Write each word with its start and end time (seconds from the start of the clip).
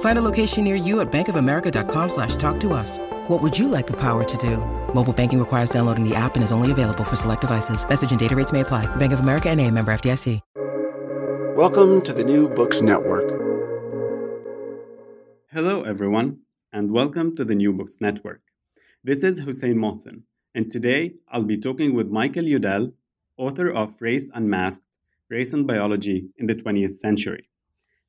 Find 0.00 0.18
a 0.18 0.22
location 0.22 0.64
near 0.64 0.76
you 0.76 1.00
at 1.00 1.10
bankofamerica.com 1.10 2.08
slash 2.08 2.36
talk 2.36 2.60
to 2.60 2.72
us. 2.72 2.98
What 3.28 3.42
would 3.42 3.58
you 3.58 3.66
like 3.66 3.88
the 3.88 3.98
power 3.98 4.22
to 4.22 4.36
do? 4.36 4.58
Mobile 4.94 5.12
banking 5.12 5.38
requires 5.40 5.70
downloading 5.70 6.08
the 6.08 6.14
app 6.14 6.36
and 6.36 6.44
is 6.44 6.52
only 6.52 6.70
available 6.70 7.02
for 7.04 7.16
select 7.16 7.40
devices. 7.40 7.86
Message 7.88 8.12
and 8.12 8.20
data 8.20 8.36
rates 8.36 8.52
may 8.52 8.60
apply. 8.60 8.86
Bank 8.96 9.12
of 9.12 9.20
America 9.20 9.50
and 9.50 9.60
a 9.60 9.70
member 9.70 9.92
FDIC. 9.92 10.40
Welcome 11.56 12.02
to 12.02 12.12
the 12.12 12.24
New 12.24 12.48
Books 12.48 12.82
Network. 12.82 13.30
Hello, 15.52 15.82
everyone, 15.82 16.40
and 16.72 16.90
welcome 16.90 17.36
to 17.36 17.44
the 17.44 17.54
New 17.54 17.72
Books 17.72 18.00
Network. 18.00 18.40
This 19.04 19.22
is 19.22 19.38
Hussein 19.38 19.76
Mohsen, 19.76 20.22
and 20.52 20.68
today 20.68 21.14
I'll 21.28 21.44
be 21.44 21.56
talking 21.56 21.94
with 21.94 22.08
Michael 22.10 22.42
Yudell, 22.42 22.92
author 23.36 23.70
of 23.70 23.94
Race 24.00 24.28
Unmasked 24.34 24.84
Race 25.30 25.52
and 25.52 25.66
Biology 25.66 26.26
in 26.38 26.46
the 26.46 26.54
20th 26.54 26.96
Century. 26.96 27.48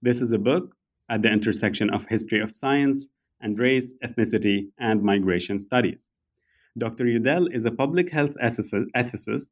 This 0.01 0.21
is 0.21 0.31
a 0.31 0.39
book 0.39 0.75
at 1.09 1.21
the 1.21 1.31
intersection 1.31 1.89
of 1.89 2.05
history 2.07 2.39
of 2.39 2.55
science 2.55 3.09
and 3.41 3.59
race, 3.59 3.93
ethnicity, 4.03 4.67
and 4.79 5.03
migration 5.03 5.57
studies. 5.57 6.07
Dr. 6.77 7.05
Yudell 7.05 7.51
is 7.53 7.65
a 7.65 7.71
public 7.71 8.11
health 8.11 8.35
ethicist, 8.41 9.47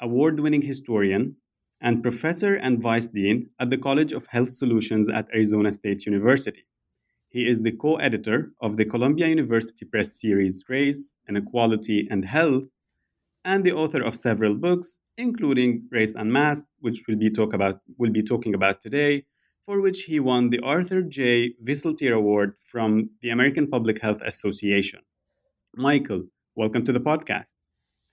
award 0.00 0.40
winning 0.40 0.62
historian, 0.62 1.36
and 1.80 2.02
professor 2.02 2.54
and 2.54 2.80
vice 2.80 3.08
dean 3.08 3.50
at 3.58 3.70
the 3.70 3.76
College 3.76 4.12
of 4.12 4.26
Health 4.26 4.52
Solutions 4.52 5.08
at 5.08 5.28
Arizona 5.34 5.72
State 5.72 6.06
University. 6.06 6.64
He 7.28 7.48
is 7.48 7.60
the 7.60 7.72
co 7.72 7.96
editor 7.96 8.52
of 8.60 8.76
the 8.76 8.84
Columbia 8.84 9.26
University 9.28 9.84
Press 9.84 10.20
series 10.20 10.64
Race, 10.68 11.14
Inequality, 11.28 12.06
and 12.10 12.24
Health, 12.24 12.64
and 13.44 13.64
the 13.64 13.72
author 13.72 14.02
of 14.02 14.14
several 14.14 14.54
books, 14.54 14.98
including 15.16 15.88
Race 15.90 16.14
Unmasked, 16.14 16.68
which 16.80 17.02
we'll 17.08 17.18
be, 17.18 17.30
talk 17.30 17.52
about, 17.52 17.80
we'll 17.98 18.12
be 18.12 18.22
talking 18.22 18.54
about 18.54 18.80
today, 18.80 19.24
for 19.66 19.80
which 19.80 20.02
he 20.04 20.18
won 20.18 20.50
the 20.50 20.60
Arthur 20.60 21.02
J. 21.02 21.54
Viseltear 21.62 22.14
Award 22.14 22.54
from 22.60 23.10
the 23.20 23.30
American 23.30 23.68
Public 23.68 24.02
Health 24.02 24.20
Association. 24.24 25.00
Michael, 25.76 26.24
welcome 26.56 26.84
to 26.84 26.92
the 26.92 27.00
podcast. 27.00 27.54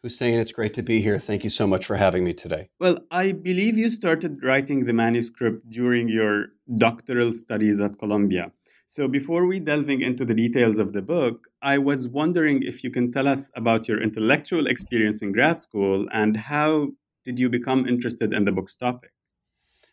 Hussein, 0.03 0.39
it's 0.39 0.51
great 0.51 0.73
to 0.75 0.83
be 0.83 1.01
here. 1.01 1.19
Thank 1.19 1.43
you 1.43 1.49
so 1.49 1.67
much 1.67 1.85
for 1.85 1.97
having 1.97 2.23
me 2.23 2.33
today. 2.33 2.69
Well, 2.79 2.99
I 3.11 3.33
believe 3.33 3.77
you 3.77 3.89
started 3.89 4.43
writing 4.43 4.85
the 4.85 4.93
manuscript 4.93 5.69
during 5.69 6.07
your 6.07 6.45
doctoral 6.77 7.33
studies 7.33 7.81
at 7.81 7.97
Columbia. 7.97 8.51
So, 8.87 9.07
before 9.07 9.45
we 9.45 9.59
delving 9.59 10.01
into 10.01 10.25
the 10.25 10.33
details 10.33 10.79
of 10.79 10.93
the 10.93 11.01
book, 11.01 11.47
I 11.61 11.77
was 11.79 12.07
wondering 12.07 12.63
if 12.63 12.83
you 12.83 12.89
can 12.89 13.11
tell 13.11 13.27
us 13.27 13.51
about 13.55 13.87
your 13.87 14.01
intellectual 14.01 14.67
experience 14.67 15.21
in 15.21 15.31
grad 15.31 15.57
school 15.57 16.07
and 16.11 16.37
how 16.37 16.89
did 17.25 17.37
you 17.37 17.49
become 17.49 17.87
interested 17.87 18.33
in 18.33 18.45
the 18.45 18.51
book's 18.51 18.75
topic? 18.75 19.11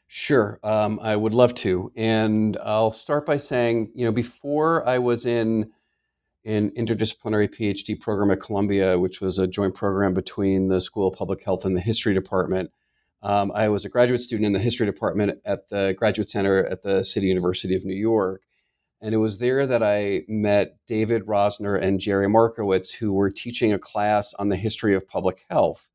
Sure, 0.09 0.61
um, 0.63 1.01
I 1.03 1.17
would 1.17 1.35
love 1.35 1.55
to. 1.57 1.93
And 1.97 2.57
I'll 2.63 2.93
start 2.93 3.27
by 3.27 3.39
saying, 3.39 3.91
you 3.95 4.05
know, 4.05 4.13
before 4.13 4.87
I 4.89 4.99
was 4.99 5.27
in 5.27 5.73
an 6.45 6.71
interdisciplinary 6.71 7.53
PhD 7.53 8.01
program 8.01 8.31
at 8.31 8.41
Columbia, 8.41 8.99
which 9.01 9.21
was 9.21 9.39
a 9.39 9.49
joint 9.49 9.75
program 9.75 10.15
between 10.15 10.69
the 10.69 10.81
School 10.81 11.09
of 11.09 11.19
Public 11.19 11.43
Health 11.43 11.65
and 11.65 11.77
the 11.77 11.81
History 11.81 12.15
Department. 12.15 12.71
Um, 13.21 13.51
I 13.53 13.69
was 13.69 13.85
a 13.85 13.89
graduate 13.89 14.21
student 14.21 14.47
in 14.47 14.53
the 14.53 14.61
History 14.61 14.87
Department 14.87 15.41
at 15.45 15.69
the 15.71 15.97
Graduate 15.99 16.31
Center 16.31 16.65
at 16.65 16.85
the 16.85 17.03
City 17.03 17.27
University 17.27 17.75
of 17.75 17.85
New 17.85 17.97
York. 17.97 18.43
And 19.01 19.13
it 19.13 19.19
was 19.19 19.39
there 19.39 19.67
that 19.67 19.83
I 19.83 20.23
met 20.29 20.77
David 20.87 21.27
Rosner 21.27 21.81
and 21.81 21.99
Jerry 21.99 22.29
Markowitz, 22.29 22.95
who 22.95 23.13
were 23.13 23.31
teaching 23.31 23.73
a 23.73 23.79
class 23.79 24.33
on 24.35 24.49
the 24.49 24.57
history 24.57 24.95
of 24.95 25.09
public 25.09 25.45
health. 25.51 25.89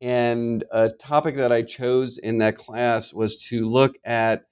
And 0.00 0.64
a 0.72 0.88
topic 0.88 1.36
that 1.36 1.52
I 1.52 1.62
chose 1.62 2.16
in 2.18 2.38
that 2.38 2.56
class 2.56 3.12
was 3.12 3.36
to 3.48 3.68
look 3.68 3.96
at 4.04 4.44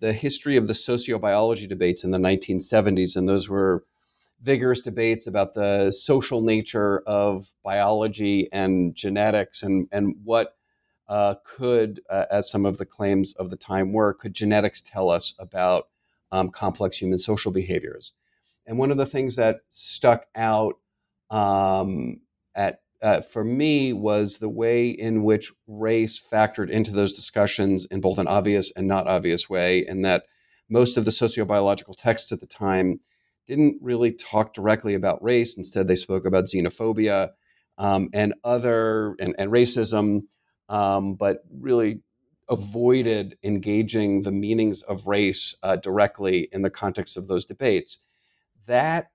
the 0.00 0.12
history 0.12 0.56
of 0.56 0.66
the 0.66 0.72
sociobiology 0.72 1.68
debates 1.68 2.04
in 2.04 2.10
the 2.10 2.18
1970s. 2.18 3.16
And 3.16 3.28
those 3.28 3.48
were 3.48 3.84
vigorous 4.42 4.80
debates 4.80 5.26
about 5.26 5.54
the 5.54 5.90
social 5.92 6.40
nature 6.40 7.02
of 7.06 7.48
biology 7.62 8.48
and 8.52 8.94
genetics 8.94 9.62
and, 9.62 9.88
and 9.92 10.16
what 10.24 10.56
uh, 11.08 11.34
could, 11.44 12.00
uh, 12.08 12.24
as 12.30 12.50
some 12.50 12.64
of 12.64 12.78
the 12.78 12.86
claims 12.86 13.34
of 13.34 13.50
the 13.50 13.56
time 13.56 13.92
were, 13.92 14.14
could 14.14 14.32
genetics 14.32 14.82
tell 14.82 15.10
us 15.10 15.34
about 15.38 15.88
um, 16.32 16.50
complex 16.50 16.98
human 16.98 17.18
social 17.18 17.52
behaviors? 17.52 18.12
And 18.66 18.78
one 18.78 18.90
of 18.90 18.96
the 18.96 19.06
things 19.06 19.36
that 19.36 19.60
stuck 19.68 20.26
out 20.34 20.74
um, 21.30 22.20
at 22.54 22.80
uh, 23.04 23.20
for 23.20 23.44
me 23.44 23.92
was 23.92 24.38
the 24.38 24.48
way 24.48 24.88
in 24.88 25.24
which 25.24 25.52
race 25.68 26.18
factored 26.32 26.70
into 26.70 26.90
those 26.90 27.12
discussions 27.12 27.86
in 27.90 28.00
both 28.00 28.16
an 28.16 28.26
obvious 28.26 28.72
and 28.74 28.88
not 28.88 29.06
obvious 29.06 29.48
way, 29.48 29.84
and 29.86 30.02
that 30.06 30.22
most 30.70 30.96
of 30.96 31.04
the 31.04 31.10
sociobiological 31.10 31.94
texts 31.98 32.32
at 32.32 32.40
the 32.40 32.46
time 32.46 33.00
didn't 33.46 33.78
really 33.82 34.10
talk 34.10 34.54
directly 34.54 34.94
about 34.94 35.22
race. 35.22 35.54
Instead, 35.54 35.86
they 35.86 35.96
spoke 35.96 36.24
about 36.24 36.46
xenophobia 36.46 37.28
um, 37.76 38.08
and 38.14 38.32
other 38.42 39.14
and, 39.20 39.34
and 39.36 39.52
racism, 39.52 40.20
um, 40.70 41.14
but 41.14 41.40
really 41.60 42.00
avoided 42.48 43.36
engaging 43.42 44.22
the 44.22 44.32
meanings 44.32 44.80
of 44.80 45.06
race 45.06 45.54
uh, 45.62 45.76
directly 45.76 46.48
in 46.52 46.62
the 46.62 46.70
context 46.70 47.18
of 47.18 47.28
those 47.28 47.44
debates. 47.44 47.98
That 48.66 49.08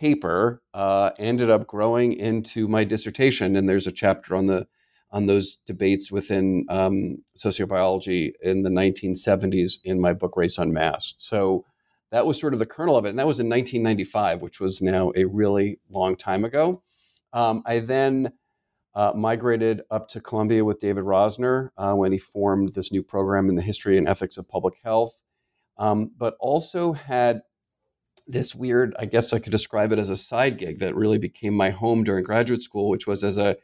paper 0.00 0.62
uh, 0.72 1.10
ended 1.18 1.50
up 1.50 1.66
growing 1.66 2.14
into 2.14 2.66
my 2.66 2.84
dissertation, 2.84 3.54
and 3.54 3.68
there's 3.68 3.86
a 3.86 3.92
chapter 3.92 4.34
on 4.34 4.46
the 4.46 4.66
on 5.12 5.26
those 5.26 5.58
debates 5.66 6.10
within 6.10 6.64
um, 6.70 7.16
sociobiology 7.36 8.30
in 8.42 8.62
the 8.62 8.70
1970s 8.70 9.80
in 9.82 10.00
my 10.00 10.12
book 10.12 10.36
Race 10.36 10.56
Unmasked. 10.56 11.20
So 11.20 11.64
that 12.12 12.26
was 12.26 12.38
sort 12.38 12.52
of 12.52 12.60
the 12.60 12.66
kernel 12.66 12.96
of 12.96 13.04
it, 13.04 13.10
and 13.10 13.18
that 13.18 13.26
was 13.26 13.40
in 13.40 13.48
1995, 13.48 14.40
which 14.40 14.60
was 14.60 14.80
now 14.80 15.12
a 15.16 15.24
really 15.24 15.80
long 15.90 16.16
time 16.16 16.44
ago. 16.44 16.82
Um, 17.32 17.62
I 17.66 17.80
then 17.80 18.32
uh, 18.94 19.12
migrated 19.16 19.82
up 19.90 20.08
to 20.10 20.20
Columbia 20.20 20.64
with 20.64 20.80
David 20.80 21.04
Rosner 21.04 21.70
uh, 21.76 21.94
when 21.94 22.12
he 22.12 22.18
formed 22.18 22.74
this 22.74 22.92
new 22.92 23.02
program 23.02 23.48
in 23.48 23.56
the 23.56 23.62
history 23.62 23.98
and 23.98 24.08
ethics 24.08 24.38
of 24.38 24.48
public 24.48 24.74
health, 24.82 25.14
um, 25.76 26.12
but 26.16 26.36
also 26.40 26.92
had 26.92 27.42
this 28.32 28.54
weird, 28.54 28.94
I 28.98 29.06
guess 29.06 29.32
I 29.32 29.38
could 29.38 29.52
describe 29.52 29.92
it 29.92 29.98
as 29.98 30.10
a 30.10 30.16
side 30.16 30.58
gig 30.58 30.78
that 30.80 30.94
really 30.94 31.18
became 31.18 31.54
my 31.54 31.70
home 31.70 32.04
during 32.04 32.24
graduate 32.24 32.62
school, 32.62 32.88
which 32.88 33.06
was 33.06 33.24
as 33.24 33.38
a 33.38 33.56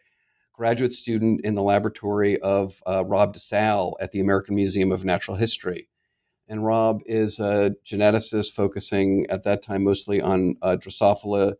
graduate 0.52 0.92
student 0.92 1.42
in 1.44 1.54
the 1.54 1.62
laboratory 1.62 2.40
of 2.40 2.82
uh, 2.86 3.04
Rob 3.04 3.34
DeSalle 3.34 3.94
at 4.00 4.12
the 4.12 4.20
American 4.20 4.56
Museum 4.56 4.90
of 4.90 5.04
Natural 5.04 5.36
History. 5.36 5.88
And 6.48 6.64
Rob 6.64 7.00
is 7.06 7.38
a 7.38 7.74
geneticist 7.84 8.52
focusing 8.52 9.26
at 9.28 9.44
that 9.44 9.62
time 9.62 9.84
mostly 9.84 10.20
on 10.20 10.56
uh, 10.62 10.76
Drosophila 10.78 11.54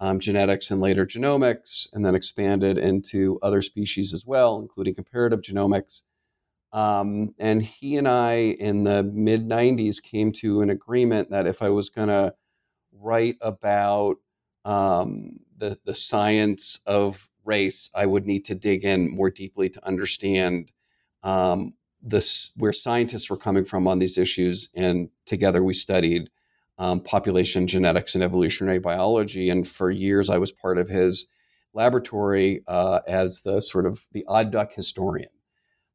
um, 0.00 0.18
genetics 0.18 0.70
and 0.70 0.80
later 0.80 1.04
genomics, 1.04 1.88
and 1.92 2.04
then 2.04 2.14
expanded 2.14 2.78
into 2.78 3.38
other 3.42 3.60
species 3.60 4.14
as 4.14 4.24
well, 4.24 4.58
including 4.58 4.94
comparative 4.94 5.42
genomics. 5.42 6.02
Um, 6.72 7.34
and 7.38 7.62
he 7.62 7.96
and 7.96 8.08
I, 8.08 8.56
in 8.58 8.84
the 8.84 9.02
mid 9.02 9.46
90s, 9.46 10.02
came 10.02 10.32
to 10.34 10.62
an 10.62 10.70
agreement 10.70 11.30
that 11.30 11.46
if 11.46 11.60
I 11.60 11.68
was 11.68 11.90
going 11.90 12.08
to 12.08 12.32
write 13.00 13.36
about 13.40 14.16
um, 14.64 15.40
the, 15.56 15.78
the 15.84 15.94
science 15.94 16.80
of 16.86 17.28
race, 17.44 17.90
I 17.94 18.06
would 18.06 18.26
need 18.26 18.44
to 18.46 18.54
dig 18.54 18.84
in 18.84 19.10
more 19.10 19.30
deeply 19.30 19.68
to 19.70 19.86
understand 19.86 20.72
um, 21.22 21.74
this, 22.02 22.50
where 22.56 22.72
scientists 22.72 23.30
were 23.30 23.36
coming 23.36 23.64
from 23.64 23.86
on 23.86 23.98
these 23.98 24.18
issues. 24.18 24.68
And 24.74 25.08
together 25.26 25.62
we 25.64 25.74
studied 25.74 26.30
um, 26.78 27.00
population 27.00 27.66
genetics 27.66 28.14
and 28.14 28.24
evolutionary 28.24 28.78
biology. 28.78 29.50
And 29.50 29.68
for 29.68 29.90
years, 29.90 30.30
I 30.30 30.38
was 30.38 30.52
part 30.52 30.78
of 30.78 30.88
his 30.88 31.26
laboratory 31.74 32.62
uh, 32.66 33.00
as 33.06 33.42
the 33.42 33.60
sort 33.60 33.86
of 33.86 34.06
the 34.12 34.24
odd 34.26 34.50
duck 34.50 34.72
historian. 34.72 35.28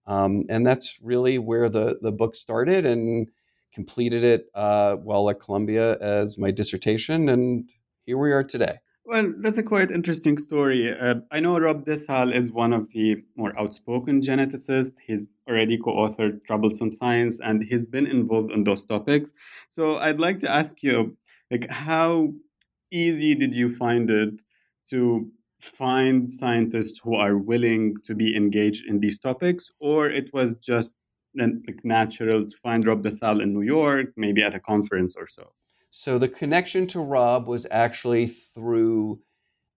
Um, 0.07 0.45
and 0.49 0.65
that's 0.65 0.97
really 1.01 1.39
where 1.39 1.69
the, 1.69 1.97
the 2.01 2.11
book 2.11 2.35
started 2.35 2.85
and 2.85 3.29
completed 3.75 4.23
it 4.23 4.49
uh, 4.55 4.95
while 4.95 5.29
at 5.29 5.39
Columbia 5.39 5.97
as 5.99 6.37
my 6.37 6.49
dissertation. 6.49 7.29
And 7.29 7.69
here 8.05 8.17
we 8.17 8.31
are 8.31 8.43
today. 8.43 8.77
Well, 9.07 9.35
that's 9.37 9.59
a 9.59 9.63
quite 9.63 9.91
interesting 9.91 10.39
story. 10.39 10.91
Uh, 10.91 11.15
I 11.31 11.39
know 11.39 11.59
Rob 11.59 11.85
DeSalle 11.85 12.33
is 12.33 12.51
one 12.51 12.73
of 12.73 12.89
the 12.89 13.17
more 13.35 13.53
outspoken 13.59 14.21
geneticists. 14.21 14.95
He's 15.05 15.27
already 15.47 15.77
co 15.77 15.91
authored 15.91 16.43
Troublesome 16.47 16.91
Science 16.91 17.37
and 17.43 17.63
he's 17.69 17.85
been 17.85 18.07
involved 18.07 18.51
in 18.51 18.63
those 18.63 18.83
topics. 18.83 19.31
So 19.69 19.97
I'd 19.97 20.19
like 20.19 20.39
to 20.39 20.49
ask 20.49 20.81
you, 20.81 21.15
like, 21.51 21.69
how 21.69 22.33
easy 22.91 23.35
did 23.35 23.53
you 23.53 23.69
find 23.69 24.09
it 24.09 24.41
to 24.89 25.29
find 25.59 26.31
scientists 26.31 26.99
who 27.03 27.13
are 27.15 27.37
willing 27.37 27.95
to 28.05 28.15
be 28.15 28.35
engaged 28.35 28.85
in 28.87 28.99
these 28.99 29.19
topics, 29.19 29.69
or 29.79 30.09
it 30.09 30.33
was 30.33 30.55
just 30.55 30.95
like 31.37 31.83
natural 31.83 32.47
to 32.47 32.57
find 32.57 32.85
Rob 32.85 33.03
DeSalle 33.03 33.41
in 33.41 33.53
New 33.53 33.61
York, 33.61 34.07
maybe 34.15 34.41
at 34.43 34.55
a 34.55 34.59
conference 34.59 35.15
or 35.15 35.27
so? 35.27 35.53
So 35.91 36.19
the 36.19 36.27
connection 36.27 36.87
to 36.87 36.99
Rob 36.99 37.47
was 37.47 37.65
actually 37.71 38.27
through 38.27 39.21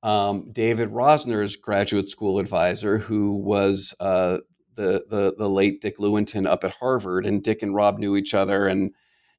um, 0.03 0.51
David 0.53 0.91
Rosner's 0.91 1.57
graduate 1.57 2.09
school 2.09 2.39
advisor, 2.39 2.99
who 2.99 3.37
was 3.37 3.95
uh, 4.01 4.39
the, 4.75 5.05
the 5.09 5.35
the 5.37 5.49
late 5.49 5.81
Dick 5.81 5.99
Lewontin 5.99 6.47
up 6.47 6.65
at 6.65 6.73
Harvard, 6.73 7.27
and 7.27 7.43
Dick 7.43 7.63
and 7.63 7.75
Rob 7.75 7.99
knew 7.99 8.17
each 8.17 8.35
other, 8.35 8.67
and 8.67 8.93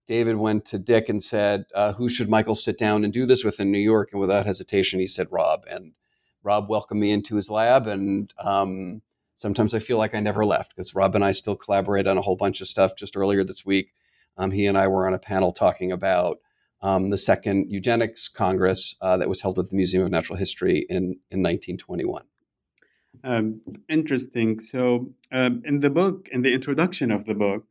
David 0.07 0.37
went 0.37 0.65
to 0.65 0.79
Dick 0.79 1.07
and 1.09 1.23
said, 1.23 1.65
uh, 1.75 1.93
"Who 1.93 2.09
should 2.09 2.29
Michael 2.29 2.55
sit 2.55 2.77
down 2.77 3.03
and 3.03 3.13
do 3.13 3.25
this 3.25 3.43
with 3.43 3.59
in 3.59 3.71
New 3.71 3.79
York?" 3.79 4.09
And 4.11 4.19
without 4.19 4.45
hesitation, 4.45 4.99
he 4.99 5.07
said 5.07 5.27
Rob, 5.31 5.61
and 5.69 5.93
Rob 6.43 6.69
welcomed 6.69 7.01
me 7.01 7.11
into 7.11 7.35
his 7.35 7.49
lab, 7.49 7.87
and 7.87 8.33
um, 8.39 9.01
sometimes 9.39 9.73
I 9.73 9.79
feel 9.79 9.97
like 9.97 10.13
I 10.13 10.19
never 10.19 10.45
left 10.45 10.75
because 10.75 10.93
Rob 10.93 11.15
and 11.15 11.23
I 11.23 11.31
still 11.31 11.55
collaborate 11.55 12.05
on 12.07 12.17
a 12.17 12.21
whole 12.21 12.35
bunch 12.35 12.61
of 12.61 12.67
stuff. 12.67 12.95
Just 12.95 13.17
earlier 13.17 13.43
this 13.43 13.65
week, 13.65 13.93
um, 14.37 14.51
he 14.51 14.67
and 14.67 14.77
I 14.77 14.87
were 14.87 15.07
on 15.07 15.13
a 15.13 15.19
panel 15.19 15.51
talking 15.51 15.91
about 15.91 16.37
um, 16.81 17.09
the 17.09 17.17
second 17.17 17.71
eugenics 17.71 18.27
congress 18.27 18.95
uh, 19.01 19.17
that 19.17 19.29
was 19.29 19.41
held 19.41 19.57
at 19.57 19.69
the 19.69 19.75
Museum 19.75 20.03
of 20.03 20.11
Natural 20.11 20.37
History 20.37 20.85
in 20.89 21.17
in 21.31 21.41
1921. 21.41 22.23
Um, 23.23 23.61
interesting. 23.89 24.59
So, 24.59 25.09
um, 25.31 25.61
in 25.65 25.79
the 25.79 25.89
book, 25.89 26.27
in 26.31 26.41
the 26.41 26.53
introduction 26.53 27.11
of 27.11 27.25
the 27.25 27.33
book, 27.33 27.65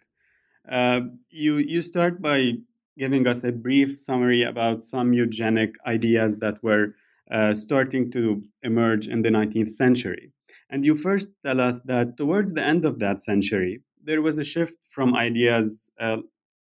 uh, 0.69 1.00
you 1.31 1.56
you 1.56 1.82
start 1.82 2.21
by 2.21 2.55
giving 2.99 3.26
us 3.26 3.44
a 3.44 3.53
brief 3.53 3.97
summary 3.97 4.43
about 4.43 4.82
some 4.82 5.12
eugenic 5.12 5.76
ideas 5.87 6.38
that 6.41 6.62
were 6.62 6.94
uh, 7.31 7.55
starting 7.55 8.11
to 8.11 8.43
emerge 8.62 9.06
in 9.06 9.23
the 9.23 9.29
19th 9.29 9.71
century. 9.71 10.32
And 10.70 10.85
you 10.85 10.94
first 10.94 11.31
tell 11.44 11.61
us 11.61 11.81
that 11.87 12.17
towards 12.17 12.53
the 12.53 12.62
end 12.62 12.85
of 12.85 12.99
that 12.99 13.23
century, 13.23 13.82
there 14.03 14.23
was 14.23 14.38
a 14.38 14.44
shift 14.44 14.76
from 14.88 15.15
ideas 15.17 15.91
uh, 15.99 16.19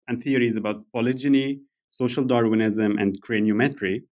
and 0.08 0.22
theories 0.24 0.56
about 0.56 0.86
polygeny, 0.96 1.62
social 1.90 2.24
Darwinism, 2.24 2.98
and 2.98 3.22
craniometry. 3.22 4.04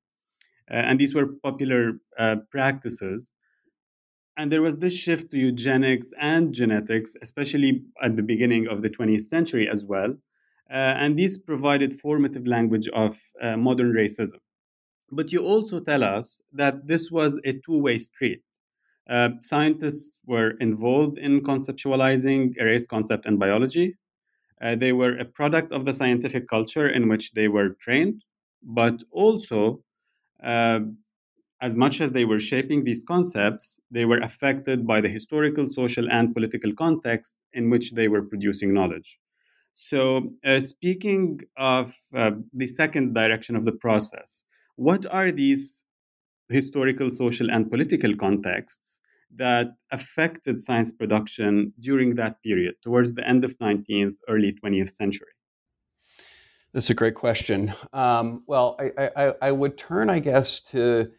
Uh, 0.70 0.76
and 0.76 1.00
these 1.00 1.14
were 1.14 1.28
popular 1.44 2.00
uh, 2.18 2.38
practices. 2.52 3.34
And 4.38 4.52
there 4.52 4.62
was 4.62 4.78
this 4.78 4.96
shift 4.96 5.32
to 5.32 5.38
eugenics 5.38 6.12
and 6.20 6.54
genetics, 6.54 7.16
especially 7.22 7.84
at 8.02 8.16
the 8.16 8.24
beginning 8.24 8.68
of 8.68 8.82
the 8.82 8.90
20th 8.90 9.28
century 9.30 9.68
as 9.72 9.84
well. 9.84 10.12
Uh, 10.70 10.96
and 10.98 11.18
these 11.18 11.38
provided 11.38 12.00
formative 12.00 12.46
language 12.46 12.88
of 12.90 13.20
uh, 13.42 13.58
modern 13.58 13.94
racism. 13.94 14.40
But 15.12 15.32
you 15.32 15.44
also 15.46 15.80
tell 15.80 16.04
us 16.04 16.42
that 16.54 16.88
this 16.88 17.12
was 17.12 17.40
a 17.46 17.54
two 17.54 17.80
way 17.82 18.00
street. 18.00 18.44
Uh, 19.10 19.30
scientists 19.40 20.20
were 20.26 20.52
involved 20.60 21.18
in 21.18 21.42
conceptualizing 21.42 22.54
race 22.60 22.86
concept 22.86 23.26
in 23.26 23.38
biology. 23.38 23.96
Uh, 24.62 24.76
they 24.76 24.92
were 24.92 25.18
a 25.18 25.26
product 25.26 25.72
of 25.72 25.86
the 25.86 25.94
scientific 25.94 26.48
culture 26.48 26.90
in 26.90 27.08
which 27.08 27.32
they 27.34 27.48
were 27.48 27.70
trained, 27.80 28.24
but 28.64 29.02
also, 29.12 29.82
uh, 30.44 30.80
as 31.62 31.76
much 31.76 32.02
as 32.02 32.12
they 32.12 32.26
were 32.26 32.40
shaping 32.40 32.84
these 32.84 33.04
concepts, 33.04 33.80
they 33.90 34.06
were 34.06 34.20
affected 34.20 34.86
by 34.86 35.00
the 35.00 35.10
historical, 35.10 35.68
social, 35.68 36.10
and 36.12 36.34
political 36.34 36.74
context 36.74 37.36
in 37.54 37.70
which 37.70 37.94
they 37.94 38.08
were 38.08 38.24
producing 38.24 38.74
knowledge. 38.74 39.20
So, 39.74 40.34
uh, 40.44 40.60
speaking 40.60 41.42
of 41.56 41.96
uh, 42.16 42.32
the 42.52 42.68
second 42.68 43.14
direction 43.14 43.56
of 43.56 43.64
the 43.64 43.72
process, 43.74 44.44
what 44.76 45.06
are 45.12 45.32
these 45.32 45.84
historical, 46.50 47.10
social, 47.10 47.50
and 47.50 47.70
political 47.70 48.16
contexts 48.16 49.00
that 49.36 49.68
affected 49.92 50.60
science 50.60 50.92
production 50.92 51.74
during 51.80 52.16
that 52.16 52.42
period, 52.42 52.76
towards 52.82 53.14
the 53.14 53.28
end 53.28 53.44
of 53.44 53.58
19th, 53.60 54.16
early 54.30 54.54
20th 54.64 54.92
century? 54.92 55.28
That's 56.74 56.90
a 56.90 56.94
great 56.94 57.16
question. 57.16 57.74
Um, 57.94 58.44
well, 58.48 58.78
I, 58.80 59.10
I, 59.16 59.34
I, 59.42 59.52
would 59.52 59.78
turn, 59.78 60.10
I 60.10 60.20
guess, 60.20 60.62
to 60.72 61.10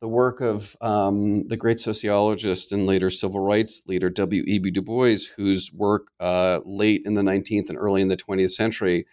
the 0.00 0.08
work 0.08 0.40
of 0.40 0.76
um, 0.80 1.46
the 1.48 1.56
great 1.56 1.78
sociologist 1.78 2.72
and 2.72 2.86
later 2.86 3.10
civil 3.10 3.40
rights 3.40 3.82
leader 3.86 4.10
W.E.B. 4.10 4.70
Du 4.70 4.82
Bois, 4.82 5.18
whose 5.36 5.70
work 5.72 6.08
uh, 6.20 6.60
late 6.64 7.02
in 7.04 7.14
the 7.14 7.22
19th 7.22 7.68
and 7.68 7.78
early 7.78 8.02
in 8.02 8.08
the 8.08 8.16
20th 8.16 8.50
century 8.50 9.06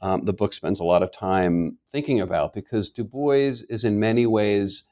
um, 0.00 0.24
the 0.24 0.32
book 0.32 0.52
spends 0.52 0.80
a 0.80 0.84
lot 0.84 1.02
of 1.02 1.12
time 1.12 1.78
thinking 1.92 2.20
about 2.20 2.52
because 2.52 2.90
Du 2.90 3.04
Bois 3.04 3.62
is 3.68 3.84
in 3.84 3.98
many 3.98 4.26
ways 4.26 4.84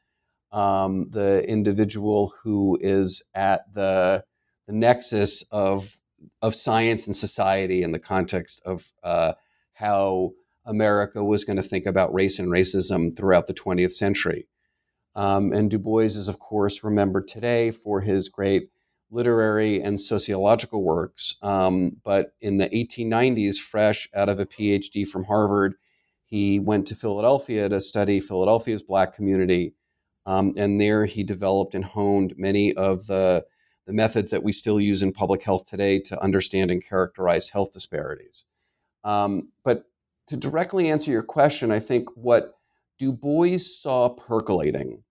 um, 0.54 1.10
the 1.10 1.44
individual 1.48 2.32
who 2.42 2.78
is 2.80 3.22
at 3.34 3.62
the, 3.74 4.24
the 4.66 4.72
nexus 4.72 5.42
of, 5.50 5.98
of 6.40 6.54
science 6.54 7.06
and 7.06 7.16
society 7.16 7.82
in 7.82 7.92
the 7.92 7.98
context 7.98 8.62
of 8.64 8.92
uh, 9.02 9.32
how 9.74 10.30
America 10.64 11.22
was 11.24 11.44
going 11.44 11.56
to 11.56 11.62
think 11.62 11.86
about 11.86 12.14
race 12.14 12.38
and 12.38 12.48
racism 12.48 13.14
throughout 13.16 13.46
the 13.46 13.54
20th 13.54 13.92
century. 13.92 14.46
Um, 15.16 15.52
and 15.52 15.70
Du 15.70 15.78
Bois 15.78 16.02
is, 16.02 16.28
of 16.28 16.38
course, 16.38 16.82
remembered 16.82 17.28
today 17.28 17.70
for 17.70 18.00
his 18.00 18.28
great 18.28 18.70
literary 19.10 19.80
and 19.80 20.00
sociological 20.00 20.82
works. 20.82 21.36
Um, 21.42 21.96
but 22.04 22.32
in 22.40 22.58
the 22.58 22.68
1890s, 22.68 23.56
fresh 23.56 24.08
out 24.14 24.28
of 24.28 24.40
a 24.40 24.46
PhD 24.46 25.06
from 25.06 25.24
Harvard, 25.24 25.74
he 26.24 26.58
went 26.58 26.86
to 26.88 26.96
Philadelphia 26.96 27.68
to 27.68 27.80
study 27.80 28.18
Philadelphia's 28.20 28.82
Black 28.82 29.14
community. 29.14 29.74
Um, 30.26 30.54
and 30.56 30.80
there 30.80 31.06
he 31.06 31.22
developed 31.22 31.74
and 31.74 31.84
honed 31.84 32.34
many 32.36 32.72
of 32.74 33.06
the, 33.06 33.44
the 33.86 33.92
methods 33.92 34.30
that 34.30 34.42
we 34.42 34.52
still 34.52 34.80
use 34.80 35.02
in 35.02 35.12
public 35.12 35.42
health 35.42 35.66
today 35.66 36.00
to 36.00 36.22
understand 36.22 36.70
and 36.70 36.84
characterize 36.84 37.50
health 37.50 37.72
disparities. 37.72 38.44
Um, 39.04 39.52
but 39.64 39.84
to 40.28 40.36
directly 40.36 40.90
answer 40.90 41.10
your 41.10 41.22
question, 41.22 41.70
I 41.70 41.80
think 41.80 42.08
what 42.14 42.54
Du 42.98 43.12
Bois 43.12 43.58
saw 43.58 44.08
percolating 44.08 45.02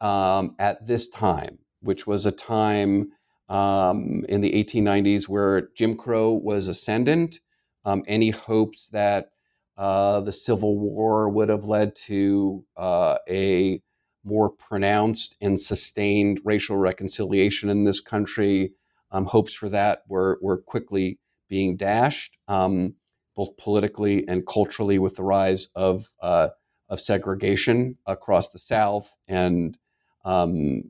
um, 0.00 0.56
at 0.58 0.86
this 0.86 1.08
time, 1.08 1.58
which 1.80 2.06
was 2.06 2.26
a 2.26 2.32
time 2.32 3.12
um, 3.48 4.24
in 4.28 4.40
the 4.40 4.52
1890s 4.52 5.28
where 5.28 5.68
Jim 5.74 5.96
Crow 5.96 6.32
was 6.32 6.68
ascendant. 6.68 7.40
Um, 7.84 8.02
any 8.06 8.30
hopes 8.30 8.88
that 8.88 9.30
uh, 9.76 10.20
the 10.20 10.32
Civil 10.32 10.78
War 10.78 11.28
would 11.28 11.48
have 11.48 11.64
led 11.64 11.94
to 12.06 12.64
uh, 12.76 13.16
a 13.28 13.80
more 14.24 14.50
pronounced 14.50 15.36
and 15.40 15.60
sustained 15.60 16.40
racial 16.44 16.76
reconciliation 16.76 17.70
in 17.70 17.84
this 17.84 18.00
country, 18.00 18.72
um, 19.10 19.26
hopes 19.26 19.54
for 19.54 19.68
that 19.68 20.02
were, 20.08 20.38
were 20.42 20.58
quickly 20.58 21.18
being 21.48 21.76
dashed, 21.76 22.36
um, 22.48 22.94
both 23.36 23.56
politically 23.56 24.26
and 24.28 24.46
culturally, 24.46 24.98
with 24.98 25.16
the 25.16 25.22
rise 25.22 25.68
of, 25.74 26.10
uh, 26.22 26.48
of 26.88 27.00
segregation 27.00 27.96
across 28.06 28.50
the 28.50 28.58
South 28.58 29.10
and 29.28 29.78
um, 30.24 30.82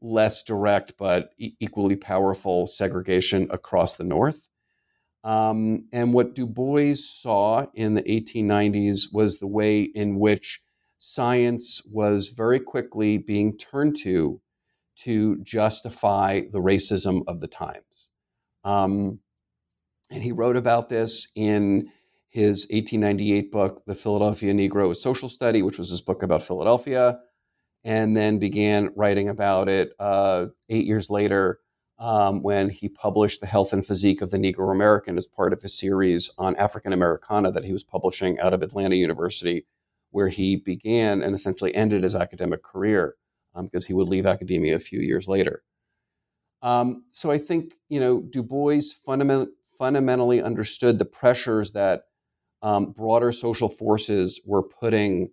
less 0.00 0.42
direct 0.42 0.94
but 0.98 1.30
e- 1.38 1.54
equally 1.60 1.96
powerful 1.96 2.66
segregation 2.66 3.48
across 3.50 3.96
the 3.96 4.04
North. 4.04 4.40
Um, 5.22 5.86
and 5.92 6.14
what 6.14 6.34
Du 6.34 6.46
Bois 6.46 6.94
saw 6.94 7.66
in 7.74 7.94
the 7.94 8.02
1890s 8.02 9.12
was 9.12 9.38
the 9.38 9.46
way 9.46 9.82
in 9.82 10.18
which 10.18 10.62
science 11.00 11.82
was 11.90 12.28
very 12.28 12.60
quickly 12.60 13.16
being 13.16 13.56
turned 13.56 13.96
to 13.96 14.40
to 14.96 15.38
justify 15.42 16.42
the 16.52 16.60
racism 16.60 17.22
of 17.26 17.40
the 17.40 17.48
times. 17.48 18.10
Um, 18.64 19.20
and 20.10 20.22
he 20.22 20.30
wrote 20.30 20.56
about 20.56 20.90
this 20.90 21.28
in 21.34 21.88
his 22.28 22.66
1898 22.70 23.50
book, 23.50 23.82
The 23.86 23.94
Philadelphia 23.94 24.52
Negro, 24.52 24.94
Social 24.94 25.30
Study, 25.30 25.62
which 25.62 25.78
was 25.78 25.88
his 25.88 26.02
book 26.02 26.22
about 26.22 26.42
Philadelphia, 26.42 27.18
and 27.82 28.14
then 28.14 28.38
began 28.38 28.90
writing 28.94 29.30
about 29.30 29.68
it 29.68 29.92
uh, 29.98 30.46
eight 30.68 30.84
years 30.84 31.08
later 31.08 31.60
um, 31.98 32.42
when 32.42 32.68
he 32.68 32.90
published 32.90 33.40
The 33.40 33.46
Health 33.46 33.72
and 33.72 33.86
Physique 33.86 34.20
of 34.20 34.30
the 34.30 34.36
Negro 34.36 34.70
American 34.70 35.16
as 35.16 35.26
part 35.26 35.54
of 35.54 35.62
his 35.62 35.78
series 35.78 36.30
on 36.36 36.56
African 36.56 36.92
Americana 36.92 37.50
that 37.52 37.64
he 37.64 37.72
was 37.72 37.84
publishing 37.84 38.38
out 38.38 38.52
of 38.52 38.62
Atlanta 38.62 38.96
University, 38.96 39.64
where 40.10 40.28
he 40.28 40.56
began 40.56 41.22
and 41.22 41.34
essentially 41.34 41.74
ended 41.74 42.02
his 42.02 42.14
academic 42.14 42.62
career 42.62 43.14
um, 43.54 43.66
because 43.66 43.86
he 43.86 43.92
would 43.92 44.08
leave 44.08 44.26
academia 44.26 44.74
a 44.74 44.80
few 44.80 45.00
years 45.00 45.28
later. 45.28 45.62
Um, 46.62 47.04
so 47.12 47.30
I 47.30 47.38
think 47.38 47.74
you 47.88 48.00
know 48.00 48.20
Du 48.20 48.42
Bois 48.42 48.82
fundament, 49.04 49.50
fundamentally 49.78 50.42
understood 50.42 50.98
the 50.98 51.04
pressures 51.04 51.72
that 51.72 52.02
um, 52.62 52.92
broader 52.92 53.32
social 53.32 53.68
forces 53.68 54.40
were 54.44 54.62
putting 54.62 55.30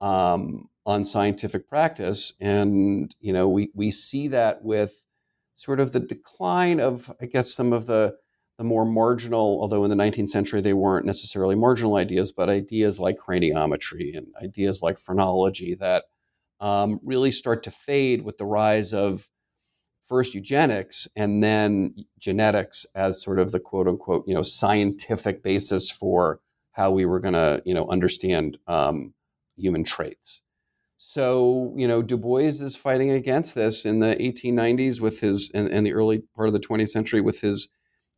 um, 0.00 0.68
on 0.86 1.04
scientific 1.04 1.68
practice, 1.68 2.32
and 2.40 3.14
you 3.20 3.32
know 3.32 3.48
we 3.48 3.70
we 3.74 3.90
see 3.90 4.28
that 4.28 4.64
with 4.64 5.02
sort 5.60 5.78
of 5.78 5.92
the 5.92 6.00
decline 6.00 6.80
of, 6.80 7.12
I 7.20 7.26
guess, 7.26 7.52
some 7.52 7.74
of 7.74 7.84
the 7.84 8.16
the 8.60 8.64
more 8.64 8.84
marginal, 8.84 9.56
although 9.62 9.84
in 9.84 9.90
the 9.90 9.96
19th 9.96 10.28
century 10.28 10.60
they 10.60 10.74
weren't 10.74 11.06
necessarily 11.06 11.54
marginal 11.54 11.96
ideas, 11.96 12.30
but 12.30 12.50
ideas 12.50 13.00
like 13.00 13.16
craniometry 13.16 14.14
and 14.14 14.26
ideas 14.42 14.82
like 14.82 14.98
phrenology 14.98 15.74
that 15.76 16.04
um, 16.60 17.00
really 17.02 17.32
start 17.32 17.62
to 17.62 17.70
fade 17.70 18.20
with 18.20 18.36
the 18.36 18.44
rise 18.44 18.92
of 18.92 19.30
first 20.06 20.34
eugenics 20.34 21.08
and 21.16 21.42
then 21.42 21.94
genetics 22.18 22.84
as 22.94 23.22
sort 23.22 23.38
of 23.38 23.50
the 23.50 23.60
quote 23.60 23.88
unquote 23.88 24.24
you 24.26 24.34
know 24.34 24.42
scientific 24.42 25.42
basis 25.42 25.90
for 25.90 26.40
how 26.72 26.90
we 26.90 27.06
were 27.06 27.18
going 27.18 27.32
to 27.32 27.62
you 27.64 27.72
know 27.72 27.88
understand 27.88 28.58
um, 28.66 29.14
human 29.56 29.84
traits. 29.84 30.42
So, 30.98 31.72
you 31.76 31.88
know, 31.88 32.02
Du 32.02 32.18
Bois 32.18 32.60
is 32.60 32.76
fighting 32.76 33.10
against 33.10 33.54
this 33.54 33.86
in 33.86 34.00
the 34.00 34.16
1890s 34.16 35.00
with 35.00 35.20
his 35.20 35.50
and, 35.54 35.66
and 35.66 35.86
the 35.86 35.94
early 35.94 36.24
part 36.36 36.48
of 36.48 36.52
the 36.52 36.60
20th 36.60 36.90
century 36.90 37.22
with 37.22 37.40
his 37.40 37.70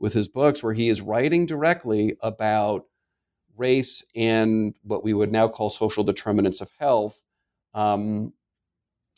with 0.02 0.12
his 0.12 0.26
books, 0.26 0.62
where 0.62 0.74
he 0.74 0.88
is 0.88 1.00
writing 1.00 1.46
directly 1.46 2.16
about 2.20 2.86
race 3.56 4.04
and 4.16 4.74
what 4.82 5.04
we 5.04 5.14
would 5.14 5.30
now 5.30 5.46
call 5.46 5.70
social 5.70 6.02
determinants 6.02 6.60
of 6.60 6.72
health, 6.78 7.20
um, 7.72 8.32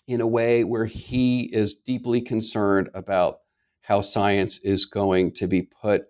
in 0.07 0.21
a 0.21 0.26
way 0.26 0.62
where 0.62 0.85
he 0.85 1.49
is 1.53 1.73
deeply 1.73 2.21
concerned 2.21 2.91
about 2.93 3.38
how 3.81 4.03
science 4.03 4.61
is 4.62 4.85
going 4.85 5.33
to 5.33 5.47
be 5.47 5.62
put 5.62 6.03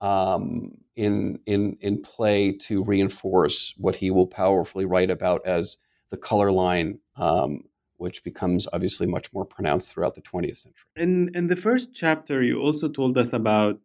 um, 0.00 0.78
in 0.96 1.38
in 1.44 1.76
in 1.80 2.00
play 2.00 2.52
to 2.52 2.82
reinforce 2.82 3.74
what 3.76 3.96
he 3.96 4.10
will 4.10 4.26
powerfully 4.26 4.86
write 4.86 5.10
about 5.10 5.46
as 5.46 5.76
the 6.10 6.16
color 6.16 6.50
line, 6.50 6.98
um, 7.16 7.64
which 7.98 8.24
becomes 8.24 8.66
obviously 8.72 9.06
much 9.06 9.30
more 9.34 9.44
pronounced 9.44 9.90
throughout 9.90 10.14
the 10.14 10.22
20th 10.22 10.58
century. 10.58 10.84
In, 10.96 11.30
in 11.34 11.48
the 11.48 11.56
first 11.56 11.94
chapter, 11.94 12.42
you 12.42 12.60
also 12.60 12.88
told 12.88 13.18
us 13.18 13.32
about 13.32 13.80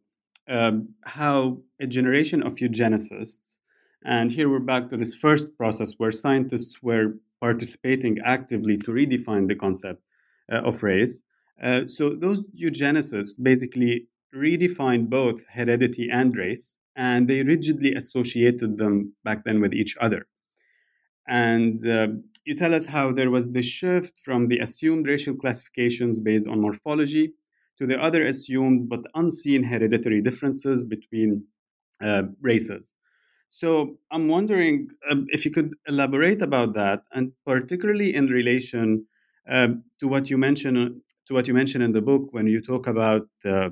um, 0.49 0.89
how 1.03 1.59
a 1.79 1.87
generation 1.87 2.43
of 2.43 2.55
eugenicists, 2.55 3.57
and 4.03 4.31
here 4.31 4.49
we're 4.49 4.59
back 4.59 4.89
to 4.89 4.97
this 4.97 5.13
first 5.13 5.55
process 5.57 5.93
where 5.97 6.11
scientists 6.11 6.81
were 6.81 7.15
participating 7.39 8.17
actively 8.25 8.77
to 8.77 8.91
redefine 8.91 9.47
the 9.47 9.55
concept 9.55 10.01
uh, 10.51 10.57
of 10.57 10.83
race. 10.83 11.21
Uh, 11.61 11.85
so 11.85 12.15
those 12.15 12.45
eugenicists 12.47 13.35
basically 13.41 14.07
redefined 14.35 15.09
both 15.09 15.45
heredity 15.53 16.09
and 16.11 16.35
race, 16.35 16.77
and 16.95 17.27
they 17.27 17.43
rigidly 17.43 17.93
associated 17.93 18.77
them 18.77 19.13
back 19.23 19.43
then 19.45 19.61
with 19.61 19.73
each 19.73 19.95
other. 20.01 20.27
And 21.27 21.85
uh, 21.87 22.07
you 22.45 22.55
tell 22.55 22.73
us 22.73 22.85
how 22.85 23.11
there 23.11 23.29
was 23.29 23.51
the 23.51 23.61
shift 23.61 24.13
from 24.19 24.47
the 24.47 24.59
assumed 24.59 25.07
racial 25.07 25.35
classifications 25.35 26.19
based 26.19 26.47
on 26.47 26.61
morphology 26.61 27.33
to 27.79 27.87
the 27.87 28.01
other 28.01 28.25
assumed 28.25 28.89
but 28.89 29.01
unseen 29.15 29.63
hereditary 29.63 30.21
differences 30.21 30.85
between 30.85 31.43
uh, 32.01 32.23
races. 32.41 32.93
So 33.49 33.97
I'm 34.11 34.27
wondering 34.27 34.89
uh, 35.09 35.15
if 35.29 35.43
you 35.45 35.51
could 35.51 35.73
elaborate 35.87 36.41
about 36.41 36.73
that, 36.75 37.03
and 37.13 37.31
particularly 37.45 38.13
in 38.13 38.27
relation 38.27 39.05
uh, 39.49 39.69
to 39.99 40.07
what 40.07 40.29
you 40.29 40.37
mentioned 40.37 41.01
to 41.25 41.33
what 41.33 41.47
you 41.47 41.53
mentioned 41.53 41.83
in 41.83 41.91
the 41.91 42.01
book 42.01 42.29
when 42.31 42.47
you 42.47 42.61
talk 42.61 42.87
about 42.87 43.27
uh, 43.45 43.69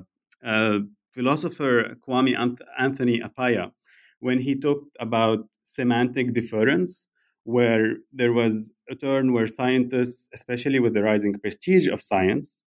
philosopher 1.12 1.96
Kwame 2.06 2.34
Anthony 2.78 3.20
Appiah, 3.20 3.72
when 4.20 4.38
he 4.38 4.54
talked 4.54 4.96
about 5.00 5.46
semantic 5.62 6.32
difference 6.32 7.08
where 7.44 7.96
there 8.12 8.32
was 8.32 8.70
a 8.90 8.94
turn 8.94 9.32
where 9.32 9.46
scientists, 9.46 10.28
especially 10.34 10.78
with 10.80 10.94
the 10.94 11.02
rising 11.02 11.38
prestige 11.38 11.88
of 11.88 12.02
science, 12.02 12.62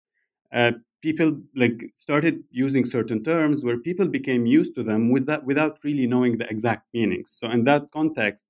uh, 0.51 0.71
people 1.01 1.39
like 1.55 1.91
started 1.95 2.43
using 2.51 2.85
certain 2.85 3.23
terms 3.23 3.63
where 3.63 3.77
people 3.77 4.07
became 4.07 4.45
used 4.45 4.75
to 4.75 4.83
them 4.83 5.11
with 5.11 5.25
that, 5.25 5.45
without 5.45 5.79
really 5.83 6.07
knowing 6.07 6.37
the 6.37 6.49
exact 6.49 6.87
meanings. 6.93 7.31
So 7.31 7.49
in 7.49 7.63
that 7.65 7.91
context, 7.91 8.45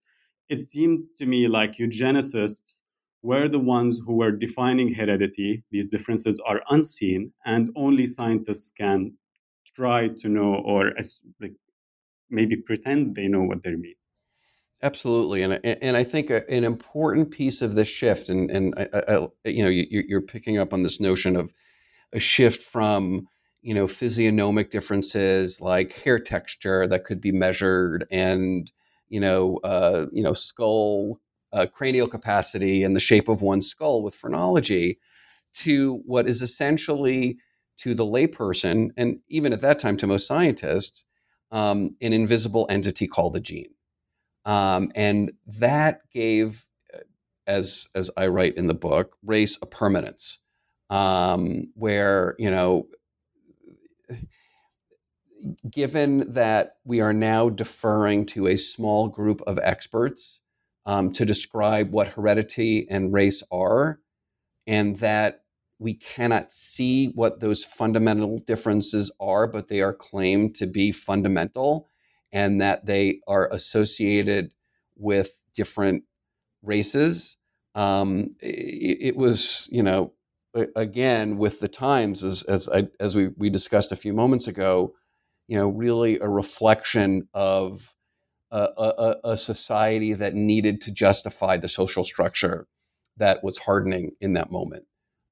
it 0.50 0.60
seemed 0.60 1.05
to 1.17 1.25
me 1.25 1.48
like 1.48 1.77
eugenicists 1.77 2.81
were 3.24 3.48
the 3.48 3.60
ones 3.60 4.01
who 4.05 4.15
were 4.15 4.31
defining 4.31 4.93
heredity. 4.93 5.63
These 5.72 5.88
differences 5.88 6.41
are 6.46 6.62
unseen, 6.70 7.31
and 7.46 7.70
only 7.75 8.08
scientists 8.08 8.72
can 8.72 9.13
try 9.75 10.10
to 10.10 10.27
know 10.27 10.55
or 10.55 10.91
like, 11.39 11.53
maybe 12.29 12.55
pretend 12.58 13.15
they 13.15 13.27
know 13.27 13.43
what 13.43 13.63
they 13.63 13.75
mean. 13.75 13.96
Absolutely, 14.84 15.43
and 15.43 15.53
and 15.63 15.96
I 15.96 16.03
think 16.03 16.31
an 16.31 16.63
important 16.63 17.29
piece 17.29 17.62
of 17.62 17.75
this 17.75 17.88
shift, 17.88 18.29
and 18.29 18.50
and 18.50 18.74
I, 18.75 18.88
I, 19.08 19.27
you 19.46 19.63
know, 19.63 19.70
you, 19.70 20.17
are 20.17 20.22
picking 20.22 20.58
up 20.58 20.74
on 20.74 20.81
this 20.81 21.00
notion 21.00 21.36
of 21.36 21.53
a 22.13 22.19
shift 22.19 22.63
from 22.63 23.27
you 23.61 23.73
know 23.73 23.87
physiognomic 23.87 24.71
differences 24.71 25.61
like 25.61 25.93
hair 25.93 26.19
texture 26.19 26.87
that 26.87 27.05
could 27.05 27.21
be 27.21 27.31
measured, 27.31 28.05
and 28.11 28.71
you 29.09 29.19
know, 29.19 29.59
uh, 29.63 30.07
you 30.11 30.23
know, 30.23 30.33
skull 30.33 31.19
uh, 31.53 31.67
cranial 31.71 32.07
capacity 32.07 32.83
and 32.83 32.95
the 32.95 32.99
shape 33.01 33.27
of 33.27 33.41
one's 33.41 33.67
skull 33.67 34.03
with 34.03 34.15
phrenology, 34.15 34.99
to 35.53 36.01
what 36.05 36.27
is 36.27 36.41
essentially 36.41 37.37
to 37.77 37.93
the 37.93 38.05
layperson, 38.05 38.91
and 38.97 39.19
even 39.27 39.53
at 39.53 39.61
that 39.61 39.79
time 39.79 39.97
to 39.97 40.07
most 40.07 40.27
scientists, 40.27 41.05
um, 41.51 41.95
an 42.01 42.13
invisible 42.13 42.67
entity 42.69 43.07
called 43.07 43.35
a 43.35 43.39
gene. 43.41 43.73
Um, 44.45 44.91
and 44.95 45.33
that 45.47 46.01
gave, 46.13 46.65
uh, 46.93 46.99
as 47.47 47.89
as 47.95 48.09
I 48.17 48.27
write 48.27 48.55
in 48.55 48.67
the 48.67 48.73
book, 48.73 49.17
race 49.25 49.57
a 49.61 49.65
permanence, 49.65 50.39
um, 50.91 51.71
where 51.74 52.36
you 52.38 52.51
know, 52.51 52.88
given 55.69 56.33
that 56.33 56.75
we 56.83 57.01
are 57.01 57.13
now 57.13 57.50
deferring 57.50 58.27
to 58.27 58.48
a 58.48 58.57
small 58.57 59.07
group 59.07 59.41
of 59.48 59.57
experts 59.63 60.41
um, 60.86 61.12
to 61.13 61.25
describe 61.25 61.91
what 61.91 62.10
heredity 62.10 62.88
and 62.89 63.13
race 63.13 63.41
are, 63.51 64.00
and 64.67 65.00
that 65.00 65.41
we 65.79 65.95
cannot 65.95 66.51
see 66.51 67.07
what 67.07 67.39
those 67.39 67.65
fundamental 67.65 68.38
differences 68.38 69.12
are, 69.19 69.48
but 69.48 69.67
they 69.67 69.81
are 69.81 69.95
claimed 69.95 70.55
to 70.55 70.67
be 70.67 70.91
fundamental 70.91 71.89
and 72.31 72.62
that 72.62 72.86
they 72.86 73.19
are 73.27 73.50
associated 73.51 74.53
with 74.95 75.31
different 75.55 76.03
races. 76.62 77.36
Um, 77.74 78.36
it, 78.39 78.98
it, 79.01 79.15
was, 79.17 79.67
you 79.71 79.81
know, 79.81 80.13
again 80.75 81.38
with 81.38 81.60
the 81.60 81.67
times, 81.67 82.24
as 82.24 82.43
as 82.43 82.70
I, 82.70 82.88
as 83.00 83.15
we 83.15 83.29
we 83.38 83.50
discussed 83.50 83.91
a 83.91 83.98
few 83.98 84.13
moments 84.13 84.48
ago, 84.48 84.93
you 85.48 85.58
know, 85.58 85.67
really 85.67 86.20
a 86.20 86.27
reflection 86.27 87.27
of 87.34 87.93
a, 88.51 88.67
a, 88.77 89.15
a 89.31 89.38
society 89.38 90.13
that 90.13 90.34
needed 90.34 90.81
to 90.81 90.91
justify 90.91 91.58
the 91.58 91.70
social 91.70 92.03
structure 92.03 92.67
that 93.17 93.43
was 93.43 93.60
hardening 93.60 94.12
in 94.20 94.34
that 94.34 94.51
moment. 94.51 94.86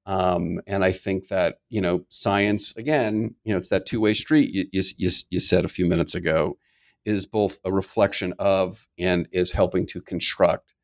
Um, 0.06 0.60
and 0.66 0.82
I 0.82 0.92
think 0.92 1.28
that 1.28 1.60
you 1.68 1.80
know 1.80 2.04
science 2.08 2.76
again, 2.76 3.34
you 3.44 3.52
know, 3.52 3.58
it's 3.58 3.68
that 3.68 3.86
two 3.86 4.00
way 4.00 4.14
street 4.14 4.50
you, 4.52 4.66
you, 4.72 5.10
you 5.30 5.40
said 5.40 5.64
a 5.64 5.68
few 5.68 5.86
minutes 5.86 6.14
ago 6.14 6.56
is 7.04 7.26
both 7.26 7.58
a 7.64 7.72
reflection 7.72 8.34
of 8.38 8.86
and 8.98 9.28
is 9.32 9.52
helping 9.52 9.86
to 9.86 10.00
construct 10.00 10.74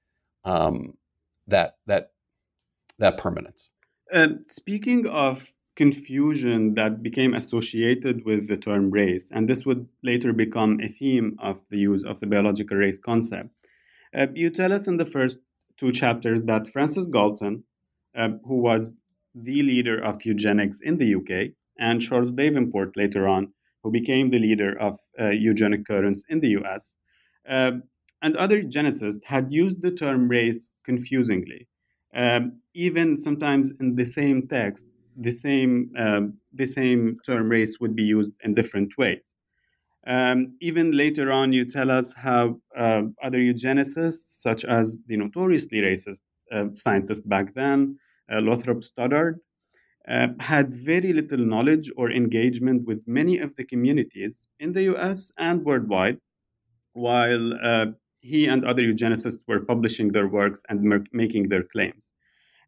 um, 0.44 0.94
that 1.46 1.76
that 1.86 2.12
that 2.98 3.18
permanence. 3.18 3.72
Speaking 4.46 5.06
of 5.06 5.52
confusion 5.76 6.74
that 6.74 7.02
became 7.02 7.34
associated 7.34 8.24
with 8.24 8.48
the 8.48 8.56
term 8.56 8.90
race, 8.90 9.28
and 9.30 9.48
this 9.48 9.64
would 9.66 9.86
later 10.02 10.32
become 10.32 10.80
a 10.80 10.88
theme 10.88 11.36
of 11.38 11.60
the 11.70 11.78
use 11.78 12.02
of 12.02 12.18
the 12.18 12.26
biological 12.26 12.78
race 12.78 12.98
concept. 12.98 13.50
Uh, 14.14 14.26
you 14.34 14.50
tell 14.50 14.72
us 14.72 14.88
in 14.88 14.96
the 14.96 15.04
first 15.04 15.40
two 15.76 15.92
chapters 15.92 16.44
that 16.44 16.68
Francis 16.68 17.08
Galton, 17.10 17.64
uh, 18.16 18.30
who 18.46 18.56
was 18.56 18.94
the 19.34 19.62
leader 19.62 20.02
of 20.02 20.24
eugenics 20.24 20.80
in 20.80 20.96
the 20.96 21.14
UK, 21.14 21.52
and 21.78 22.00
Charles 22.00 22.32
Davenport 22.32 22.96
later 22.96 23.28
on, 23.28 23.52
who 23.82 23.90
became 23.90 24.30
the 24.30 24.38
leader 24.38 24.76
of 24.80 24.98
uh, 25.20 25.28
eugenic 25.28 25.86
currents 25.86 26.24
in 26.30 26.40
the 26.40 26.56
US, 26.60 26.96
uh, 27.46 27.72
and 28.22 28.36
other 28.36 28.62
eugenicists 28.62 29.24
had 29.24 29.52
used 29.52 29.82
the 29.82 29.90
term 29.90 30.28
race 30.28 30.70
confusingly. 30.84 31.68
Um, 32.16 32.60
even 32.74 33.16
sometimes 33.16 33.72
in 33.78 33.94
the 33.94 34.06
same 34.06 34.48
text, 34.48 34.86
the 35.16 35.30
same, 35.30 35.92
um, 35.98 36.38
the 36.52 36.66
same 36.66 37.18
term 37.26 37.48
race 37.50 37.78
would 37.78 37.94
be 37.94 38.04
used 38.04 38.32
in 38.42 38.54
different 38.54 38.96
ways. 38.98 39.36
Um, 40.06 40.56
even 40.60 40.92
later 40.92 41.30
on, 41.30 41.52
you 41.52 41.64
tell 41.64 41.90
us 41.90 42.14
how 42.14 42.60
uh, 42.76 43.02
other 43.22 43.38
eugenicists, 43.38 44.40
such 44.40 44.64
as 44.64 44.96
the 45.06 45.16
notoriously 45.16 45.80
racist 45.80 46.20
uh, 46.52 46.66
scientist 46.74 47.28
back 47.28 47.54
then, 47.54 47.98
uh, 48.32 48.40
Lothrop 48.40 48.82
Stoddard, 48.82 49.40
uh, 50.08 50.28
had 50.38 50.72
very 50.72 51.12
little 51.12 51.38
knowledge 51.38 51.90
or 51.96 52.10
engagement 52.10 52.86
with 52.86 53.06
many 53.08 53.38
of 53.38 53.56
the 53.56 53.64
communities 53.64 54.46
in 54.60 54.72
the 54.72 54.84
US 54.94 55.32
and 55.38 55.64
worldwide, 55.64 56.18
while 56.92 57.52
uh, 57.62 57.86
he 58.26 58.46
and 58.46 58.64
other 58.64 58.82
eugenicists 58.82 59.42
were 59.46 59.60
publishing 59.60 60.12
their 60.12 60.28
works 60.28 60.62
and 60.68 60.82
mer- 60.82 61.04
making 61.12 61.48
their 61.48 61.62
claims. 61.62 62.10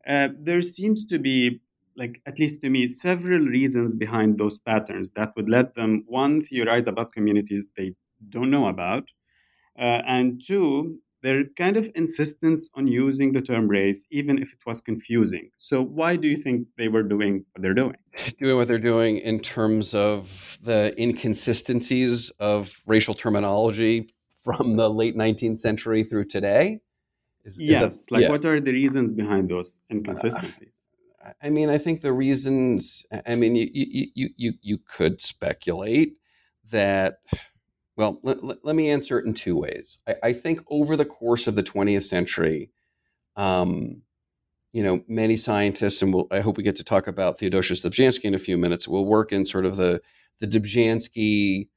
Uh, 0.06 0.28
there 0.38 0.62
seems 0.62 1.04
to 1.04 1.18
be 1.18 1.60
like 1.98 2.22
at 2.26 2.38
least 2.38 2.60
to 2.62 2.70
me 2.70 2.86
several 2.88 3.40
reasons 3.40 3.94
behind 3.94 4.38
those 4.38 4.58
patterns 4.58 5.10
that 5.16 5.32
would 5.36 5.50
let 5.50 5.74
them 5.74 6.04
one 6.06 6.40
theorize 6.42 6.86
about 6.86 7.12
communities 7.12 7.66
they 7.76 7.92
don't 8.28 8.50
know 8.50 8.68
about 8.68 9.10
uh, 9.78 10.02
and 10.06 10.40
two 10.46 10.98
their 11.20 11.42
kind 11.56 11.76
of 11.76 11.90
insistence 11.96 12.68
on 12.74 12.86
using 12.86 13.32
the 13.32 13.42
term 13.42 13.66
race 13.66 14.04
even 14.10 14.38
if 14.38 14.52
it 14.52 14.60
was 14.64 14.80
confusing 14.80 15.50
so 15.56 15.82
why 15.82 16.14
do 16.14 16.28
you 16.28 16.36
think 16.36 16.68
they 16.78 16.88
were 16.88 17.02
doing 17.02 17.44
what 17.52 17.62
they're 17.62 17.74
doing 17.74 17.96
doing 18.38 18.56
what 18.56 18.68
they're 18.68 18.78
doing 18.78 19.18
in 19.18 19.40
terms 19.40 19.94
of 19.94 20.58
the 20.62 20.94
inconsistencies 20.96 22.30
of 22.38 22.80
racial 22.86 23.14
terminology 23.14 24.08
from 24.48 24.76
the 24.76 24.88
late 24.88 25.16
19th 25.16 25.60
century 25.60 26.02
through 26.04 26.24
today 26.24 26.80
is, 27.44 27.60
yes 27.60 27.92
is 27.92 28.10
like 28.10 28.22
yeah. 28.22 28.30
what 28.30 28.44
are 28.44 28.60
the 28.60 28.72
reasons 28.72 29.12
behind 29.12 29.50
those 29.50 29.80
inconsistencies 29.90 30.78
I 31.42 31.50
mean, 31.50 31.68
I 31.68 31.78
think 31.78 32.00
the 32.00 32.12
reasons. 32.12 33.06
I 33.26 33.34
mean, 33.34 33.54
you 33.54 33.68
you 33.72 34.28
you 34.36 34.52
you 34.62 34.78
could 34.78 35.20
speculate 35.20 36.16
that. 36.70 37.18
Well, 37.96 38.20
let, 38.22 38.44
let, 38.44 38.64
let 38.64 38.76
me 38.76 38.90
answer 38.90 39.18
it 39.18 39.26
in 39.26 39.34
two 39.34 39.56
ways. 39.56 39.98
I, 40.06 40.14
I, 40.22 40.32
think 40.32 40.60
over 40.70 40.96
the 40.96 41.04
course 41.04 41.48
of 41.48 41.56
the 41.56 41.64
20th 41.64 42.04
century, 42.04 42.70
um, 43.34 44.02
you 44.72 44.84
know, 44.84 45.02
many 45.08 45.36
scientists, 45.36 46.00
and 46.00 46.14
we'll, 46.14 46.28
I 46.30 46.38
hope 46.38 46.56
we 46.56 46.62
get 46.62 46.76
to 46.76 46.84
talk 46.84 47.08
about 47.08 47.40
Theodosius 47.40 47.82
Dobzhansky 47.82 48.26
in 48.26 48.34
a 48.34 48.38
few 48.38 48.56
minutes, 48.56 48.86
We'll 48.86 49.04
work 49.04 49.32
in 49.32 49.46
sort 49.46 49.66
of 49.66 49.76
the 49.76 50.00
the 50.38 50.46
Dobzhansky 50.46 51.68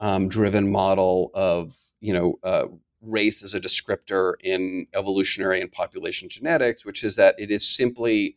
um, 0.00 0.28
driven 0.28 0.72
model 0.72 1.30
of 1.32 1.76
you 2.00 2.12
know 2.12 2.38
uh, 2.42 2.66
race 3.00 3.42
as 3.42 3.54
a 3.54 3.60
descriptor 3.60 4.34
in 4.40 4.86
evolutionary 4.94 5.60
and 5.60 5.72
population 5.72 6.28
genetics, 6.28 6.84
which 6.84 7.04
is 7.04 7.16
that 7.16 7.34
it 7.38 7.50
is 7.50 7.66
simply 7.66 8.36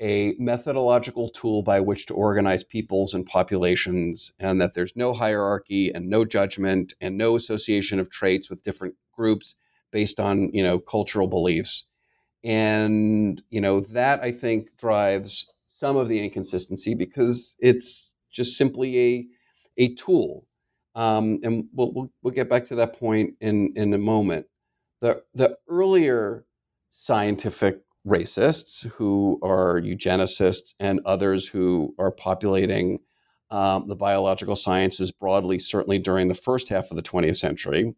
a 0.00 0.34
methodological 0.38 1.30
tool 1.30 1.62
by 1.62 1.80
which 1.80 2.06
to 2.06 2.14
organize 2.14 2.64
peoples 2.64 3.14
and 3.14 3.26
populations, 3.26 4.32
and 4.40 4.60
that 4.60 4.74
there's 4.74 4.96
no 4.96 5.12
hierarchy 5.12 5.92
and 5.94 6.08
no 6.08 6.24
judgment 6.24 6.94
and 7.00 7.16
no 7.16 7.36
association 7.36 8.00
of 8.00 8.10
traits 8.10 8.50
with 8.50 8.64
different 8.64 8.94
groups 9.12 9.54
based 9.92 10.18
on 10.18 10.50
you 10.52 10.62
know 10.62 10.78
cultural 10.78 11.28
beliefs. 11.28 11.86
And 12.42 13.42
you 13.50 13.60
know 13.60 13.80
that 13.80 14.20
I 14.20 14.32
think 14.32 14.76
drives 14.78 15.46
some 15.68 15.96
of 15.96 16.08
the 16.08 16.22
inconsistency 16.22 16.94
because 16.94 17.56
it's 17.60 18.12
just 18.32 18.56
simply 18.56 18.98
a 18.98 19.26
a 19.78 19.94
tool. 19.94 20.46
Um, 20.94 21.40
and 21.42 21.66
we'll, 21.72 21.92
we'll 21.92 22.12
we'll 22.22 22.34
get 22.34 22.48
back 22.48 22.66
to 22.66 22.76
that 22.76 22.98
point 22.98 23.34
in 23.40 23.72
in 23.76 23.92
a 23.92 23.98
moment. 23.98 24.46
The 25.00 25.22
the 25.34 25.56
earlier 25.68 26.46
scientific 26.90 27.80
racists 28.06 28.86
who 28.92 29.38
are 29.42 29.80
eugenicists 29.80 30.74
and 30.78 31.00
others 31.04 31.48
who 31.48 31.94
are 31.98 32.10
populating 32.10 33.00
um, 33.50 33.88
the 33.88 33.96
biological 33.96 34.56
sciences 34.56 35.10
broadly, 35.10 35.58
certainly 35.58 35.98
during 35.98 36.28
the 36.28 36.34
first 36.34 36.68
half 36.68 36.90
of 36.90 36.96
the 36.96 37.02
20th 37.02 37.36
century, 37.36 37.94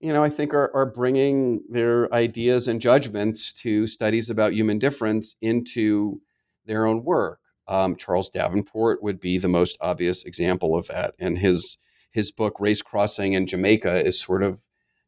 you 0.00 0.12
know, 0.12 0.22
I 0.22 0.30
think 0.30 0.52
are, 0.52 0.70
are 0.74 0.86
bringing 0.86 1.62
their 1.68 2.12
ideas 2.12 2.68
and 2.68 2.80
judgments 2.80 3.52
to 3.62 3.86
studies 3.86 4.28
about 4.28 4.52
human 4.52 4.78
difference 4.78 5.36
into 5.40 6.20
their 6.66 6.86
own 6.86 7.04
work. 7.04 7.40
Um, 7.68 7.96
Charles 7.96 8.28
Davenport 8.28 9.02
would 9.02 9.20
be 9.20 9.38
the 9.38 9.48
most 9.48 9.78
obvious 9.80 10.24
example 10.24 10.76
of 10.76 10.86
that, 10.88 11.14
and 11.18 11.38
his 11.38 11.78
his 12.14 12.30
book 12.30 12.60
Race 12.60 12.80
Crossing 12.80 13.32
in 13.32 13.46
Jamaica 13.46 14.06
is 14.06 14.20
sort 14.20 14.44
of, 14.44 14.62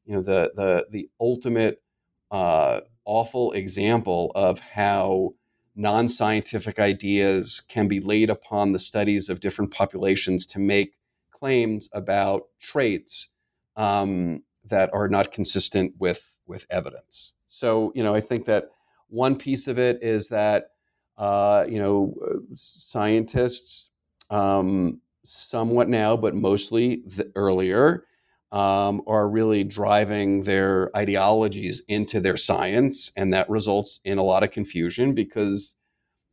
you 0.05 0.15
know, 0.15 0.23
the 0.23 0.53
the 0.55 0.87
the 0.91 1.09
ultimate 1.21 1.81
uh, 2.31 2.81
awful 3.05 3.53
example 3.53 4.33
of 4.35 4.59
how 4.59 5.35
non 5.77 6.09
scientific 6.09 6.79
ideas 6.81 7.63
can 7.69 7.87
be 7.87 8.01
laid 8.01 8.29
upon 8.29 8.73
the 8.73 8.79
studies 8.79 9.29
of 9.29 9.41
different 9.41 9.73
populations 9.73 10.45
to 10.47 10.59
make 10.59 10.95
claims 11.31 11.89
about 11.93 12.49
traits 12.61 13.29
um, 13.77 14.43
that 14.65 14.91
are 14.93 15.09
not 15.09 15.31
consistent 15.31 15.95
with, 16.01 16.33
with 16.47 16.67
evidence. 16.71 17.35
So, 17.47 17.93
you 17.95 18.03
know, 18.03 18.15
I 18.15 18.21
think 18.21 18.47
that 18.47 18.65
one 19.09 19.37
piece 19.37 19.69
of 19.69 19.79
it 19.79 20.03
is 20.03 20.29
that, 20.31 20.71
uh, 21.17 21.65
you 21.69 21.79
know, 21.79 22.15
scientists, 22.57 23.91
um, 24.31 25.01
somewhat 25.27 25.89
now, 25.89 26.17
but 26.17 26.35
mostly 26.35 27.03
earlier, 27.35 28.05
um, 28.53 29.03
are 29.07 29.29
really 29.29 29.65
driving 29.65 30.45
their 30.45 30.97
ideologies 30.97 31.83
into 31.89 32.21
their 32.21 32.37
science, 32.37 33.13
and 33.17 33.33
that 33.33 33.51
results 33.51 34.01
in 34.05 34.19
a 34.19 34.23
lot 34.23 34.43
of 34.43 34.53
confusion 34.53 35.15
because 35.15 35.75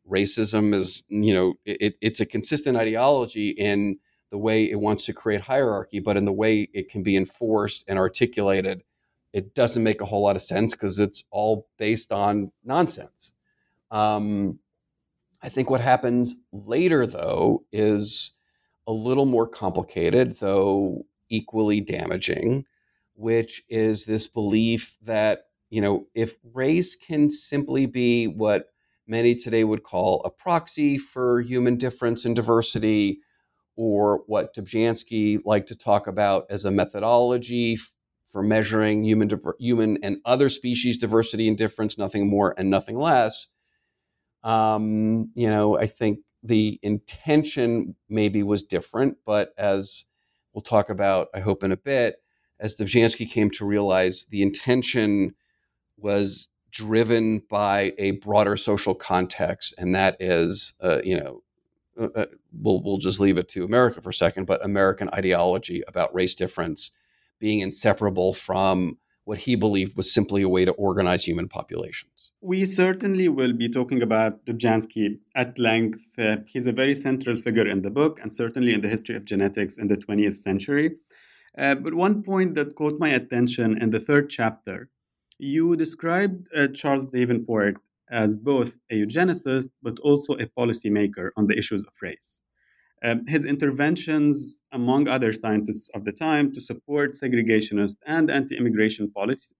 racism 0.09 0.73
is, 0.73 1.03
you 1.09 1.33
know, 1.33 1.53
it, 1.65 1.95
it's 2.01 2.19
a 2.19 2.25
consistent 2.25 2.77
ideology 2.77 3.49
in 3.49 3.97
the 4.31 4.37
way 4.37 4.69
it 4.69 4.79
wants 4.79 5.05
to 5.05 5.13
create 5.13 5.41
hierarchy, 5.41 5.99
but 5.99 6.17
in 6.17 6.25
the 6.25 6.31
way 6.31 6.69
it 6.73 6.89
can 6.89 7.03
be 7.03 7.15
enforced 7.15 7.83
and 7.87 7.97
articulated, 7.99 8.83
it 9.31 9.55
doesn't 9.55 9.83
make 9.83 10.01
a 10.01 10.05
whole 10.05 10.23
lot 10.23 10.35
of 10.35 10.41
sense 10.41 10.73
because 10.73 10.99
it's 10.99 11.23
all 11.31 11.67
based 11.77 12.11
on 12.11 12.51
nonsense. 12.63 13.33
Um, 13.91 14.59
I 15.41 15.49
think 15.49 15.69
what 15.69 15.81
happens 15.81 16.35
later, 16.51 17.05
though, 17.05 17.63
is 17.71 18.33
a 18.87 18.91
little 18.91 19.25
more 19.25 19.47
complicated, 19.47 20.37
though 20.39 21.05
equally 21.29 21.81
damaging, 21.81 22.65
which 23.15 23.63
is 23.69 24.05
this 24.05 24.27
belief 24.27 24.95
that, 25.01 25.45
you 25.69 25.81
know, 25.81 26.07
if 26.13 26.37
race 26.53 26.95
can 26.95 27.31
simply 27.31 27.85
be 27.85 28.27
what 28.27 28.65
many 29.07 29.35
today 29.35 29.63
would 29.63 29.83
call 29.83 30.21
a 30.23 30.29
proxy 30.29 30.97
for 30.97 31.41
human 31.41 31.77
difference 31.77 32.25
and 32.25 32.35
diversity, 32.35 33.19
or 33.75 34.23
what 34.27 34.55
Dobzhansky 34.55 35.39
liked 35.45 35.67
to 35.69 35.75
talk 35.75 36.07
about 36.07 36.43
as 36.49 36.63
a 36.65 36.71
methodology 36.71 37.79
for 38.31 38.43
measuring 38.43 39.03
human, 39.03 39.29
human 39.59 39.97
and 40.03 40.17
other 40.25 40.49
species 40.49 40.97
diversity 40.97 41.47
and 41.47 41.57
difference, 41.57 41.97
nothing 41.97 42.29
more 42.29 42.53
and 42.57 42.69
nothing 42.69 42.97
less. 42.97 43.47
Um, 44.43 45.31
you 45.35 45.49
know, 45.49 45.77
I 45.77 45.87
think 45.87 46.19
the 46.43 46.79
intention 46.83 47.95
maybe 48.09 48.43
was 48.43 48.63
different, 48.63 49.17
but 49.25 49.53
as 49.57 50.05
we'll 50.53 50.61
talk 50.61 50.89
about, 50.89 51.29
I 51.33 51.39
hope, 51.39 51.63
in 51.63 51.71
a 51.71 51.77
bit, 51.77 52.17
as 52.59 52.75
Dobzhansky 52.75 53.29
came 53.29 53.49
to 53.51 53.65
realize 53.65 54.25
the 54.29 54.41
intention 54.41 55.35
was 55.97 56.49
driven 56.69 57.43
by 57.49 57.93
a 57.97 58.11
broader 58.11 58.57
social 58.57 58.93
context, 58.93 59.73
and 59.77 59.95
that 59.95 60.17
is, 60.19 60.73
uh, 60.81 60.99
you 61.03 61.17
know, 61.17 61.43
uh, 61.99 62.07
uh, 62.15 62.25
we'll 62.51 62.81
we'll 62.83 62.97
just 62.97 63.19
leave 63.19 63.37
it 63.37 63.47
to 63.49 63.63
America 63.63 64.01
for 64.01 64.09
a 64.09 64.13
second, 64.13 64.45
but 64.45 64.63
American 64.65 65.09
ideology 65.13 65.83
about 65.87 66.13
race 66.13 66.35
difference 66.35 66.91
being 67.39 67.59
inseparable 67.59 68.33
from 68.33 68.97
what 69.25 69.39
he 69.39 69.55
believed 69.55 69.95
was 69.95 70.13
simply 70.13 70.41
a 70.41 70.49
way 70.49 70.65
to 70.65 70.71
organize 70.71 71.25
human 71.25 71.47
populations. 71.47 72.31
We 72.41 72.65
certainly 72.65 73.29
will 73.29 73.53
be 73.53 73.69
talking 73.69 74.01
about 74.01 74.45
Dobzhansky 74.45 75.19
at 75.35 75.57
length. 75.57 76.03
Uh, 76.17 76.37
he's 76.45 76.67
a 76.67 76.73
very 76.73 76.93
central 76.93 77.35
figure 77.35 77.67
in 77.67 77.81
the 77.81 77.89
book 77.89 78.19
and 78.21 78.33
certainly 78.33 78.73
in 78.73 78.81
the 78.81 78.89
history 78.89 79.15
of 79.15 79.23
genetics 79.23 79.77
in 79.77 79.87
the 79.87 79.95
20th 79.95 80.35
century. 80.35 80.97
Uh, 81.57 81.75
but 81.75 81.93
one 81.93 82.23
point 82.23 82.55
that 82.55 82.75
caught 82.75 82.99
my 82.99 83.09
attention 83.09 83.81
in 83.81 83.91
the 83.91 83.99
third 83.99 84.29
chapter, 84.29 84.89
you 85.37 85.75
described 85.75 86.47
uh, 86.55 86.67
Charles 86.67 87.07
Davenport 87.07 87.77
as 88.09 88.37
both 88.37 88.77
a 88.91 88.95
eugenicist 88.95 89.69
but 89.81 89.97
also 89.99 90.33
a 90.33 90.45
policymaker 90.45 91.29
on 91.37 91.45
the 91.45 91.57
issues 91.57 91.85
of 91.85 91.93
race. 92.01 92.41
Um, 93.03 93.25
his 93.27 93.43
interventions, 93.43 94.61
among 94.71 95.09
other 95.09 95.33
scientists 95.33 95.89
of 95.93 96.05
the 96.05 96.11
time, 96.13 96.53
to 96.53 96.61
support 96.61 97.11
segregationist 97.11 97.97
and 98.05 98.31
anti 98.31 98.55
immigration 98.55 99.11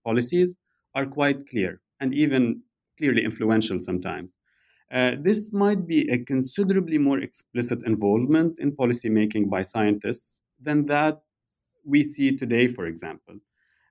policies 0.04 0.56
are 0.94 1.04
quite 1.04 1.46
clear 1.48 1.80
and 2.00 2.14
even 2.14 2.62
clearly 2.96 3.22
influential 3.22 3.78
sometimes. 3.78 4.38
Uh, 4.90 5.16
this 5.20 5.52
might 5.52 5.86
be 5.86 6.08
a 6.10 6.18
considerably 6.24 6.98
more 6.98 7.18
explicit 7.18 7.84
involvement 7.84 8.58
in 8.58 8.72
policymaking 8.72 9.50
by 9.50 9.62
scientists 9.62 10.40
than 10.60 10.86
that 10.86 11.20
we 11.84 12.02
see 12.02 12.34
today, 12.34 12.68
for 12.68 12.86
example, 12.86 13.34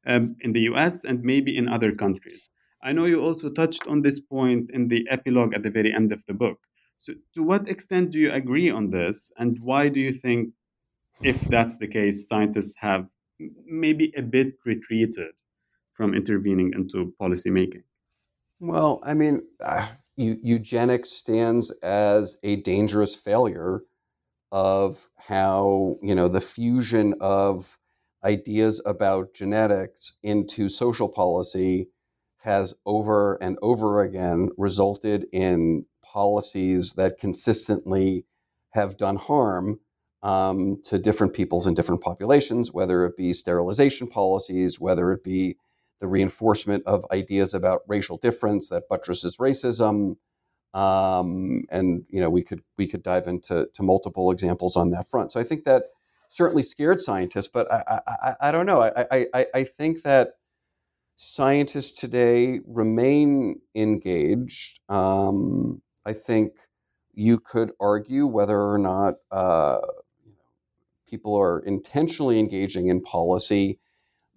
um, 0.07 0.35
in 0.41 0.53
the 0.53 0.61
US 0.61 1.03
and 1.03 1.21
maybe 1.23 1.55
in 1.55 1.67
other 1.67 1.93
countries. 1.93 2.49
I 2.81 2.91
know 2.91 3.05
you 3.05 3.21
also 3.21 3.49
touched 3.49 3.87
on 3.87 3.99
this 3.99 4.19
point 4.19 4.71
in 4.73 4.87
the 4.87 5.07
epilogue 5.09 5.53
at 5.53 5.63
the 5.63 5.71
very 5.71 5.93
end 5.93 6.11
of 6.11 6.23
the 6.27 6.33
book. 6.33 6.59
So, 6.97 7.13
to 7.35 7.43
what 7.43 7.69
extent 7.69 8.11
do 8.11 8.19
you 8.19 8.31
agree 8.31 8.69
on 8.69 8.89
this, 8.91 9.31
and 9.37 9.59
why 9.59 9.89
do 9.89 9.99
you 9.99 10.13
think, 10.13 10.53
if 11.21 11.41
that's 11.41 11.77
the 11.77 11.87
case, 11.87 12.27
scientists 12.27 12.75
have 12.77 13.09
maybe 13.65 14.13
a 14.17 14.21
bit 14.21 14.55
retreated 14.65 15.33
from 15.93 16.13
intervening 16.13 16.73
into 16.73 17.13
policymaking? 17.19 17.83
Well, 18.59 18.99
I 19.03 19.13
mean, 19.13 19.43
uh, 19.59 19.87
eugenics 20.15 21.11
stands 21.11 21.71
as 21.81 22.37
a 22.43 22.57
dangerous 22.57 23.15
failure 23.15 23.83
of 24.51 25.09
how 25.17 25.97
you 26.03 26.15
know 26.15 26.27
the 26.29 26.41
fusion 26.41 27.15
of 27.21 27.79
ideas 28.23 28.81
about 28.85 29.33
genetics 29.33 30.13
into 30.23 30.69
social 30.69 31.09
policy 31.09 31.89
has 32.39 32.75
over 32.85 33.35
and 33.41 33.57
over 33.61 34.03
again 34.03 34.49
resulted 34.57 35.27
in 35.33 35.85
policies 36.13 36.93
that 36.93 37.17
consistently 37.19 38.25
have 38.71 38.97
done 38.97 39.15
harm 39.15 39.79
um, 40.21 40.81
to 40.85 40.99
different 40.99 41.33
peoples 41.33 41.65
and 41.65 41.75
different 41.75 42.01
populations, 42.01 42.71
whether 42.71 43.05
it 43.05 43.17
be 43.17 43.33
sterilization 43.33 44.07
policies, 44.07 44.79
whether 44.79 45.11
it 45.11 45.23
be 45.23 45.57
the 45.99 46.07
reinforcement 46.07 46.83
of 46.85 47.05
ideas 47.11 47.53
about 47.53 47.81
racial 47.87 48.17
difference 48.17 48.69
that 48.69 48.83
buttresses 48.89 49.37
racism, 49.37 50.15
um, 50.73 51.63
and 51.69 52.03
you 52.09 52.21
know 52.21 52.29
we 52.29 52.43
could 52.43 52.61
we 52.77 52.87
could 52.87 53.03
dive 53.03 53.27
into 53.27 53.67
to 53.73 53.83
multiple 53.83 54.31
examples 54.31 54.75
on 54.75 54.91
that 54.91 55.09
front. 55.09 55.31
So 55.31 55.39
I 55.39 55.43
think 55.43 55.65
that 55.65 55.83
certainly 56.29 56.63
scared 56.63 56.99
scientists, 57.01 57.49
but 57.51 57.71
I 57.71 57.99
I, 58.07 58.35
I 58.49 58.51
don't 58.51 58.65
know. 58.65 58.81
I, 58.81 59.25
I 59.33 59.45
I 59.53 59.63
think 59.63 60.03
that 60.03 60.33
scientists 61.17 61.91
today 61.99 62.59
remain 62.65 63.61
engaged. 63.75 64.79
Um, 64.89 65.81
I 66.05 66.13
think 66.13 66.53
you 67.13 67.39
could 67.39 67.71
argue 67.79 68.25
whether 68.25 68.59
or 68.59 68.77
not 68.77 69.15
uh, 69.31 69.79
people 71.07 71.35
are 71.39 71.59
intentionally 71.59 72.39
engaging 72.39 72.87
in 72.87 73.01
policy. 73.01 73.79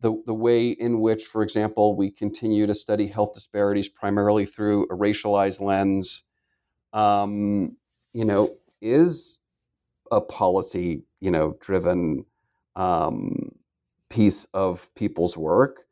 The, 0.00 0.22
the 0.26 0.34
way 0.34 0.68
in 0.70 1.00
which, 1.00 1.24
for 1.24 1.42
example, 1.42 1.96
we 1.96 2.10
continue 2.10 2.66
to 2.66 2.74
study 2.74 3.08
health 3.08 3.32
disparities 3.34 3.88
primarily 3.88 4.44
through 4.44 4.84
a 4.84 4.94
racialized 4.94 5.60
lens, 5.60 6.24
um, 6.92 7.76
you 8.12 8.24
know, 8.24 8.56
is 8.82 9.40
a 10.12 10.20
policy, 10.20 11.02
you 11.20 11.30
know, 11.30 11.56
driven 11.60 12.26
um, 12.76 13.52
piece 14.10 14.46
of 14.52 14.94
people's 14.94 15.36
work 15.36 15.86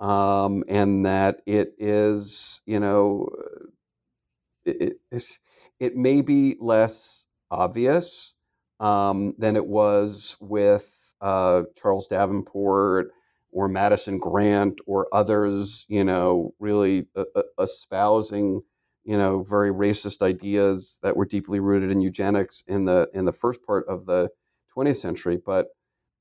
um, 0.00 0.64
and 0.68 1.04
that 1.04 1.42
it 1.46 1.74
is, 1.78 2.62
you 2.66 2.80
know, 2.80 3.28
it, 4.80 5.00
it, 5.10 5.24
it 5.78 5.96
may 5.96 6.20
be 6.20 6.56
less 6.60 7.26
obvious 7.50 8.34
um, 8.80 9.34
than 9.38 9.56
it 9.56 9.66
was 9.66 10.36
with 10.40 10.92
uh, 11.20 11.62
Charles 11.80 12.06
Davenport 12.06 13.10
or 13.52 13.68
Madison 13.68 14.18
Grant 14.18 14.78
or 14.86 15.08
others, 15.12 15.84
you 15.88 16.04
know, 16.04 16.54
really 16.58 17.08
uh, 17.16 17.24
espousing, 17.60 18.62
you 19.04 19.18
know, 19.18 19.42
very 19.42 19.70
racist 19.70 20.22
ideas 20.22 20.98
that 21.02 21.16
were 21.16 21.26
deeply 21.26 21.60
rooted 21.60 21.90
in 21.90 22.00
eugenics 22.00 22.62
in 22.66 22.84
the 22.84 23.08
in 23.12 23.24
the 23.24 23.32
first 23.32 23.62
part 23.62 23.84
of 23.88 24.06
the 24.06 24.30
20th 24.76 24.98
century. 24.98 25.38
But 25.44 25.66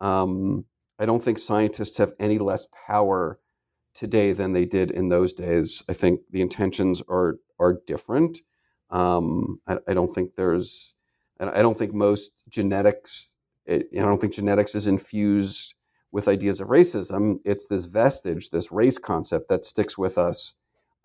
um, 0.02 0.66
I 0.98 1.06
don't 1.06 1.24
think 1.24 1.38
scientists 1.40 1.98
have 1.98 2.14
any 2.20 2.40
less 2.40 2.68
power 2.88 3.40
today 4.00 4.32
than 4.32 4.54
they 4.54 4.66
did 4.66 4.92
in 4.92 5.10
those 5.10 5.34
days. 5.34 5.84
I 5.90 5.94
think 5.94 6.22
the 6.32 6.42
intentions 6.42 7.04
are 7.10 7.36
are 7.60 7.82
different. 7.86 8.40
Um, 8.90 9.60
I, 9.68 9.78
I, 9.90 9.94
don't 9.94 10.16
think 10.16 10.36
there's, 10.36 10.96
I 11.40 11.62
don't 11.62 11.78
think 11.78 11.94
most 11.94 12.32
genetics. 12.48 13.36
It, 13.66 13.88
I 13.94 14.00
don't 14.00 14.20
think 14.20 14.34
genetics 14.34 14.74
is 14.74 14.88
infused 14.88 15.76
with 16.12 16.28
ideas 16.28 16.60
of 16.60 16.70
racism. 16.70 17.36
It's 17.46 17.68
this 17.68 17.86
vestige, 17.86 18.50
this 18.50 18.72
race 18.72 18.98
concept 18.98 19.50
that 19.50 19.66
sticks 19.66 19.96
with 19.96 20.18
us 20.18 20.56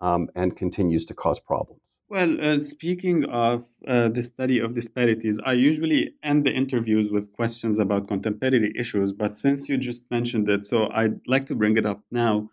um, 0.01 0.29
and 0.35 0.55
continues 0.55 1.05
to 1.07 1.13
cause 1.13 1.39
problems. 1.39 1.99
Well, 2.09 2.39
uh, 2.41 2.59
speaking 2.59 3.25
of 3.25 3.65
uh, 3.87 4.09
the 4.09 4.23
study 4.23 4.59
of 4.59 4.73
disparities, 4.73 5.37
I 5.45 5.53
usually 5.53 6.13
end 6.23 6.45
the 6.45 6.53
interviews 6.53 7.11
with 7.11 7.33
questions 7.33 7.77
about 7.77 8.07
contemporary 8.07 8.73
issues, 8.79 9.11
but 9.11 9.35
since 9.35 9.69
you 9.69 9.77
just 9.77 10.03
mentioned 10.09 10.49
it, 10.49 10.65
so 10.65 10.89
I'd 10.91 11.19
like 11.27 11.45
to 11.45 11.55
bring 11.55 11.77
it 11.77 11.85
up 11.85 12.01
now. 12.09 12.49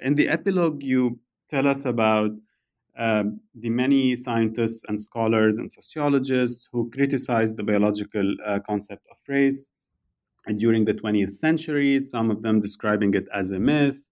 In 0.00 0.14
the 0.14 0.28
epilogue, 0.28 0.82
you 0.82 1.18
tell 1.48 1.66
us 1.66 1.84
about 1.84 2.30
um, 2.96 3.40
the 3.54 3.70
many 3.70 4.14
scientists 4.16 4.84
and 4.88 5.00
scholars 5.00 5.58
and 5.58 5.70
sociologists 5.70 6.68
who 6.72 6.90
criticized 6.90 7.56
the 7.56 7.62
biological 7.62 8.34
uh, 8.44 8.58
concept 8.66 9.06
of 9.10 9.16
race 9.28 9.70
during 10.56 10.84
the 10.84 10.94
20th 10.94 11.32
century, 11.32 12.00
some 12.00 12.30
of 12.30 12.42
them 12.42 12.60
describing 12.60 13.14
it 13.14 13.28
as 13.32 13.52
a 13.52 13.58
myth, 13.58 14.02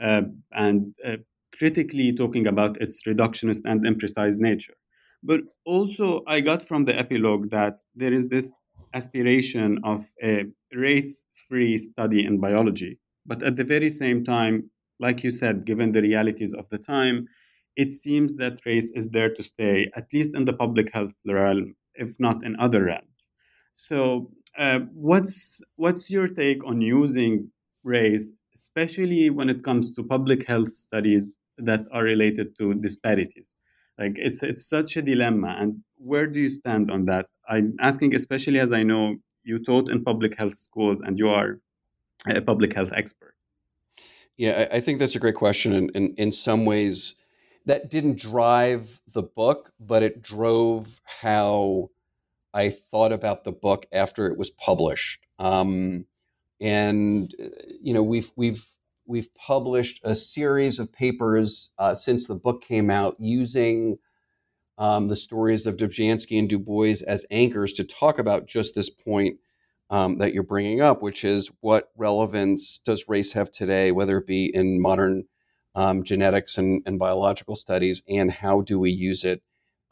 uh, 0.00 0.22
and 0.52 0.94
uh, 1.04 1.16
critically 1.56 2.12
talking 2.12 2.46
about 2.46 2.80
its 2.80 3.02
reductionist 3.04 3.60
and 3.64 3.84
imprecise 3.84 4.36
nature. 4.38 4.74
But 5.22 5.40
also, 5.64 6.22
I 6.26 6.40
got 6.40 6.62
from 6.62 6.84
the 6.84 6.98
epilogue 6.98 7.50
that 7.50 7.78
there 7.94 8.12
is 8.12 8.26
this 8.26 8.52
aspiration 8.92 9.78
of 9.84 10.06
a 10.22 10.44
race 10.72 11.24
free 11.48 11.78
study 11.78 12.24
in 12.24 12.40
biology. 12.40 12.98
But 13.26 13.42
at 13.42 13.56
the 13.56 13.64
very 13.64 13.90
same 13.90 14.24
time, 14.24 14.70
like 15.00 15.22
you 15.22 15.30
said, 15.30 15.64
given 15.64 15.92
the 15.92 16.02
realities 16.02 16.52
of 16.52 16.68
the 16.70 16.78
time, 16.78 17.28
it 17.76 17.90
seems 17.90 18.34
that 18.34 18.64
race 18.64 18.90
is 18.94 19.08
there 19.10 19.32
to 19.32 19.42
stay, 19.42 19.90
at 19.96 20.12
least 20.12 20.34
in 20.34 20.44
the 20.44 20.52
public 20.52 20.92
health 20.92 21.12
realm, 21.26 21.74
if 21.94 22.18
not 22.20 22.44
in 22.44 22.56
other 22.60 22.84
realms. 22.84 23.08
So, 23.72 24.30
uh, 24.56 24.80
what's 24.92 25.62
what's 25.76 26.10
your 26.10 26.28
take 26.28 26.64
on 26.64 26.80
using 26.80 27.50
race, 27.82 28.30
especially 28.54 29.30
when 29.30 29.50
it 29.50 29.64
comes 29.64 29.92
to 29.94 30.04
public 30.04 30.46
health 30.46 30.70
studies 30.70 31.36
that 31.58 31.86
are 31.92 32.04
related 32.04 32.56
to 32.58 32.74
disparities? 32.74 33.56
Like 33.98 34.12
it's 34.16 34.42
it's 34.42 34.68
such 34.68 34.96
a 34.96 35.02
dilemma, 35.02 35.56
and 35.58 35.82
where 35.96 36.26
do 36.28 36.38
you 36.40 36.50
stand 36.50 36.90
on 36.90 37.06
that? 37.06 37.26
I'm 37.48 37.74
asking, 37.80 38.14
especially 38.14 38.60
as 38.60 38.72
I 38.72 38.84
know 38.84 39.16
you 39.42 39.58
taught 39.58 39.90
in 39.90 40.04
public 40.04 40.38
health 40.38 40.56
schools 40.56 41.00
and 41.00 41.18
you 41.18 41.28
are 41.28 41.60
a 42.26 42.40
public 42.40 42.72
health 42.72 42.90
expert. 42.94 43.34
Yeah, 44.36 44.68
I, 44.72 44.80
think 44.80 44.98
that's 44.98 45.14
a 45.14 45.20
great 45.20 45.36
question. 45.36 45.72
And, 45.72 45.92
and 45.94 46.18
in 46.18 46.32
some 46.32 46.64
ways, 46.64 47.14
that 47.66 47.90
didn't 47.90 48.18
drive 48.18 49.00
the 49.12 49.22
book, 49.22 49.72
but 49.78 50.02
it 50.02 50.22
drove 50.22 51.00
how 51.04 51.90
I 52.52 52.70
thought 52.70 53.12
about 53.12 53.44
the 53.44 53.52
book 53.52 53.86
after 53.92 54.26
it 54.26 54.36
was 54.36 54.50
published. 54.50 55.26
Um, 55.38 56.06
and 56.60 57.34
you 57.80 57.94
know, 57.94 58.02
we've 58.02 58.30
we've 58.36 58.66
we've 59.06 59.32
published 59.34 60.00
a 60.04 60.14
series 60.14 60.78
of 60.78 60.92
papers 60.92 61.70
uh, 61.78 61.94
since 61.94 62.26
the 62.26 62.34
book 62.34 62.62
came 62.62 62.90
out 62.90 63.16
using 63.18 63.98
um, 64.78 65.08
the 65.08 65.16
stories 65.16 65.66
of 65.66 65.76
Dobzhansky 65.76 66.38
and 66.38 66.48
Du 66.48 66.58
Bois 66.58 66.94
as 67.06 67.26
anchors 67.30 67.72
to 67.74 67.84
talk 67.84 68.18
about 68.18 68.46
just 68.46 68.74
this 68.74 68.90
point 68.90 69.38
um, 69.94 70.18
that 70.18 70.34
you're 70.34 70.42
bringing 70.42 70.80
up, 70.80 71.02
which 71.02 71.22
is 71.22 71.52
what 71.60 71.90
relevance 71.96 72.80
does 72.84 73.04
race 73.06 73.34
have 73.34 73.52
today, 73.52 73.92
whether 73.92 74.18
it 74.18 74.26
be 74.26 74.50
in 74.52 74.82
modern 74.82 75.26
um, 75.76 76.02
genetics 76.02 76.58
and, 76.58 76.82
and, 76.84 76.98
biological 76.98 77.54
studies, 77.54 78.02
and 78.08 78.32
how 78.32 78.60
do 78.60 78.80
we 78.80 78.90
use 78.90 79.24
it 79.24 79.40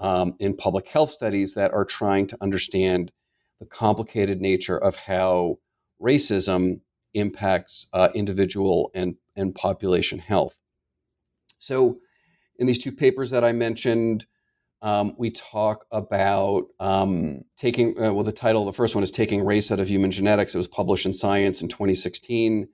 um, 0.00 0.34
in 0.40 0.56
public 0.56 0.88
health 0.88 1.10
studies 1.12 1.54
that 1.54 1.72
are 1.72 1.84
trying 1.84 2.26
to 2.26 2.36
understand 2.40 3.12
the 3.60 3.66
complicated 3.66 4.40
nature 4.40 4.76
of 4.76 4.96
how 4.96 5.58
racism 6.00 6.80
impacts 7.14 7.86
uh, 7.92 8.08
individual 8.12 8.90
and, 8.96 9.14
and 9.36 9.54
population 9.54 10.18
health. 10.18 10.56
So, 11.60 11.98
in 12.58 12.66
these 12.66 12.82
two 12.82 12.92
papers 12.92 13.30
that 13.30 13.44
I 13.44 13.52
mentioned, 13.52 14.26
um, 14.82 15.14
we 15.16 15.30
talk 15.30 15.86
about 15.92 16.66
um, 16.80 17.42
taking, 17.56 17.96
uh, 18.02 18.12
well, 18.12 18.24
the 18.24 18.32
title, 18.32 18.66
the 18.66 18.72
first 18.72 18.96
one 18.96 19.04
is 19.04 19.12
Taking 19.12 19.44
Race 19.44 19.70
Out 19.70 19.78
of 19.78 19.88
Human 19.88 20.10
Genetics. 20.10 20.54
It 20.54 20.58
was 20.58 20.66
published 20.66 21.06
in 21.06 21.14
Science 21.14 21.62
in 21.62 21.68
2016. 21.68 22.68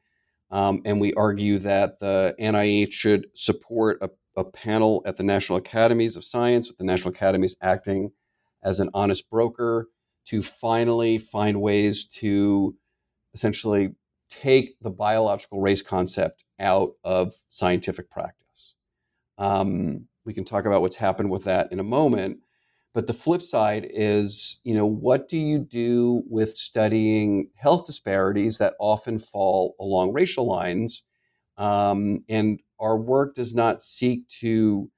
Um, 0.50 0.80
and 0.86 0.98
we 0.98 1.12
argue 1.12 1.58
that 1.58 2.00
the 2.00 2.34
NIH 2.40 2.92
should 2.92 3.26
support 3.34 3.98
a, 4.00 4.08
a, 4.34 4.44
panel 4.44 5.02
at 5.04 5.18
the 5.18 5.22
National 5.22 5.58
Academies 5.58 6.16
of 6.16 6.24
Science, 6.24 6.68
with 6.68 6.78
the 6.78 6.84
National 6.84 7.10
Academies 7.10 7.54
acting 7.60 8.12
as 8.62 8.80
an 8.80 8.88
honest 8.94 9.28
broker 9.28 9.88
to 10.28 10.42
finally 10.42 11.18
find 11.18 11.60
ways 11.60 12.06
to 12.06 12.74
essentially 13.34 13.94
take 14.30 14.80
the 14.80 14.90
biological 14.90 15.60
race 15.60 15.82
concept 15.82 16.44
out 16.58 16.92
of 17.04 17.34
scientific 17.50 18.10
practice. 18.10 18.74
Um, 19.36 20.07
we 20.28 20.34
can 20.34 20.44
talk 20.44 20.66
about 20.66 20.82
what's 20.82 20.96
happened 20.96 21.30
with 21.30 21.44
that 21.44 21.72
in 21.72 21.80
a 21.80 21.82
moment. 21.82 22.38
But 22.92 23.06
the 23.06 23.14
flip 23.14 23.40
side 23.40 23.88
is, 23.90 24.60
you 24.62 24.74
know, 24.74 24.84
what 24.84 25.26
do 25.26 25.38
you 25.38 25.58
do 25.58 26.22
with 26.28 26.54
studying 26.54 27.48
health 27.54 27.86
disparities 27.86 28.58
that 28.58 28.74
often 28.78 29.18
fall 29.18 29.74
along 29.80 30.12
racial 30.12 30.46
lines? 30.46 31.04
Um, 31.56 32.24
and 32.28 32.60
our 32.78 32.98
work 32.98 33.36
does 33.36 33.54
not 33.54 33.82
seek 33.82 34.28
to, 34.40 34.90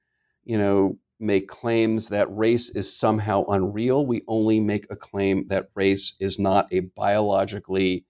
you 0.43 0.57
know, 0.57 0.97
make 1.17 1.47
claims 1.47 2.09
that 2.09 2.27
race 2.35 2.69
is 2.69 2.93
somehow 2.93 3.45
unreal. 3.45 4.05
We 4.05 4.23
only 4.27 4.59
make 4.59 4.85
a 4.89 4.97
claim 4.97 5.47
that 5.47 5.69
race 5.75 6.15
is 6.19 6.37
not 6.37 6.67
a 6.73 6.81
biologically 6.81 8.05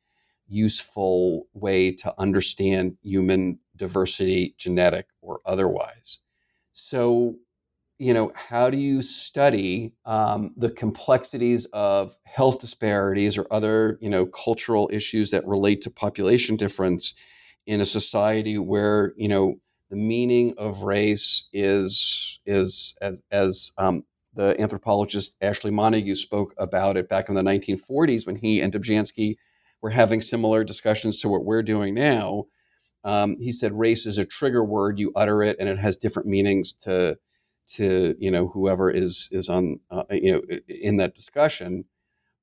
useful 0.47 1.47
way 1.53 1.91
to 1.97 2.15
understand 2.17 2.97
human 3.03 3.59
diversity, 3.77 4.55
genetic 4.57 5.05
or 5.21 5.39
otherwise. 5.45 6.21
So, 6.73 7.35
you 7.97 8.13
know, 8.13 8.31
how 8.35 8.69
do 8.69 8.77
you 8.77 9.01
study 9.01 9.93
um, 10.05 10.53
the 10.57 10.71
complexities 10.71 11.65
of 11.73 12.15
health 12.23 12.59
disparities 12.59 13.37
or 13.37 13.45
other, 13.51 13.97
you 14.01 14.09
know, 14.09 14.25
cultural 14.25 14.89
issues 14.91 15.31
that 15.31 15.45
relate 15.45 15.81
to 15.83 15.89
population 15.91 16.55
difference 16.55 17.13
in 17.67 17.79
a 17.81 17.85
society 17.85 18.57
where, 18.57 19.13
you 19.17 19.27
know, 19.27 19.55
the 19.89 19.97
meaning 19.97 20.53
of 20.57 20.83
race 20.83 21.47
is 21.53 22.39
is 22.45 22.95
as 23.01 23.21
as 23.31 23.71
um, 23.77 24.03
the 24.33 24.59
anthropologist 24.59 25.35
Ashley 25.41 25.71
Montagu 25.71 26.15
spoke 26.17 26.53
about 26.57 26.97
it 26.97 27.09
back 27.09 27.27
in 27.27 27.35
the 27.35 27.41
1940s 27.41 28.25
when 28.25 28.37
he 28.37 28.61
and 28.61 28.71
Dobzhansky 28.73 29.35
were 29.81 29.89
having 29.89 30.21
similar 30.21 30.63
discussions 30.63 31.19
to 31.19 31.27
what 31.27 31.43
we're 31.43 31.63
doing 31.63 31.93
now. 31.93 32.45
Um, 33.03 33.37
he 33.39 33.51
said 33.51 33.77
race 33.77 34.05
is 34.05 34.17
a 34.17 34.25
trigger 34.25 34.63
word; 34.63 34.99
you 34.99 35.11
utter 35.15 35.43
it, 35.43 35.57
and 35.59 35.67
it 35.67 35.79
has 35.79 35.95
different 35.95 36.27
meanings 36.27 36.73
to 36.83 37.17
to 37.75 38.15
you 38.19 38.31
know 38.31 38.47
whoever 38.49 38.91
is 38.91 39.29
is 39.31 39.49
on 39.49 39.79
uh, 39.89 40.03
you 40.11 40.31
know 40.31 40.41
in 40.67 40.97
that 40.97 41.15
discussion. 41.15 41.85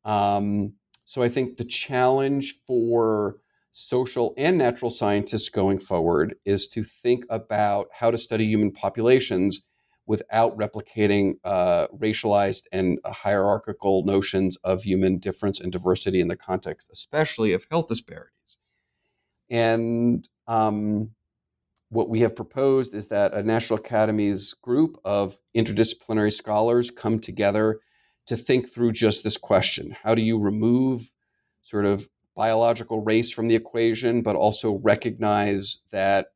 Um, 0.04 0.74
so 1.04 1.22
I 1.22 1.28
think 1.28 1.56
the 1.56 1.64
challenge 1.64 2.56
for 2.66 3.36
social 3.72 4.34
and 4.36 4.58
natural 4.58 4.90
scientists 4.90 5.48
going 5.48 5.78
forward 5.78 6.34
is 6.44 6.66
to 6.68 6.82
think 6.82 7.24
about 7.30 7.88
how 7.92 8.10
to 8.10 8.18
study 8.18 8.44
human 8.44 8.72
populations 8.72 9.62
without 10.06 10.56
replicating 10.56 11.34
uh, 11.44 11.86
racialized 11.88 12.62
and 12.72 12.98
hierarchical 13.04 14.04
notions 14.04 14.56
of 14.64 14.82
human 14.82 15.18
difference 15.18 15.60
and 15.60 15.70
diversity 15.70 16.18
in 16.18 16.28
the 16.28 16.36
context, 16.36 16.90
especially 16.90 17.52
of 17.52 17.66
health 17.70 17.88
disparities. 17.88 18.58
And 19.50 20.28
um, 20.48 21.10
what 21.90 22.08
we 22.08 22.20
have 22.20 22.34
proposed 22.34 22.94
is 22.94 23.08
that 23.08 23.32
a 23.32 23.42
National 23.42 23.78
Academies 23.78 24.54
group 24.60 24.98
of 25.04 25.38
interdisciplinary 25.56 26.32
scholars 26.32 26.90
come 26.90 27.20
together 27.20 27.80
to 28.26 28.36
think 28.36 28.72
through 28.72 28.92
just 28.92 29.22
this 29.24 29.36
question 29.36 29.96
How 30.02 30.14
do 30.14 30.22
you 30.22 30.38
remove 30.38 31.12
sort 31.62 31.84
of 31.84 32.08
biological 32.34 33.00
race 33.00 33.30
from 33.30 33.48
the 33.48 33.56
equation, 33.56 34.22
but 34.22 34.36
also 34.36 34.72
recognize 34.82 35.80
that 35.90 36.28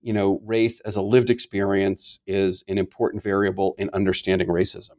you 0.00 0.12
know 0.12 0.40
race 0.44 0.80
as 0.80 0.96
a 0.96 1.02
lived 1.02 1.30
experience 1.30 2.20
is 2.26 2.64
an 2.66 2.78
important 2.78 3.22
variable 3.22 3.74
in 3.78 3.90
understanding 3.92 4.48
racism. 4.48 4.96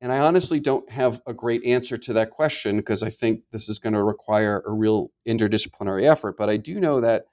And 0.00 0.12
I 0.12 0.18
honestly 0.18 0.60
don't 0.60 0.90
have 0.90 1.22
a 1.26 1.32
great 1.32 1.64
answer 1.64 1.96
to 1.96 2.12
that 2.12 2.30
question 2.30 2.76
because 2.76 3.02
I 3.02 3.08
think 3.08 3.44
this 3.50 3.68
is 3.68 3.78
going 3.78 3.94
to 3.94 4.02
require 4.02 4.62
a 4.66 4.72
real 4.72 5.10
interdisciplinary 5.26 6.08
effort. 6.08 6.36
But 6.36 6.50
I 6.50 6.58
do 6.58 6.78
know 6.78 7.00
that 7.00 7.24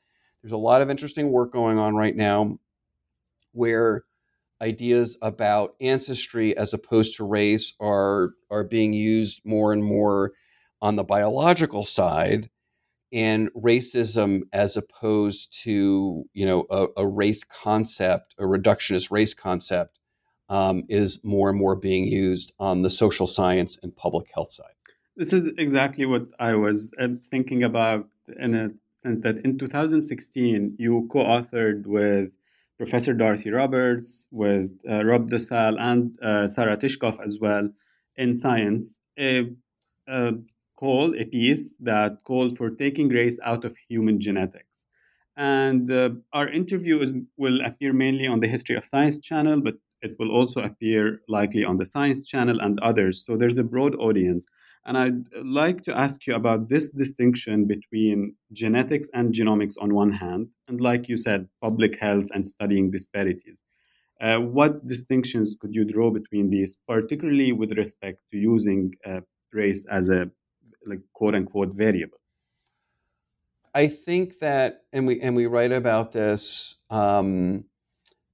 there's 0.43 0.51
a 0.51 0.57
lot 0.57 0.81
of 0.81 0.89
interesting 0.89 1.31
work 1.31 1.53
going 1.53 1.79
on 1.79 1.95
right 1.95 2.15
now 2.15 2.59
where 3.53 4.03
ideas 4.61 5.17
about 5.21 5.75
ancestry 5.81 6.55
as 6.57 6.73
opposed 6.73 7.15
to 7.15 7.23
race 7.23 7.73
are 7.79 8.31
are 8.51 8.63
being 8.63 8.93
used 8.93 9.41
more 9.45 9.73
and 9.73 9.83
more 9.83 10.33
on 10.81 10.95
the 10.95 11.03
biological 11.03 11.85
side 11.85 12.49
and 13.11 13.49
racism 13.53 14.41
as 14.51 14.75
opposed 14.75 15.53
to 15.63 16.25
you 16.33 16.45
know 16.45 16.65
a, 16.69 16.87
a 16.97 17.07
race 17.07 17.43
concept 17.43 18.35
a 18.37 18.43
reductionist 18.43 19.11
race 19.11 19.33
concept 19.33 19.99
um, 20.49 20.83
is 20.89 21.19
more 21.23 21.49
and 21.49 21.57
more 21.57 21.75
being 21.75 22.05
used 22.05 22.53
on 22.59 22.81
the 22.81 22.89
social 22.89 23.27
science 23.27 23.79
and 23.81 23.95
public 23.95 24.29
health 24.33 24.51
side. 24.51 24.73
This 25.15 25.31
is 25.31 25.47
exactly 25.57 26.05
what 26.05 26.27
i 26.39 26.53
was 26.53 26.91
uh, 26.99 27.07
thinking 27.29 27.63
about 27.63 28.07
in 28.39 28.55
a 28.55 28.69
sense 29.03 29.19
that 29.23 29.37
in 29.45 29.57
2016 29.57 30.75
you 30.77 31.07
co-authored 31.11 31.85
with 31.85 32.31
professor 32.77 33.13
dorothy 33.13 33.51
roberts 33.51 34.27
with 34.31 34.71
uh, 34.89 35.03
rob 35.03 35.29
DeSalle 35.29 35.77
and 35.79 36.17
uh, 36.21 36.47
sarah 36.47 36.77
tishkoff 36.77 37.21
as 37.23 37.37
well 37.39 37.69
in 38.15 38.35
science 38.35 38.99
a, 39.19 39.49
a 40.07 40.33
call, 40.75 41.15
a 41.17 41.25
piece 41.25 41.75
that 41.79 42.23
called 42.23 42.57
for 42.57 42.69
taking 42.69 43.07
race 43.09 43.37
out 43.43 43.63
of 43.65 43.75
human 43.89 44.19
genetics. 44.19 44.85
And 45.35 45.89
uh, 45.89 46.09
our 46.33 46.49
interview 46.49 46.99
is, 46.99 47.13
will 47.37 47.61
appear 47.61 47.93
mainly 47.93 48.27
on 48.27 48.39
the 48.39 48.47
History 48.47 48.75
of 48.75 48.85
Science 48.85 49.17
channel, 49.17 49.61
but 49.61 49.75
it 50.01 50.15
will 50.19 50.31
also 50.31 50.61
appear 50.61 51.21
likely 51.27 51.63
on 51.63 51.77
the 51.77 51.85
Science 51.85 52.21
channel 52.21 52.59
and 52.59 52.79
others. 52.81 53.25
So 53.25 53.37
there's 53.37 53.57
a 53.57 53.63
broad 53.63 53.95
audience. 53.95 54.45
And 54.85 54.97
I'd 54.97 55.23
like 55.43 55.83
to 55.83 55.97
ask 55.97 56.27
you 56.27 56.35
about 56.35 56.67
this 56.67 56.91
distinction 56.91 57.65
between 57.65 58.35
genetics 58.51 59.07
and 59.13 59.33
genomics 59.33 59.75
on 59.79 59.93
one 59.93 60.11
hand, 60.11 60.49
and 60.67 60.81
like 60.81 61.07
you 61.07 61.15
said, 61.15 61.47
public 61.61 61.99
health 61.99 62.27
and 62.33 62.45
studying 62.45 62.91
disparities. 62.91 63.63
Uh, 64.19 64.39
what 64.39 64.85
distinctions 64.85 65.55
could 65.59 65.73
you 65.73 65.85
draw 65.85 66.11
between 66.11 66.49
these, 66.49 66.77
particularly 66.87 67.51
with 67.51 67.77
respect 67.77 68.19
to 68.31 68.37
using 68.37 68.93
uh, 69.05 69.21
race 69.51 69.85
as 69.89 70.09
a 70.09 70.29
like 70.85 70.99
quote 71.13 71.35
unquote 71.35 71.73
variable? 71.73 72.19
I 73.73 73.87
think 73.87 74.39
that, 74.39 74.83
and 74.91 75.07
we 75.07 75.19
and 75.21 75.35
we 75.35 75.45
write 75.47 75.71
about 75.71 76.11
this 76.11 76.75
um, 76.89 77.65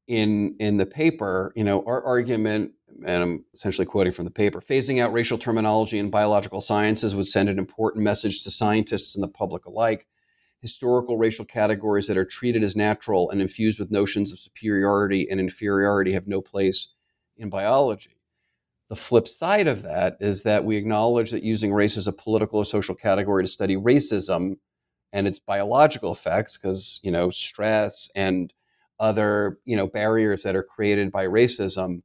in 0.08 0.58
in 0.60 0.78
the 0.78 0.86
paper. 0.86 1.54
You 1.56 1.64
know, 1.64 1.84
our 1.86 2.04
argument, 2.04 2.74
and 3.06 3.24
I'm 3.24 3.46
essentially 3.54 3.86
quoting 3.86 4.14
from 4.14 4.26
the 4.26 4.32
paper: 4.32 4.62
phasing 4.62 5.02
out 5.02 5.14
racial 5.14 5.38
terminology 5.38 5.98
in 6.00 6.10
biological 6.10 6.62
sciences 6.62 7.16
would 7.16 7.28
send 7.28 7.50
an 7.50 7.60
important 7.60 8.04
message 8.04 8.44
to 8.44 8.52
scientists 8.52 9.16
and 9.16 9.24
the 9.24 9.28
public 9.28 9.66
alike. 9.66 10.08
Historical 10.62 11.18
racial 11.18 11.46
categories 11.46 12.08
that 12.08 12.18
are 12.18 12.26
treated 12.26 12.64
as 12.64 12.76
natural 12.76 13.30
and 13.30 13.42
infused 13.42 13.80
with 13.80 13.92
notions 13.92 14.34
of 14.34 14.40
superiority 14.40 15.28
and 15.30 15.40
inferiority 15.40 16.12
have 16.12 16.28
no 16.28 16.42
place 16.42 16.90
in 17.38 17.50
biology. 17.50 18.18
The 18.90 18.96
flip 18.96 19.28
side 19.28 19.68
of 19.68 19.84
that 19.84 20.18
is 20.20 20.44
that 20.44 20.66
we 20.66 20.76
acknowledge 20.76 21.32
that 21.32 21.44
using 21.44 21.72
race 21.72 21.96
as 21.96 22.08
a 22.08 22.12
political 22.12 22.60
or 22.60 22.66
social 22.66 22.96
category 22.96 23.44
to 23.44 23.48
study 23.48 23.78
racism 23.78 24.56
and 25.14 25.28
its 25.28 25.40
biological 25.40 26.12
effects, 26.12 26.58
because 26.58 27.00
you 27.04 27.12
know 27.12 27.30
stress 27.30 28.10
and 28.16 28.54
other 29.00 29.60
you 29.64 29.78
know 29.78 29.88
barriers 29.88 30.44
that 30.44 30.56
are 30.56 30.64
created 30.64 31.12
by 31.12 31.26
racism 31.26 32.02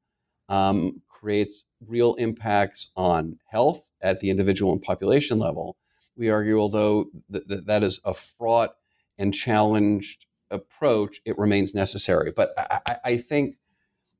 um, 0.48 1.02
creates 1.08 1.64
real 1.86 2.14
impacts 2.14 2.90
on 2.96 3.38
health 3.50 3.84
at 4.02 4.20
the 4.20 4.30
individual 4.30 4.72
and 4.72 4.82
population 4.82 5.38
level. 5.38 5.76
We 6.16 6.30
argue, 6.30 6.58
although 6.58 7.06
th- 7.32 7.46
th- 7.48 7.64
that 7.66 7.82
is 7.82 8.00
a 8.04 8.14
fraught 8.14 8.70
and 9.18 9.32
challenged 9.32 10.26
approach, 10.50 11.20
it 11.24 11.38
remains 11.38 11.74
necessary. 11.74 12.32
But 12.34 12.50
I, 12.56 12.96
I, 13.04 13.16
think 13.18 13.56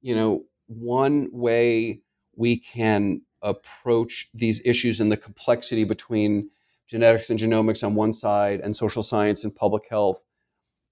you 0.00 0.14
know 0.16 0.44
one 0.66 1.28
way 1.32 2.00
we 2.34 2.58
can 2.58 3.22
approach 3.42 4.30
these 4.34 4.60
issues 4.64 5.00
and 5.00 5.12
the 5.12 5.16
complexity 5.16 5.84
between 5.84 6.50
genetics 6.86 7.30
and 7.30 7.38
genomics 7.38 7.84
on 7.84 7.94
one 7.94 8.12
side 8.12 8.60
and 8.60 8.76
social 8.76 9.02
science 9.02 9.44
and 9.44 9.54
public 9.54 9.84
health 9.88 10.22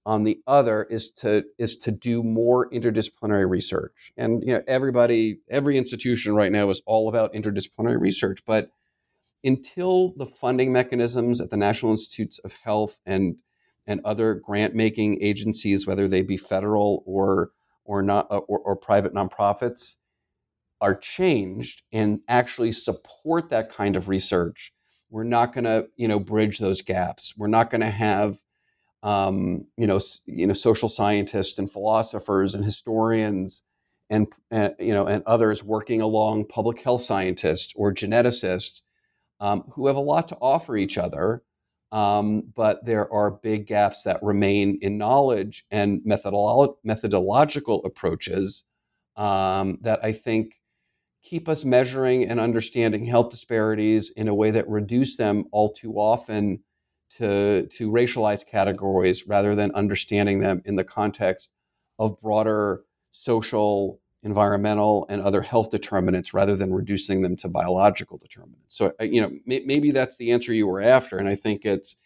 on 0.05 0.23
the 0.23 0.39
other 0.47 0.83
is 0.83 1.09
to 1.09 1.43
is 1.57 1.77
to 1.77 1.91
do 1.91 2.23
more 2.23 2.69
interdisciplinary 2.71 3.49
research 3.49 4.11
and 4.17 4.43
you 4.43 4.53
know 4.53 4.61
everybody 4.67 5.39
every 5.49 5.77
institution 5.77 6.35
right 6.35 6.51
now 6.51 6.69
is 6.69 6.81
all 6.85 7.07
about 7.07 7.33
interdisciplinary 7.33 7.99
research 7.99 8.43
but 8.45 8.69
until 9.45 10.13
the 10.17 10.25
funding 10.25 10.73
mechanisms 10.73 11.39
at 11.39 11.49
the 11.49 11.57
national 11.57 11.91
institutes 11.91 12.39
of 12.39 12.53
health 12.63 12.99
and 13.05 13.37
and 13.87 14.01
other 14.05 14.33
grant 14.33 14.75
making 14.75 15.21
agencies 15.21 15.87
whether 15.87 16.07
they 16.07 16.21
be 16.21 16.37
federal 16.37 17.03
or 17.05 17.51
or 17.85 18.01
not 18.01 18.27
uh, 18.29 18.37
or, 18.39 18.59
or 18.59 18.75
private 18.75 19.13
nonprofits 19.13 19.95
are 20.83 20.93
changed 20.93 21.81
and 21.93 22.19
actually 22.27 22.73
support 22.73 23.49
that 23.49 23.71
kind 23.71 23.95
of 23.95 24.09
research, 24.09 24.73
we're 25.09 25.23
not 25.23 25.53
going 25.53 25.63
to, 25.63 25.87
you 25.95 26.09
know, 26.09 26.19
bridge 26.19 26.59
those 26.59 26.81
gaps. 26.81 27.33
We're 27.37 27.47
not 27.47 27.69
going 27.69 27.81
to 27.81 27.89
have, 27.89 28.37
um, 29.03 29.67
you 29.77 29.85
know, 29.85 29.99
you 30.25 30.47
know, 30.47 30.53
social 30.53 30.89
scientists 30.89 31.59
and 31.59 31.69
philosophers 31.69 32.55
and 32.55 32.63
historians 32.63 33.63
and 34.09 34.27
uh, 34.51 34.69
you 34.79 34.93
know 34.93 35.05
and 35.05 35.23
others 35.25 35.63
working 35.63 36.01
along 36.01 36.45
public 36.47 36.81
health 36.81 37.01
scientists 37.01 37.73
or 37.75 37.93
geneticists 37.93 38.81
um, 39.39 39.63
who 39.73 39.87
have 39.87 39.95
a 39.95 40.01
lot 40.01 40.29
to 40.29 40.37
offer 40.37 40.77
each 40.77 40.97
other. 40.97 41.43
Um, 41.91 42.51
but 42.55 42.83
there 42.85 43.11
are 43.13 43.29
big 43.29 43.67
gaps 43.67 44.03
that 44.03 44.23
remain 44.23 44.79
in 44.81 44.97
knowledge 44.97 45.65
and 45.69 46.01
methodolo- 46.01 46.75
methodological 46.83 47.85
approaches 47.85 48.63
um, 49.15 49.77
that 49.81 50.03
I 50.03 50.11
think 50.11 50.55
keep 51.23 51.47
us 51.47 51.63
measuring 51.63 52.27
and 52.27 52.39
understanding 52.39 53.05
health 53.05 53.29
disparities 53.29 54.11
in 54.15 54.27
a 54.27 54.33
way 54.33 54.49
that 54.51 54.67
reduce 54.67 55.17
them 55.17 55.45
all 55.51 55.71
too 55.71 55.93
often 55.93 56.63
to, 57.17 57.67
to 57.67 57.91
racialized 57.91 58.47
categories 58.47 59.27
rather 59.27 59.55
than 59.55 59.71
understanding 59.73 60.39
them 60.39 60.61
in 60.65 60.75
the 60.75 60.83
context 60.83 61.51
of 61.99 62.19
broader 62.21 62.83
social, 63.11 63.99
environmental, 64.23 65.05
and 65.09 65.21
other 65.21 65.41
health 65.41 65.69
determinants 65.69 66.33
rather 66.33 66.55
than 66.55 66.73
reducing 66.73 67.21
them 67.21 67.35
to 67.37 67.47
biological 67.47 68.17
determinants. 68.17 68.75
So, 68.75 68.93
uh, 68.99 69.03
you 69.03 69.21
know, 69.21 69.31
may, 69.45 69.63
maybe 69.65 69.91
that's 69.91 70.17
the 70.17 70.31
answer 70.31 70.53
you 70.53 70.67
were 70.67 70.81
after. 70.81 71.17
And 71.17 71.29
I 71.29 71.35
think 71.35 71.65
it's, 71.65 71.97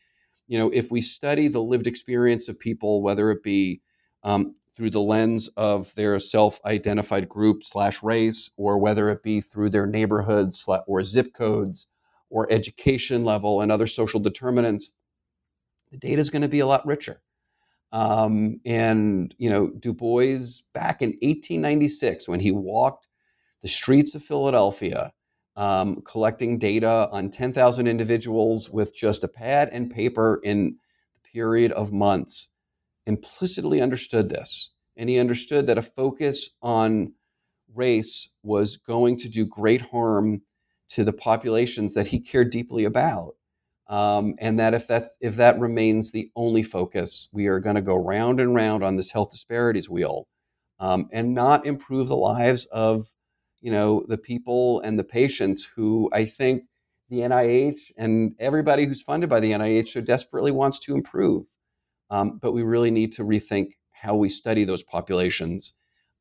you 0.47 0.57
know, 0.57 0.69
if 0.69 0.91
we 0.91 1.01
study 1.01 1.47
the 1.47 1.61
lived 1.61 1.87
experience 1.87 2.47
of 2.47 2.59
people, 2.59 3.01
whether 3.01 3.31
it 3.31 3.43
be 3.43 3.81
um, 4.23 4.55
through 4.75 4.91
the 4.91 4.99
lens 4.99 5.49
of 5.55 5.93
their 5.95 6.19
self-identified 6.19 7.27
group 7.27 7.63
slash 7.63 8.03
race, 8.03 8.51
or 8.57 8.77
whether 8.77 9.09
it 9.09 9.23
be 9.23 9.41
through 9.41 9.69
their 9.69 9.87
neighborhoods 9.87 10.67
or 10.85 11.03
zip 11.03 11.33
codes 11.33 11.87
or 12.29 12.51
education 12.51 13.23
level 13.23 13.61
and 13.61 13.71
other 13.71 13.87
social 13.87 14.19
determinants, 14.19 14.91
the 15.91 15.97
data 15.97 16.19
is 16.19 16.29
going 16.29 16.41
to 16.41 16.47
be 16.47 16.59
a 16.59 16.67
lot 16.67 16.85
richer. 16.85 17.21
Um, 17.91 18.59
and 18.65 19.33
you 19.37 19.49
know, 19.49 19.67
Du 19.67 19.93
Bois 19.93 20.37
back 20.73 21.01
in 21.01 21.09
1896, 21.21 22.27
when 22.27 22.39
he 22.39 22.51
walked 22.51 23.07
the 23.61 23.67
streets 23.67 24.13
of 24.13 24.23
Philadelphia, 24.23 25.13
um, 25.55 26.01
collecting 26.05 26.59
data 26.59 27.09
on 27.11 27.31
10,000 27.31 27.87
individuals 27.87 28.69
with 28.69 28.95
just 28.95 29.23
a 29.23 29.27
pad 29.27 29.69
and 29.71 29.89
paper 29.89 30.39
in 30.43 30.77
the 31.15 31.29
period 31.29 31.71
of 31.71 31.91
months, 31.91 32.49
implicitly 33.05 33.81
understood 33.81 34.29
this. 34.29 34.71
And 34.95 35.09
he 35.09 35.17
understood 35.17 35.67
that 35.67 35.77
a 35.77 35.83
focus 35.83 36.51
on 36.61 37.13
race 37.73 38.29
was 38.43 38.77
going 38.77 39.17
to 39.19 39.29
do 39.29 39.45
great 39.45 39.81
harm 39.81 40.41
to 40.89 41.03
the 41.03 41.13
populations 41.13 41.93
that 41.93 42.07
he 42.07 42.19
cared 42.19 42.51
deeply 42.51 42.83
about. 42.83 43.35
Um, 43.89 44.35
and 44.39 44.59
that 44.59 44.73
if 44.73 44.87
that 44.87 45.09
if 45.21 45.37
that 45.37 45.59
remains 45.59 46.11
the 46.11 46.29
only 46.35 46.63
focus, 46.63 47.29
we 47.31 47.47
are 47.47 47.59
going 47.59 47.75
to 47.75 47.81
go 47.81 47.95
round 47.95 48.39
and 48.39 48.53
round 48.53 48.83
on 48.83 48.97
this 48.97 49.11
health 49.11 49.31
disparities 49.31 49.89
wheel, 49.89 50.27
um, 50.79 51.07
and 51.13 51.33
not 51.33 51.65
improve 51.65 52.09
the 52.09 52.17
lives 52.17 52.65
of, 52.67 53.07
you 53.61 53.71
know, 53.71 54.03
the 54.07 54.17
people 54.17 54.81
and 54.81 54.99
the 54.99 55.05
patients 55.05 55.69
who 55.75 56.09
I 56.13 56.25
think 56.25 56.63
the 57.09 57.19
NIH 57.19 57.91
and 57.97 58.35
everybody 58.39 58.85
who's 58.85 59.01
funded 59.01 59.29
by 59.29 59.39
the 59.39 59.51
NIH 59.51 59.89
so 59.89 60.01
desperately 60.01 60.51
wants 60.51 60.79
to 60.79 60.93
improve. 60.93 61.45
Um, 62.09 62.39
but 62.41 62.51
we 62.53 62.63
really 62.63 62.91
need 62.91 63.13
to 63.13 63.23
rethink 63.23 63.73
how 63.91 64.15
we 64.15 64.29
study 64.29 64.65
those 64.65 64.83
populations 64.83 65.73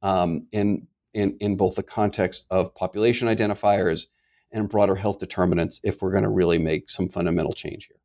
um, 0.02 0.46
in, 0.52 0.86
in, 1.14 1.36
in 1.40 1.56
both 1.56 1.76
the 1.76 1.82
context 1.82 2.46
of 2.50 2.74
population 2.74 3.28
identifiers 3.28 4.06
and 4.56 4.68
broader 4.68 4.96
health 4.96 5.18
determinants 5.18 5.80
if 5.84 6.00
we're 6.00 6.10
going 6.10 6.24
to 6.24 6.30
really 6.30 6.58
make 6.58 6.90
some 6.90 7.08
fundamental 7.08 7.52
change 7.52 7.86
here. 7.86 7.98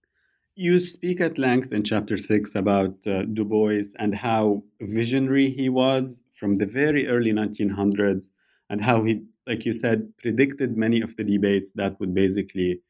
You 0.55 0.79
speak 0.79 1.21
at 1.21 1.37
length 1.37 1.71
in 1.71 1.83
chapter 1.83 2.17
six 2.17 2.55
about 2.55 2.95
uh, 3.07 3.23
Du 3.23 3.45
Bois 3.45 3.93
and 3.97 4.13
how 4.13 4.63
visionary 4.81 5.49
he 5.49 5.69
was 5.69 6.23
from 6.33 6.57
the 6.57 6.65
very 6.65 7.07
early 7.07 7.31
1900s, 7.31 8.31
and 8.69 8.81
how 8.81 9.03
he, 9.03 9.23
like 9.47 9.65
you 9.65 9.73
said, 9.73 10.11
predicted 10.17 10.75
many 10.75 11.01
of 11.01 11.15
the 11.15 11.23
debates 11.23 11.71
that 11.75 11.99
would 11.99 12.13
basically 12.13 12.81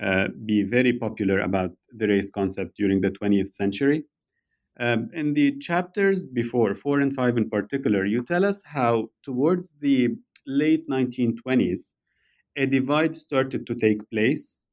uh, 0.00 0.28
be 0.44 0.62
very 0.62 0.92
popular 0.92 1.40
about 1.40 1.72
the 1.92 2.06
race 2.06 2.30
concept 2.30 2.76
during 2.76 3.00
the 3.00 3.10
20th 3.10 3.52
century. 3.52 4.04
Um, 4.78 5.10
in 5.12 5.34
the 5.34 5.58
chapters 5.58 6.24
before, 6.24 6.74
four 6.74 7.00
and 7.00 7.12
five 7.14 7.36
in 7.36 7.50
particular, 7.50 8.04
you 8.04 8.22
tell 8.22 8.44
us 8.44 8.62
how 8.64 9.08
towards 9.24 9.72
the 9.80 10.10
late 10.46 10.88
1920s, 10.88 11.94
a 12.58 12.66
divide 12.66 13.14
started 13.14 13.66
to 13.68 13.74
take 13.74 14.08
place 14.10 14.66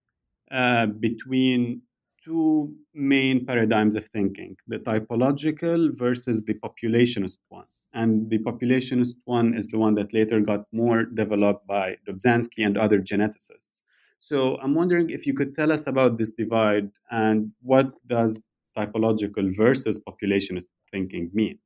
uh, 0.51 0.87
between 0.87 1.81
two 2.23 2.73
main 2.93 3.45
paradigms 3.45 3.95
of 3.95 4.07
thinking 4.07 4.57
the 4.67 4.79
typological 4.79 5.95
versus 5.95 6.43
the 6.43 6.55
populationist 6.55 7.37
one. 7.49 7.67
And 7.93 8.29
the 8.29 8.39
populationist 8.39 9.15
one 9.25 9.55
is 9.55 9.67
the 9.67 9.77
one 9.77 9.93
that 9.95 10.13
later 10.13 10.39
got 10.41 10.65
more 10.73 11.05
developed 11.05 11.65
by 11.67 11.97
Dobzhansky 12.07 12.65
and 12.65 12.77
other 12.77 12.99
geneticists. 12.99 13.83
So 14.19 14.57
I'm 14.57 14.73
wondering 14.73 15.11
if 15.11 15.27
you 15.27 15.33
could 15.33 15.53
tell 15.53 15.71
us 15.71 15.85
about 15.85 16.17
this 16.17 16.31
divide 16.31 16.89
and 17.11 17.51
what 17.61 17.93
does 18.07 18.43
typological 18.75 19.55
versus 19.55 20.01
populationist 20.09 20.69
thinking 20.91 21.29
mean? 21.33 21.59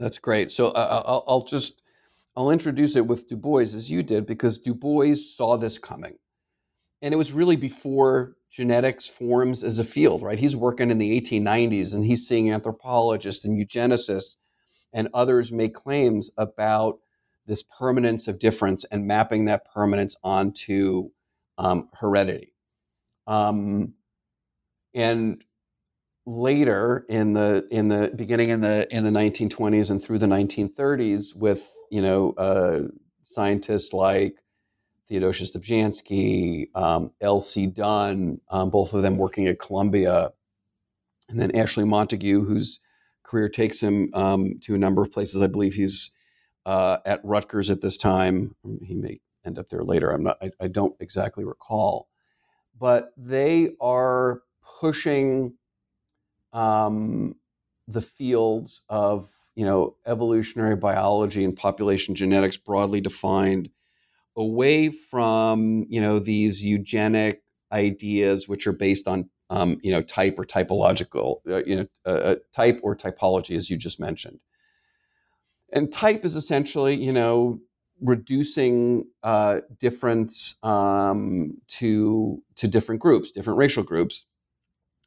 That's 0.00 0.18
great. 0.18 0.50
So 0.50 0.68
uh, 0.68 1.02
I'll, 1.06 1.24
I'll, 1.28 1.44
just 1.44 1.82
I'll 2.38 2.50
introduce 2.50 2.94
it 2.94 3.08
with 3.08 3.28
Du 3.28 3.36
Bois 3.36 3.62
as 3.62 3.90
you 3.90 4.04
did 4.04 4.24
because 4.24 4.60
Du 4.60 4.72
Bois 4.72 5.16
saw 5.16 5.56
this 5.56 5.76
coming, 5.76 6.18
and 7.02 7.12
it 7.12 7.16
was 7.16 7.32
really 7.32 7.56
before 7.56 8.36
genetics 8.48 9.08
forms 9.08 9.64
as 9.64 9.80
a 9.80 9.84
field. 9.84 10.22
Right? 10.22 10.38
He's 10.38 10.54
working 10.54 10.92
in 10.92 10.98
the 10.98 11.20
1890s, 11.20 11.92
and 11.92 12.04
he's 12.04 12.28
seeing 12.28 12.48
anthropologists 12.48 13.44
and 13.44 13.58
eugenicists 13.58 14.36
and 14.92 15.08
others 15.12 15.50
make 15.50 15.74
claims 15.74 16.30
about 16.38 17.00
this 17.44 17.64
permanence 17.76 18.28
of 18.28 18.38
difference 18.38 18.84
and 18.84 19.04
mapping 19.04 19.46
that 19.46 19.64
permanence 19.74 20.14
onto 20.22 21.10
um, 21.58 21.88
heredity. 21.94 22.52
Um, 23.26 23.94
and 24.94 25.42
later 26.24 27.04
in 27.08 27.32
the 27.32 27.66
in 27.72 27.88
the 27.88 28.12
beginning 28.16 28.50
in 28.50 28.60
the 28.60 28.86
in 28.96 29.02
the 29.02 29.10
1920s 29.10 29.90
and 29.90 30.00
through 30.00 30.20
the 30.20 30.26
1930s 30.26 31.34
with 31.34 31.68
you 31.90 32.02
know 32.02 32.32
uh, 32.32 32.80
scientists 33.22 33.92
like 33.92 34.36
Theodosius 35.08 35.52
Dobzhansky, 35.56 36.68
um, 36.74 37.12
L.C. 37.20 37.66
Dunn, 37.66 38.40
um, 38.50 38.70
both 38.70 38.92
of 38.92 39.02
them 39.02 39.16
working 39.16 39.46
at 39.46 39.58
Columbia, 39.58 40.32
and 41.28 41.40
then 41.40 41.54
Ashley 41.56 41.84
Montagu, 41.84 42.46
whose 42.46 42.80
career 43.22 43.48
takes 43.48 43.80
him 43.80 44.10
um, 44.14 44.58
to 44.62 44.74
a 44.74 44.78
number 44.78 45.02
of 45.02 45.12
places. 45.12 45.42
I 45.42 45.46
believe 45.46 45.74
he's 45.74 46.10
uh, 46.66 46.98
at 47.06 47.24
Rutgers 47.24 47.70
at 47.70 47.80
this 47.80 47.96
time. 47.96 48.54
He 48.82 48.94
may 48.94 49.20
end 49.46 49.58
up 49.58 49.68
there 49.70 49.84
later. 49.84 50.10
I'm 50.10 50.22
not. 50.24 50.38
I, 50.42 50.50
I 50.60 50.68
don't 50.68 50.94
exactly 51.00 51.44
recall, 51.44 52.08
but 52.78 53.10
they 53.16 53.70
are 53.80 54.42
pushing 54.80 55.54
um, 56.52 57.34
the 57.86 58.02
fields 58.02 58.82
of 58.88 59.30
you 59.58 59.64
know 59.64 59.96
evolutionary 60.06 60.76
biology 60.76 61.42
and 61.42 61.56
population 61.56 62.14
genetics 62.14 62.56
broadly 62.56 63.00
defined 63.00 63.68
away 64.36 64.88
from 64.88 65.84
you 65.88 66.00
know 66.00 66.20
these 66.20 66.64
eugenic 66.64 67.42
ideas 67.72 68.46
which 68.46 68.68
are 68.68 68.72
based 68.72 69.08
on 69.08 69.28
um, 69.50 69.80
you 69.82 69.90
know 69.90 70.00
type 70.00 70.36
or 70.38 70.44
typological 70.44 71.40
uh, 71.50 71.64
you 71.66 71.74
know 71.74 71.86
uh, 72.06 72.10
uh, 72.10 72.34
type 72.52 72.76
or 72.84 72.94
typology 72.96 73.56
as 73.56 73.68
you 73.68 73.76
just 73.76 73.98
mentioned. 73.98 74.38
And 75.72 75.92
type 75.92 76.24
is 76.24 76.36
essentially 76.36 76.94
you 76.94 77.12
know 77.12 77.58
reducing 78.00 79.06
uh, 79.24 79.58
difference 79.80 80.54
um, 80.62 81.58
to 81.66 82.40
to 82.54 82.68
different 82.68 83.00
groups 83.00 83.32
different 83.32 83.58
racial 83.58 83.82
groups. 83.82 84.24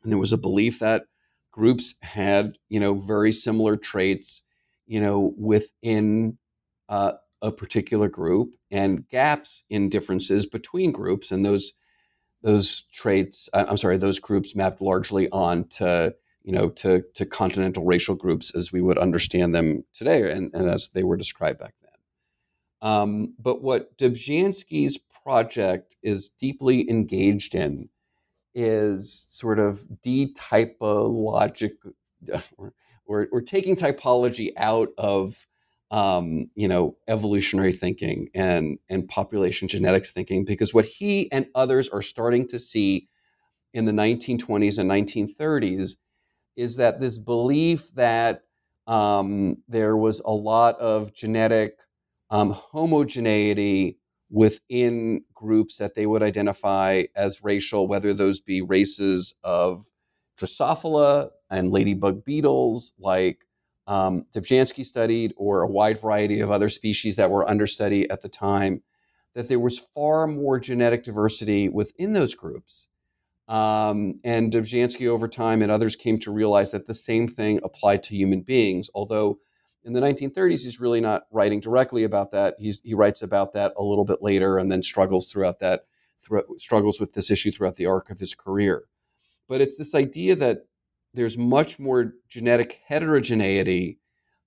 And 0.03 0.11
there 0.11 0.19
was 0.19 0.33
a 0.33 0.37
belief 0.37 0.79
that 0.79 1.03
groups 1.51 1.95
had 2.01 2.57
you 2.69 2.79
know 2.79 2.95
very 2.95 3.31
similar 3.31 3.77
traits 3.77 4.43
you 4.87 5.01
know 5.01 5.33
within 5.37 6.37
uh, 6.89 7.13
a 7.41 7.51
particular 7.51 8.09
group 8.09 8.55
and 8.69 9.07
gaps 9.09 9.63
in 9.69 9.89
differences 9.89 10.45
between 10.45 10.91
groups 10.91 11.31
and 11.31 11.45
those 11.45 11.73
those 12.43 12.85
traits 12.91 13.49
i'm 13.53 13.77
sorry 13.77 13.97
those 13.97 14.19
groups 14.19 14.55
mapped 14.55 14.81
largely 14.81 15.29
on 15.29 15.67
to 15.67 16.13
you 16.43 16.51
know 16.51 16.69
to 16.69 17.03
to 17.13 17.25
continental 17.25 17.85
racial 17.85 18.15
groups 18.15 18.53
as 18.55 18.71
we 18.71 18.81
would 18.81 18.97
understand 18.97 19.53
them 19.53 19.83
today 19.93 20.31
and, 20.31 20.53
and 20.53 20.69
as 20.69 20.89
they 20.93 21.03
were 21.03 21.17
described 21.17 21.59
back 21.59 21.73
then. 21.81 22.89
Um, 22.89 23.33
but 23.39 23.61
what 23.61 23.97
Dobzhansky's 23.97 24.97
project 25.23 25.95
is 26.01 26.29
deeply 26.39 26.89
engaged 26.89 27.53
in 27.53 27.89
is 28.53 29.25
sort 29.29 29.59
of 29.59 30.01
de-typologic 30.01 31.71
or, 32.57 32.73
or, 33.05 33.27
or, 33.31 33.41
taking 33.41 33.75
typology 33.75 34.51
out 34.57 34.89
of 34.97 35.47
um, 35.89 36.49
you 36.55 36.67
know 36.67 36.95
evolutionary 37.07 37.73
thinking 37.73 38.29
and 38.33 38.77
and 38.89 39.07
population 39.07 39.67
genetics 39.67 40.11
thinking 40.11 40.45
because 40.45 40.73
what 40.73 40.85
he 40.85 41.31
and 41.31 41.47
others 41.55 41.89
are 41.89 42.01
starting 42.01 42.47
to 42.47 42.59
see 42.59 43.07
in 43.73 43.85
the 43.85 43.91
1920s 43.91 44.77
and 44.77 44.89
1930s 44.89 45.95
is 46.55 46.75
that 46.75 46.99
this 46.99 47.17
belief 47.17 47.89
that 47.95 48.41
um, 48.87 49.57
there 49.67 49.95
was 49.95 50.19
a 50.21 50.31
lot 50.31 50.77
of 50.79 51.13
genetic 51.13 51.79
um, 52.29 52.51
homogeneity 52.51 53.97
within 54.31 55.23
groups 55.35 55.77
that 55.77 55.95
they 55.95 56.07
would 56.07 56.23
identify 56.23 57.05
as 57.15 57.43
racial, 57.43 57.87
whether 57.87 58.13
those 58.15 58.41
be 58.41 58.61
races 58.63 59.35
of 59.43 59.87
Drosophila 60.41 61.31
and 61.51 61.71
ladybug 61.71 62.25
beetles, 62.25 62.93
like 62.99 63.45
um, 63.87 64.25
Dobzhansky 64.35 64.85
studied, 64.85 65.33
or 65.37 65.63
a 65.63 65.67
wide 65.69 66.01
variety 66.01 66.41
of 66.41 66.51
other 66.51 66.69
species 66.69 67.17
that 67.17 67.31
were 67.31 67.49
under 67.49 67.67
study 67.67 68.09
at 68.11 68.23
the 68.23 68.29
time. 68.29 68.83
that 69.35 69.49
there 69.49 69.59
was 69.61 69.79
far 69.95 70.27
more 70.27 70.59
genetic 70.59 71.05
diversity 71.05 71.69
within 71.69 72.13
those 72.13 72.35
groups. 72.35 72.89
Um, 73.47 74.21
and 74.23 74.53
Dobzhansky 74.53 75.07
over 75.07 75.27
time 75.27 75.61
and 75.61 75.71
others 75.71 75.95
came 75.95 76.19
to 76.21 76.31
realize 76.31 76.71
that 76.71 76.87
the 76.87 76.95
same 76.95 77.27
thing 77.27 77.61
applied 77.63 78.03
to 78.05 78.15
human 78.15 78.41
beings, 78.41 78.89
although 78.95 79.39
in 79.83 79.93
the 79.93 79.99
1930s, 79.99 80.63
he's 80.63 80.79
really 80.79 81.01
not 81.01 81.23
writing 81.31 81.59
directly 81.59 82.03
about 82.03 82.31
that. 82.31 82.55
He's, 82.59 82.81
he 82.83 82.93
writes 82.93 83.21
about 83.21 83.53
that 83.53 83.73
a 83.77 83.83
little 83.83 84.05
bit 84.05 84.21
later 84.21 84.57
and 84.57 84.71
then 84.71 84.83
struggles 84.83 85.31
throughout 85.31 85.59
that, 85.59 85.81
struggles 86.57 86.99
with 86.99 87.13
this 87.13 87.31
issue 87.31 87.51
throughout 87.51 87.77
the 87.77 87.87
arc 87.87 88.09
of 88.09 88.19
his 88.19 88.35
career. 88.35 88.83
But 89.47 89.61
it's 89.61 89.75
this 89.75 89.95
idea 89.95 90.35
that 90.35 90.65
there's 91.13 91.37
much 91.37 91.79
more 91.79 92.13
genetic 92.29 92.79
heterogeneity, 92.85 93.99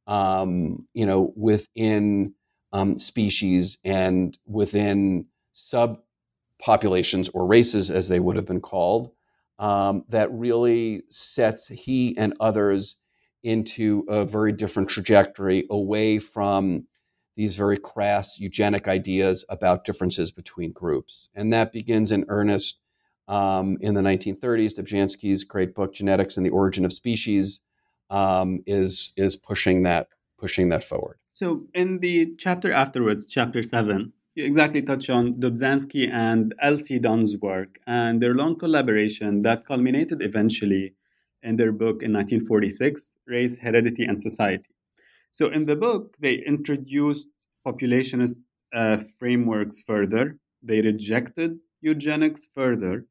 um, 0.06 0.86
you 0.94 1.04
know, 1.04 1.32
within 1.36 2.34
um, 2.72 2.98
species 2.98 3.78
and 3.84 4.38
within 4.46 5.26
subpopulations 5.54 7.28
or 7.34 7.46
races, 7.46 7.90
as 7.90 8.08
they 8.08 8.20
would 8.20 8.36
have 8.36 8.46
been 8.46 8.60
called, 8.60 9.10
um, 9.58 10.04
that 10.08 10.32
really 10.32 11.02
sets 11.08 11.68
he 11.68 12.16
and 12.16 12.34
others 12.40 12.96
into 13.44 14.04
a 14.08 14.24
very 14.24 14.52
different 14.52 14.88
trajectory 14.88 15.66
away 15.70 16.18
from 16.18 16.86
these 17.36 17.56
very 17.56 17.76
crass 17.76 18.38
eugenic 18.38 18.88
ideas 18.88 19.44
about 19.48 19.84
differences 19.84 20.30
between 20.30 20.72
groups. 20.72 21.28
And 21.34 21.52
that 21.52 21.72
begins 21.72 22.10
in 22.10 22.24
earnest 22.28 22.80
um, 23.28 23.76
in 23.80 23.94
the 23.94 24.00
1930s. 24.00 24.78
Dobzhansky's 24.78 25.44
great 25.44 25.74
book, 25.74 25.92
Genetics 25.94 26.36
and 26.36 26.46
the 26.46 26.50
Origin 26.50 26.84
of 26.84 26.92
Species, 26.92 27.60
um, 28.10 28.62
is, 28.66 29.12
is 29.16 29.36
pushing, 29.36 29.82
that, 29.82 30.08
pushing 30.38 30.68
that 30.68 30.84
forward. 30.84 31.18
So, 31.32 31.64
in 31.74 31.98
the 31.98 32.34
chapter 32.38 32.72
afterwards, 32.72 33.26
chapter 33.26 33.62
seven, 33.62 34.12
you 34.36 34.44
exactly 34.44 34.82
touch 34.82 35.10
on 35.10 35.34
Dobzhansky 35.34 36.08
and 36.12 36.54
L.C. 36.60 36.98
Dunn's 37.00 37.36
work 37.36 37.78
and 37.86 38.22
their 38.22 38.34
long 38.34 38.56
collaboration 38.56 39.42
that 39.42 39.66
culminated 39.66 40.22
eventually 40.22 40.94
in 41.44 41.56
their 41.56 41.72
book 41.72 42.02
in 42.02 42.12
1946, 42.12 43.16
Race, 43.26 43.58
Heredity, 43.58 44.04
and 44.04 44.20
Society. 44.20 44.64
So, 45.30 45.48
in 45.48 45.66
the 45.66 45.76
book, 45.76 46.16
they 46.18 46.34
introduced 46.34 47.28
populationist 47.66 48.38
uh, 48.72 48.98
frameworks 49.18 49.80
further, 49.80 50.38
they 50.62 50.80
rejected 50.80 51.58
eugenics 51.80 52.48
further, 52.54 53.06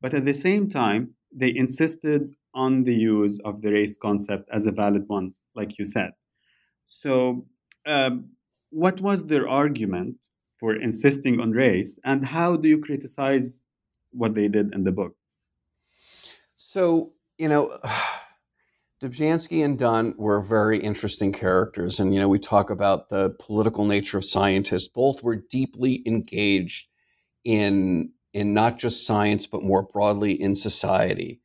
but 0.00 0.14
at 0.14 0.24
the 0.24 0.34
same 0.34 0.68
time, 0.68 1.14
they 1.32 1.54
insisted 1.54 2.34
on 2.54 2.84
the 2.84 2.94
use 2.94 3.38
of 3.44 3.62
the 3.62 3.72
race 3.72 3.96
concept 3.96 4.48
as 4.52 4.66
a 4.66 4.72
valid 4.72 5.04
one, 5.06 5.34
like 5.54 5.78
you 5.78 5.84
said. 5.84 6.12
So, 6.86 7.46
um, 7.86 8.30
what 8.70 9.00
was 9.00 9.26
their 9.26 9.48
argument 9.48 10.16
for 10.58 10.74
insisting 10.74 11.40
on 11.40 11.52
race, 11.52 11.98
and 12.04 12.26
how 12.26 12.56
do 12.56 12.68
you 12.68 12.78
criticize 12.78 13.64
what 14.12 14.34
they 14.34 14.48
did 14.48 14.74
in 14.74 14.84
the 14.84 14.92
book? 14.92 15.14
So, 16.56 17.12
you 17.40 17.48
know, 17.48 17.78
Dobzhansky 19.02 19.64
and 19.64 19.78
Dunn 19.78 20.14
were 20.18 20.42
very 20.42 20.78
interesting 20.78 21.32
characters. 21.32 21.98
And, 21.98 22.12
you 22.12 22.20
know, 22.20 22.28
we 22.28 22.38
talk 22.38 22.68
about 22.68 23.08
the 23.08 23.34
political 23.40 23.86
nature 23.86 24.18
of 24.18 24.26
scientists. 24.26 24.88
Both 24.88 25.22
were 25.22 25.36
deeply 25.36 26.02
engaged 26.04 26.88
in, 27.42 28.10
in 28.34 28.52
not 28.52 28.78
just 28.78 29.06
science, 29.06 29.46
but 29.46 29.62
more 29.62 29.82
broadly 29.82 30.32
in 30.38 30.54
society. 30.54 31.40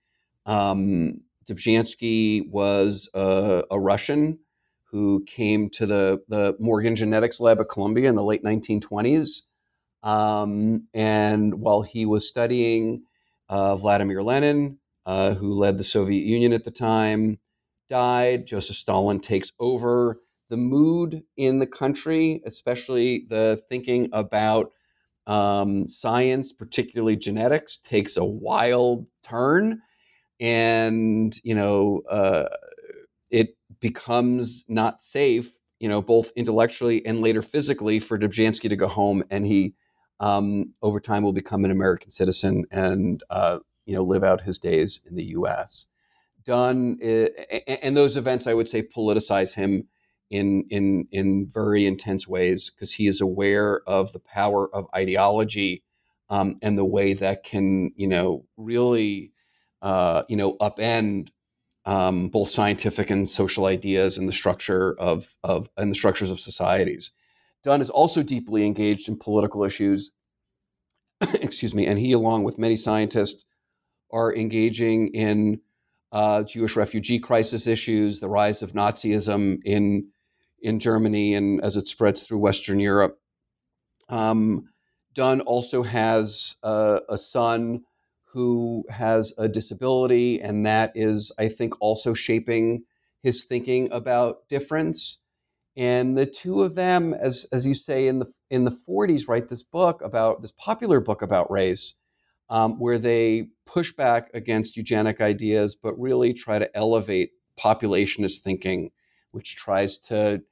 Um, 0.46 1.22
Dobzhansky 1.50 2.52
was 2.52 3.08
a, 3.14 3.64
a, 3.72 3.80
Russian 3.80 4.40
who 4.92 5.24
came 5.26 5.70
to 5.72 5.86
the, 5.86 6.24
the 6.28 6.56
Morgan 6.60 6.96
Genetics 6.96 7.40
Lab 7.40 7.60
at 7.60 7.70
Columbia 7.70 8.10
in 8.10 8.16
the 8.16 8.24
late 8.24 8.44
1920s. 8.44 9.44
Um, 10.04 10.88
and 10.94 11.62
while 11.62 11.84
he 11.84 12.06
was 12.06 12.28
studying 12.28 13.04
uh, 13.50 13.78
Vladimir 13.78 14.22
Lenin, 14.22 14.78
uh, 15.06 15.36
who 15.36 15.54
led 15.54 15.78
the 15.78 15.84
Soviet 15.84 16.26
Union 16.26 16.54
at 16.54 16.64
the 16.64 16.72
time, 16.72 17.40
died. 17.90 18.48
Joseph 18.48 18.78
Stalin 18.78 19.20
takes 19.20 19.52
over. 19.60 20.20
The 20.50 20.58
mood 20.58 21.24
in 21.38 21.60
the 21.60 21.68
country, 21.68 22.42
especially 22.46 23.26
the 23.30 23.62
thinking 23.68 24.10
about 24.14 24.72
um, 25.28 25.88
science, 25.88 26.52
particularly 26.52 27.16
genetics, 27.16 27.78
takes 27.84 28.18
a 28.18 28.24
wild 28.26 29.08
turn. 29.24 29.82
And, 30.40 31.36
you 31.44 31.56
know, 31.56 32.02
uh, 32.10 32.50
it 33.30 33.58
becomes 33.80 34.66
not 34.68 35.02
safe, 35.02 35.52
you 35.80 35.90
know, 35.90 36.02
both 36.02 36.32
intellectually 36.36 37.06
and 37.06 37.22
later 37.22 37.42
physically 37.42 38.00
for 38.00 38.20
Dobzhansky 38.20 38.70
to 38.70 38.76
go 38.76 38.88
home. 38.88 39.24
And 39.32 39.46
he, 39.46 39.74
um, 40.20 40.74
over 40.82 41.00
time, 41.00 41.24
will 41.24 41.34
become 41.34 41.66
an 41.66 41.72
American 41.72 42.12
citizen 42.12 42.66
and 42.72 43.24
uh, 43.30 43.60
you 43.86 43.96
know 43.96 44.04
live 44.04 44.24
out 44.24 44.42
his 44.42 44.58
days 44.58 45.02
in 45.06 45.16
the 45.16 45.26
U.S. 45.26 45.88
Dunn 46.44 47.00
and 47.02 47.98
those 47.98 48.18
events, 48.18 48.46
I 48.48 48.54
would 48.54 48.68
say, 48.68 48.84
politicize 48.84 49.56
him 49.56 49.88
in 50.30 50.66
in 50.70 51.08
in 51.12 51.48
very 51.52 51.86
intense 51.86 52.28
ways 52.28 52.70
because 52.70 52.94
he 52.94 53.08
is 53.08 53.22
aware 53.22 53.82
of 53.88 54.12
the 54.14 54.20
power 54.20 54.74
of 54.74 54.88
ideology 54.96 55.84
um, 56.30 56.58
and 56.62 56.78
the 56.78 56.86
way 56.86 57.14
that 57.14 57.44
can 57.44 57.92
you 57.96 58.08
know 58.08 58.46
really 58.58 59.32
uh, 59.82 60.24
you 60.28 60.36
know 60.36 60.56
upend 60.58 61.30
um, 61.86 62.30
both 62.30 62.50
scientific 62.50 63.10
and 63.10 63.30
social 63.30 63.66
ideas 63.66 64.18
and 64.18 64.28
the 64.28 64.34
structure 64.34 64.96
of 65.00 65.36
of 65.44 65.70
and 65.78 65.92
the 65.92 65.96
structures 65.96 66.32
of 66.32 66.40
societies. 66.40 67.12
Dunn 67.64 67.82
is 67.82 67.90
also 67.90 68.22
deeply 68.22 68.66
engaged 68.66 69.08
in 69.08 69.18
political 69.18 69.64
issues. 69.64 70.12
excuse 71.42 71.74
me, 71.74 71.88
and 71.88 71.98
he, 71.98 72.12
along 72.12 72.44
with 72.44 72.60
many 72.60 72.76
scientists, 72.76 73.46
are 74.16 74.34
engaging 74.34 75.10
in 75.10 75.60
uh, 76.12 76.44
Jewish 76.44 76.78
refugee 76.78 77.20
crisis 77.20 77.68
issues, 77.68 78.22
the 78.22 78.30
rise 78.30 78.64
of 78.64 78.72
Nazism 78.72 79.60
in 79.66 80.08
in 80.62 80.80
Germany 80.80 81.36
and 81.36 81.62
as 81.62 81.76
it 81.76 81.88
spreads 81.88 82.24
through 82.24 82.40
Western 82.40 82.80
Europe. 82.80 83.20
Um, 84.10 84.70
Dunn 85.14 85.42
also 85.42 85.84
has 85.84 86.56
a, 86.64 87.02
a 87.10 87.18
son 87.18 87.84
who 88.34 88.84
has 88.90 89.34
a 89.38 89.48
disability, 89.48 90.42
and 90.42 90.66
that 90.66 90.92
is, 90.96 91.32
I 91.38 91.50
think, 91.50 91.74
also 91.80 92.14
shaping 92.14 92.84
his 93.22 93.44
thinking 93.44 93.92
about 93.92 94.48
difference. 94.50 95.20
And 95.78 96.18
the 96.18 96.26
two 96.26 96.64
of 96.64 96.76
them, 96.76 97.14
as 97.14 97.48
as 97.52 97.68
you 97.68 97.76
say 97.76 98.08
in 98.08 98.20
the 98.20 98.32
in 98.50 98.64
the 98.64 98.78
40s, 98.88 99.28
write 99.28 99.50
this 99.50 99.64
book 99.64 100.02
about 100.02 100.42
this 100.42 100.54
popular 100.58 101.02
book 101.02 101.22
about 101.22 101.52
race, 101.52 101.96
um, 102.50 102.80
where 102.80 103.00
they 103.00 103.50
push 103.66 103.92
back 103.94 104.30
against 104.34 104.78
eugenic 104.78 105.22
ideas, 105.22 105.76
but 105.76 106.00
really 106.00 106.34
try 106.34 106.60
to 106.60 106.78
elevate 106.78 107.32
populationist 107.60 108.42
thinking, 108.42 108.92
which 109.32 109.56
tries 109.56 109.98
to 109.98 110.44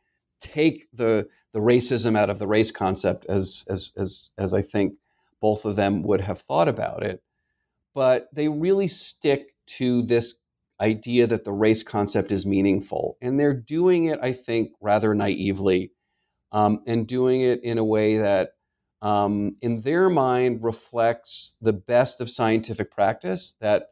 take 0.42 0.88
the 0.94 1.28
the 1.54 1.60
racism 1.60 2.18
out 2.18 2.30
of 2.30 2.40
the 2.40 2.48
race 2.48 2.72
concept, 2.72 3.26
as 3.28 3.66
as 3.70 3.92
as 3.96 4.32
as 4.38 4.54
I 4.54 4.62
think 4.62 4.96
both 5.40 5.66
of 5.66 5.76
them 5.76 6.04
would 6.04 6.22
have 6.22 6.42
thought 6.42 6.68
about 6.68 7.04
it. 7.04 7.22
But 7.94 8.30
they 8.34 8.48
really 8.48 8.88
stick 8.88 9.54
to 9.78 10.02
this 10.04 10.36
idea 10.82 11.28
that 11.28 11.44
the 11.44 11.54
race 11.54 11.84
concept 11.84 12.32
is 12.32 12.46
meaningful, 12.46 13.18
and 13.22 13.40
they're 13.40 13.54
doing 13.54 14.06
it, 14.06 14.20
I 14.22 14.34
think, 14.34 14.72
rather 14.82 15.14
naively, 15.14 15.92
um, 16.52 16.84
and 16.88 17.08
doing 17.08 17.42
it 17.42 17.64
in 17.64 17.78
a 17.78 17.86
way 17.86 18.18
that 18.18 18.50
um, 19.04 19.58
in 19.62 19.82
their 19.82 20.10
mind 20.10 20.64
reflects 20.64 21.56
the 21.62 21.74
best 21.74 22.22
of 22.22 22.30
scientific 22.30 22.90
practice 22.90 23.56
that 23.60 23.90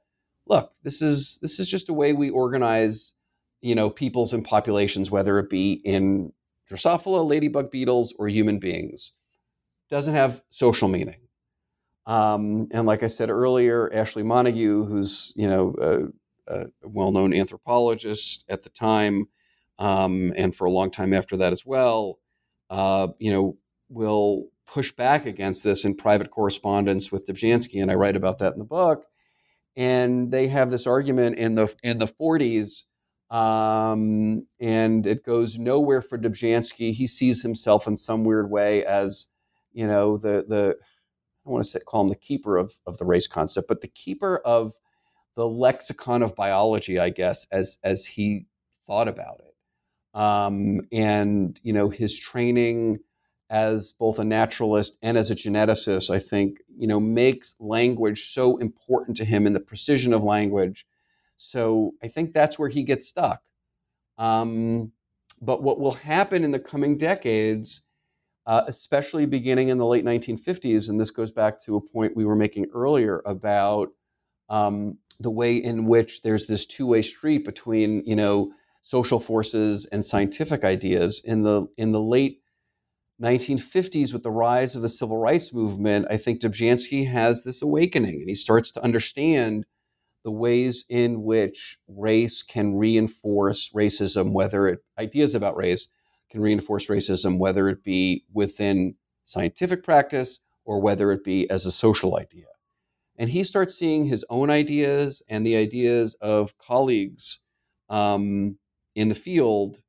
look 0.47 0.73
this 0.83 1.01
is 1.01 1.37
this 1.41 1.59
is 1.59 1.67
just 1.67 1.89
a 1.89 1.93
way 1.93 2.13
we 2.13 2.29
organize 2.29 3.13
you 3.61 3.75
know 3.75 3.89
peoples 3.89 4.33
and 4.33 4.45
populations 4.45 5.11
whether 5.11 5.37
it 5.37 5.49
be 5.49 5.73
in 5.83 6.31
drosophila 6.71 7.27
ladybug 7.27 7.69
beetles 7.69 8.13
or 8.17 8.27
human 8.29 8.57
beings. 8.57 9.13
Doesn't 9.89 10.13
have 10.13 10.41
social 10.49 10.87
meaning. 10.87 11.19
Um, 12.07 12.69
and 12.71 12.87
like 12.87 13.03
i 13.03 13.07
said 13.07 13.29
earlier 13.29 13.93
ashley 13.93 14.23
montagu 14.23 14.87
who's 14.87 15.33
you 15.35 15.47
know 15.47 15.75
a, 15.79 16.53
a 16.53 16.65
well-known 16.81 17.31
anthropologist 17.31 18.43
at 18.49 18.63
the 18.63 18.69
time 18.69 19.27
um, 19.77 20.33
and 20.35 20.55
for 20.55 20.65
a 20.65 20.71
long 20.71 20.89
time 20.89 21.13
after 21.13 21.37
that 21.37 21.53
as 21.53 21.63
well 21.63 22.17
uh, 22.71 23.09
you 23.19 23.31
know 23.31 23.57
will 23.89 24.50
push 24.67 24.91
back 24.91 25.25
against 25.25 25.63
this 25.63 25.85
in 25.85 25.95
private 25.95 26.31
correspondence 26.31 27.11
with 27.11 27.25
Dobzhansky, 27.25 27.81
and 27.81 27.91
I 27.91 27.95
write 27.95 28.15
about 28.15 28.39
that 28.39 28.53
in 28.53 28.59
the 28.59 28.65
book. 28.65 29.05
And 29.75 30.31
they 30.31 30.47
have 30.47 30.71
this 30.71 30.87
argument 30.87 31.37
in 31.37 31.55
the 31.55 31.73
in 31.83 31.99
the 31.99 32.07
40s, 32.07 32.83
um, 33.33 34.47
and 34.59 35.07
it 35.07 35.23
goes 35.23 35.57
nowhere 35.57 36.01
for 36.01 36.17
Dobzhansky. 36.17 36.93
He 36.93 37.07
sees 37.07 37.41
himself 37.41 37.87
in 37.87 37.95
some 37.95 38.23
weird 38.25 38.49
way 38.49 38.83
as, 38.85 39.27
you 39.71 39.87
know, 39.87 40.17
the 40.17 40.45
the 40.47 40.75
I 41.45 41.49
want 41.49 41.63
to 41.63 41.69
say, 41.69 41.79
call 41.79 42.01
him 42.01 42.09
the 42.09 42.15
keeper 42.15 42.57
of 42.57 42.73
of 42.85 42.97
the 42.97 43.05
race 43.05 43.27
concept, 43.27 43.67
but 43.67 43.81
the 43.81 43.87
keeper 43.87 44.37
of 44.45 44.73
the 45.35 45.47
lexicon 45.47 46.21
of 46.21 46.35
biology, 46.35 46.99
I 46.99 47.09
guess, 47.09 47.47
as 47.51 47.77
as 47.83 48.05
he 48.05 48.47
thought 48.85 49.07
about 49.07 49.41
it. 49.41 50.19
Um, 50.19 50.81
and 50.91 51.59
you 51.63 51.73
know, 51.73 51.89
his 51.89 52.17
training 52.19 52.99
as 53.51 53.91
both 53.91 54.17
a 54.17 54.23
naturalist 54.23 54.97
and 55.01 55.17
as 55.17 55.29
a 55.29 55.35
geneticist, 55.35 56.09
I 56.09 56.19
think, 56.19 56.59
you 56.77 56.87
know, 56.87 57.01
makes 57.01 57.55
language 57.59 58.31
so 58.33 58.55
important 58.57 59.17
to 59.17 59.25
him 59.25 59.45
and 59.45 59.53
the 59.53 59.59
precision 59.59 60.13
of 60.13 60.23
language. 60.23 60.87
So 61.35 61.91
I 62.01 62.07
think 62.07 62.33
that's 62.33 62.57
where 62.57 62.69
he 62.69 62.83
gets 62.83 63.07
stuck. 63.07 63.41
Um, 64.17 64.93
but 65.41 65.63
what 65.63 65.81
will 65.81 65.95
happen 65.95 66.45
in 66.45 66.51
the 66.51 66.59
coming 66.59 66.97
decades, 66.97 67.83
uh, 68.47 68.61
especially 68.67 69.25
beginning 69.25 69.67
in 69.67 69.77
the 69.77 69.85
late 69.85 70.05
1950s, 70.05 70.87
and 70.87 70.97
this 70.97 71.11
goes 71.11 71.31
back 71.31 71.61
to 71.65 71.75
a 71.75 71.81
point 71.81 72.15
we 72.15 72.25
were 72.25 72.37
making 72.37 72.67
earlier 72.73 73.21
about 73.25 73.89
um, 74.49 74.97
the 75.19 75.31
way 75.31 75.57
in 75.57 75.85
which 75.85 76.21
there's 76.21 76.47
this 76.47 76.65
two-way 76.65 77.01
street 77.01 77.43
between, 77.43 78.01
you 78.05 78.15
know, 78.15 78.53
social 78.81 79.19
forces 79.19 79.85
and 79.91 80.05
scientific 80.05 80.63
ideas. 80.63 81.21
In 81.25 81.43
the 81.43 81.67
in 81.77 81.91
the 81.91 81.99
late 81.99 82.40
1950s, 83.21 84.13
with 84.13 84.23
the 84.23 84.31
rise 84.31 84.75
of 84.75 84.81
the 84.81 84.89
civil 84.89 85.17
rights 85.17 85.53
movement, 85.53 86.07
I 86.09 86.17
think 86.17 86.41
Dobzhansky 86.41 87.09
has 87.11 87.43
this 87.43 87.61
awakening 87.61 88.15
and 88.15 88.29
he 88.29 88.35
starts 88.35 88.71
to 88.71 88.83
understand 88.83 89.65
the 90.23 90.31
ways 90.31 90.85
in 90.89 91.23
which 91.23 91.77
race 91.87 92.43
can 92.43 92.75
reinforce 92.75 93.71
racism, 93.75 94.33
whether 94.33 94.67
it 94.67 94.79
ideas 94.97 95.35
about 95.35 95.55
race 95.55 95.89
can 96.29 96.41
reinforce 96.41 96.87
racism, 96.87 97.39
whether 97.39 97.69
it 97.69 97.83
be 97.83 98.23
within 98.33 98.95
scientific 99.25 99.83
practice 99.83 100.39
or 100.65 100.79
whether 100.79 101.11
it 101.11 101.23
be 101.23 101.49
as 101.49 101.65
a 101.65 101.71
social 101.71 102.17
idea. 102.17 102.45
And 103.17 103.29
he 103.29 103.43
starts 103.43 103.75
seeing 103.75 104.05
his 104.05 104.25
own 104.29 104.49
ideas 104.49 105.21
and 105.29 105.45
the 105.45 105.55
ideas 105.55 106.15
of 106.21 106.57
colleagues 106.57 107.39
um, 107.89 108.57
in 108.95 109.09
the 109.09 109.15
field 109.15 109.81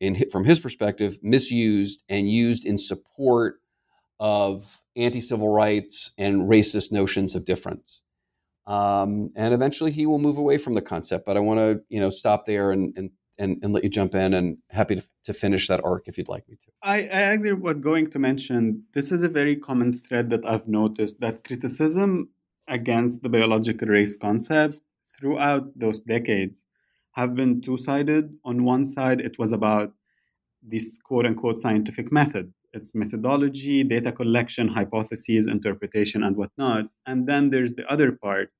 in, 0.00 0.28
from 0.30 0.44
his 0.44 0.60
perspective, 0.60 1.18
misused 1.22 2.02
and 2.08 2.30
used 2.30 2.64
in 2.64 2.78
support 2.78 3.60
of 4.20 4.82
anti 4.96 5.20
civil 5.20 5.48
rights 5.48 6.12
and 6.18 6.48
racist 6.48 6.92
notions 6.92 7.34
of 7.34 7.44
difference. 7.44 8.02
Um, 8.66 9.30
and 9.34 9.54
eventually 9.54 9.90
he 9.90 10.06
will 10.06 10.18
move 10.18 10.36
away 10.36 10.58
from 10.58 10.74
the 10.74 10.82
concept. 10.82 11.24
But 11.24 11.36
I 11.36 11.40
want 11.40 11.58
to, 11.58 11.80
you 11.88 12.00
know, 12.00 12.10
stop 12.10 12.44
there 12.46 12.70
and, 12.70 12.92
and, 12.96 13.10
and, 13.38 13.58
and 13.62 13.72
let 13.72 13.82
you 13.82 13.88
jump 13.88 14.14
in 14.14 14.34
and 14.34 14.58
happy 14.68 14.96
to, 14.96 15.04
to 15.24 15.32
finish 15.32 15.68
that 15.68 15.80
arc 15.84 16.06
if 16.06 16.18
you'd 16.18 16.28
like 16.28 16.46
me 16.48 16.56
to. 16.56 16.70
I, 16.82 16.98
I 16.98 17.22
actually 17.32 17.54
was 17.54 17.76
going 17.76 18.10
to 18.10 18.18
mention 18.18 18.84
this 18.92 19.10
is 19.10 19.22
a 19.22 19.28
very 19.28 19.56
common 19.56 19.92
thread 19.92 20.28
that 20.30 20.44
I've 20.44 20.68
noticed 20.68 21.20
that 21.20 21.44
criticism 21.44 22.28
against 22.66 23.22
the 23.22 23.30
biological 23.30 23.88
race 23.88 24.16
concept 24.16 24.78
throughout 25.08 25.78
those 25.78 26.00
decades 26.00 26.66
have 27.18 27.34
been 27.34 27.60
two 27.60 27.76
sided. 27.76 28.24
On 28.44 28.62
one 28.62 28.84
side, 28.84 29.20
it 29.20 29.38
was 29.40 29.50
about 29.50 29.92
this 30.62 30.98
quote 30.98 31.26
unquote 31.26 31.58
scientific 31.58 32.12
method, 32.12 32.52
its 32.72 32.94
methodology, 32.94 33.82
data 33.82 34.12
collection, 34.12 34.68
hypotheses, 34.68 35.48
interpretation, 35.48 36.22
and 36.22 36.36
whatnot. 36.36 36.84
And 37.06 37.26
then 37.26 37.50
there's 37.50 37.74
the 37.74 37.86
other 37.94 38.12
part, 38.12 38.50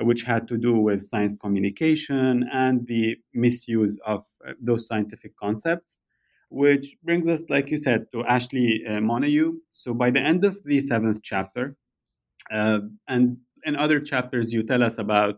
uh, 0.00 0.04
which 0.04 0.22
had 0.22 0.48
to 0.48 0.56
do 0.56 0.72
with 0.86 1.00
science 1.00 1.36
communication 1.36 2.48
and 2.52 2.86
the 2.88 3.16
misuse 3.34 3.96
of 4.04 4.24
uh, 4.46 4.54
those 4.60 4.88
scientific 4.88 5.36
concepts. 5.36 5.90
Which 6.50 6.96
brings 7.04 7.28
us, 7.28 7.42
like 7.50 7.70
you 7.70 7.76
said, 7.76 8.06
to 8.12 8.24
Ashley 8.24 8.82
uh, 8.88 9.00
Montagu. 9.08 9.48
So 9.70 9.92
by 10.02 10.10
the 10.10 10.22
end 10.30 10.44
of 10.44 10.54
the 10.64 10.80
seventh 10.80 11.20
chapter, 11.22 11.76
uh, 12.50 12.80
and 13.06 13.36
in 13.64 13.76
other 13.76 14.00
chapters, 14.00 14.52
you 14.54 14.62
tell 14.62 14.82
us 14.82 14.96
about 14.98 15.34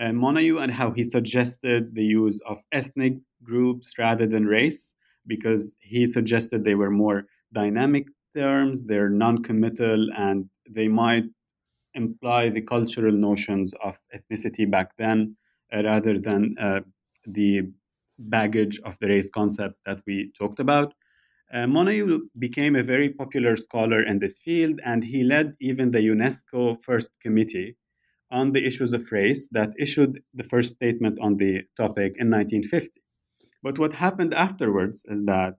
uh, 0.00 0.10
Montagu 0.10 0.62
and 0.62 0.72
how 0.72 0.90
he 0.90 1.04
suggested 1.04 1.94
the 1.94 2.04
use 2.04 2.40
of 2.46 2.62
ethnic 2.72 3.14
groups 3.42 3.94
rather 3.98 4.26
than 4.26 4.46
race 4.46 4.94
because 5.26 5.76
he 5.80 6.06
suggested 6.06 6.64
they 6.64 6.74
were 6.74 6.90
more 6.90 7.26
dynamic 7.52 8.06
terms, 8.34 8.82
they're 8.82 9.10
non 9.10 9.42
committal, 9.42 10.08
and 10.16 10.48
they 10.68 10.88
might 10.88 11.24
imply 11.94 12.48
the 12.48 12.62
cultural 12.62 13.12
notions 13.12 13.74
of 13.84 13.98
ethnicity 14.14 14.68
back 14.70 14.96
then 14.96 15.36
uh, 15.72 15.82
rather 15.84 16.18
than 16.18 16.54
uh, 16.58 16.80
the 17.26 17.62
baggage 18.18 18.80
of 18.84 18.98
the 19.00 19.08
race 19.08 19.28
concept 19.28 19.74
that 19.84 20.00
we 20.06 20.32
talked 20.38 20.60
about. 20.60 20.94
Uh, 21.52 21.66
Montagu 21.66 22.20
became 22.38 22.76
a 22.76 22.82
very 22.82 23.10
popular 23.10 23.56
scholar 23.56 24.02
in 24.04 24.20
this 24.20 24.38
field, 24.38 24.80
and 24.84 25.04
he 25.04 25.24
led 25.24 25.54
even 25.60 25.90
the 25.90 25.98
UNESCO 25.98 26.80
First 26.80 27.20
Committee 27.20 27.76
on 28.30 28.52
the 28.52 28.64
issues 28.64 28.92
of 28.92 29.10
race 29.10 29.48
that 29.52 29.72
issued 29.78 30.22
the 30.34 30.44
first 30.44 30.70
statement 30.70 31.18
on 31.20 31.36
the 31.36 31.62
topic 31.76 32.14
in 32.18 32.30
1950. 32.30 33.02
But 33.62 33.78
what 33.78 33.94
happened 33.94 34.34
afterwards 34.34 35.04
is 35.08 35.22
that 35.24 35.54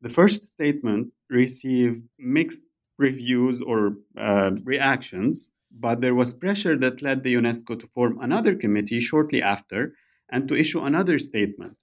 the 0.00 0.08
first 0.08 0.44
statement 0.44 1.08
received 1.28 2.02
mixed 2.18 2.62
reviews 2.98 3.60
or 3.60 3.94
uh, 4.16 4.52
reactions, 4.64 5.50
but 5.70 6.00
there 6.00 6.14
was 6.14 6.34
pressure 6.34 6.76
that 6.78 7.02
led 7.02 7.22
the 7.22 7.34
UNESCO 7.34 7.78
to 7.78 7.86
form 7.88 8.18
another 8.20 8.54
committee 8.54 9.00
shortly 9.00 9.42
after 9.42 9.94
and 10.30 10.48
to 10.48 10.54
issue 10.54 10.80
another 10.80 11.18
statement. 11.18 11.76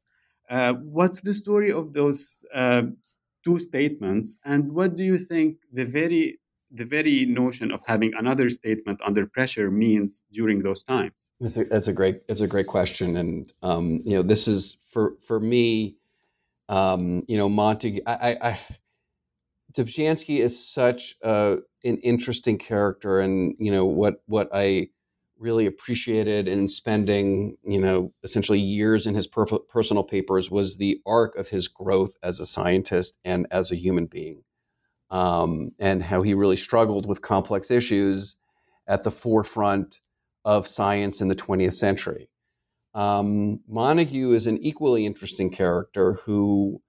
Uh, 0.49 0.73
what's 0.73 1.21
the 1.21 1.33
story 1.33 1.71
of 1.71 1.93
those 1.93 2.45
uh, 2.53 2.83
two 3.43 3.59
statements, 3.59 4.37
and 4.45 4.71
what 4.71 4.95
do 4.95 5.03
you 5.03 5.17
think 5.17 5.57
the 5.71 5.85
very 5.85 6.39
the 6.75 6.85
very 6.85 7.25
notion 7.25 7.71
of 7.71 7.81
having 7.85 8.13
another 8.17 8.49
statement 8.49 8.99
under 9.05 9.25
pressure 9.25 9.71
means 9.71 10.23
during 10.31 10.59
those 10.59 10.83
times? 10.83 11.31
That's 11.39 11.57
a, 11.57 11.65
that's 11.65 11.87
a 11.87 11.93
great 11.93 12.27
that's 12.27 12.41
a 12.41 12.47
great 12.47 12.67
question, 12.67 13.17
and 13.17 13.51
um, 13.61 14.01
you 14.05 14.15
know 14.15 14.23
this 14.23 14.47
is 14.47 14.77
for 14.91 15.15
for 15.25 15.39
me, 15.39 15.95
um, 16.69 17.23
you 17.27 17.37
know 17.37 17.49
Montagu. 17.49 18.01
I, 18.05 18.13
I, 18.13 18.49
I 18.49 18.59
Dobzhansky 19.73 20.39
is 20.39 20.67
such 20.67 21.15
a, 21.21 21.57
an 21.83 21.97
interesting 21.97 22.57
character, 22.57 23.19
and 23.19 23.55
you 23.59 23.71
know 23.71 23.85
what 23.85 24.15
what 24.25 24.49
I 24.53 24.89
really 25.37 25.65
appreciated 25.65 26.47
in 26.47 26.67
spending 26.67 27.57
you 27.65 27.79
know 27.79 28.13
essentially 28.23 28.59
years 28.59 29.05
in 29.05 29.15
his 29.15 29.27
per- 29.27 29.45
personal 29.45 30.03
papers 30.03 30.49
was 30.49 30.77
the 30.77 31.01
arc 31.05 31.35
of 31.35 31.49
his 31.49 31.67
growth 31.67 32.13
as 32.23 32.39
a 32.39 32.45
scientist 32.45 33.17
and 33.25 33.45
as 33.51 33.69
a 33.69 33.75
human 33.75 34.05
being 34.05 34.44
um, 35.09 35.71
and 35.79 36.03
how 36.03 36.21
he 36.21 36.33
really 36.33 36.57
struggled 36.57 37.05
with 37.05 37.21
complex 37.21 37.71
issues 37.71 38.35
at 38.87 39.03
the 39.03 39.11
forefront 39.11 39.99
of 40.43 40.67
science 40.67 41.21
in 41.21 41.27
the 41.27 41.35
20th 41.35 41.73
century. 41.73 42.29
Um, 42.93 43.59
Montagu 43.69 44.33
is 44.33 44.47
an 44.47 44.57
equally 44.59 45.05
interesting 45.05 45.49
character 45.49 46.13
who 46.25 46.81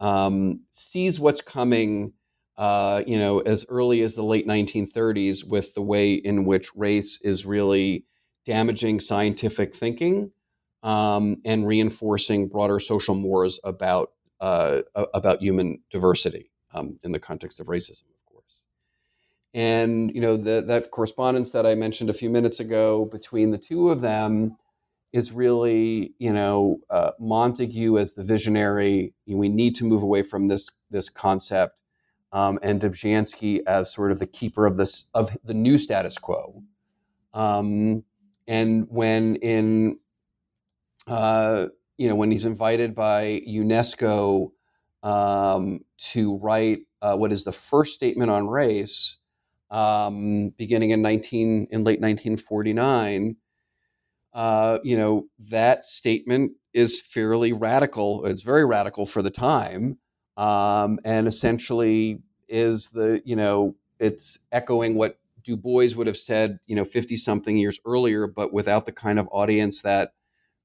um, 0.00 0.60
sees 0.70 1.18
what's 1.18 1.40
coming, 1.40 2.12
uh, 2.58 3.02
you 3.06 3.18
know, 3.18 3.38
as 3.40 3.64
early 3.68 4.02
as 4.02 4.14
the 4.14 4.24
late 4.24 4.46
1930s 4.46 5.44
with 5.44 5.74
the 5.74 5.82
way 5.82 6.14
in 6.14 6.44
which 6.44 6.74
race 6.74 7.20
is 7.22 7.46
really 7.46 8.04
damaging 8.44 9.00
scientific 9.00 9.74
thinking 9.74 10.30
um, 10.82 11.38
and 11.44 11.66
reinforcing 11.66 12.48
broader 12.48 12.78
social 12.78 13.14
mores 13.14 13.58
about 13.64 14.10
uh, 14.40 14.82
about 15.14 15.40
human 15.40 15.78
diversity 15.90 16.50
um, 16.74 16.98
in 17.02 17.12
the 17.12 17.18
context 17.18 17.60
of 17.60 17.68
racism, 17.68 18.02
of 18.02 18.26
course. 18.26 18.62
And 19.54 20.14
you 20.14 20.20
know 20.20 20.36
the, 20.36 20.62
that 20.66 20.90
correspondence 20.90 21.52
that 21.52 21.64
I 21.64 21.74
mentioned 21.74 22.10
a 22.10 22.14
few 22.14 22.28
minutes 22.28 22.60
ago 22.60 23.08
between 23.10 23.50
the 23.50 23.58
two 23.58 23.90
of 23.90 24.00
them 24.00 24.56
is 25.12 25.30
really 25.30 26.12
you 26.18 26.32
know 26.32 26.78
uh, 26.90 27.12
Montagu 27.20 28.00
as 28.00 28.12
the 28.12 28.24
visionary. 28.24 29.14
You 29.26 29.34
know, 29.34 29.40
we 29.40 29.48
need 29.48 29.76
to 29.76 29.84
move 29.84 30.02
away 30.02 30.22
from 30.22 30.48
this 30.48 30.68
this 30.90 31.08
concept, 31.08 31.80
um, 32.32 32.58
and 32.62 32.80
Dobzhansky 32.80 33.60
as 33.66 33.92
sort 33.92 34.10
of 34.10 34.18
the 34.18 34.26
keeper 34.26 34.66
of 34.66 34.76
this 34.76 35.06
of 35.14 35.36
the 35.44 35.54
new 35.54 35.78
status 35.78 36.18
quo. 36.18 36.62
Um, 37.32 38.04
and 38.46 38.86
when 38.90 39.36
in 39.36 39.98
uh, 41.06 41.66
you 41.96 42.08
know 42.08 42.16
when 42.16 42.30
he's 42.30 42.44
invited 42.44 42.94
by 42.94 43.42
UNESCO 43.48 44.50
um, 45.04 45.80
to 45.98 46.36
write 46.38 46.80
uh, 47.02 47.16
what 47.16 47.30
is 47.30 47.44
the 47.44 47.52
first 47.52 47.94
statement 47.94 48.30
on 48.30 48.48
race, 48.48 49.18
um, 49.70 50.52
beginning 50.56 50.90
in 50.90 51.02
19 51.02 51.68
in 51.70 51.84
late 51.84 52.00
1949. 52.00 53.36
Uh, 54.32 54.78
you 54.82 54.96
know 54.96 55.26
that 55.38 55.84
statement 55.84 56.52
is 56.72 57.00
fairly 57.00 57.52
radical. 57.52 58.24
It's 58.24 58.42
very 58.42 58.64
radical 58.64 59.06
for 59.06 59.22
the 59.22 59.30
time, 59.30 59.98
um, 60.36 60.98
and 61.04 61.28
essentially 61.28 62.20
is 62.48 62.90
the 62.90 63.22
you 63.24 63.36
know 63.36 63.76
it's 64.00 64.38
echoing 64.50 64.96
what 64.96 65.18
Du 65.44 65.56
Bois 65.56 65.88
would 65.94 66.06
have 66.06 66.16
said, 66.16 66.58
you 66.66 66.74
know, 66.74 66.84
50 66.84 67.16
something 67.18 67.56
years 67.56 67.78
earlier, 67.86 68.26
but 68.26 68.52
without 68.52 68.86
the 68.86 68.92
kind 68.92 69.18
of 69.18 69.28
audience 69.30 69.82
that 69.82 70.14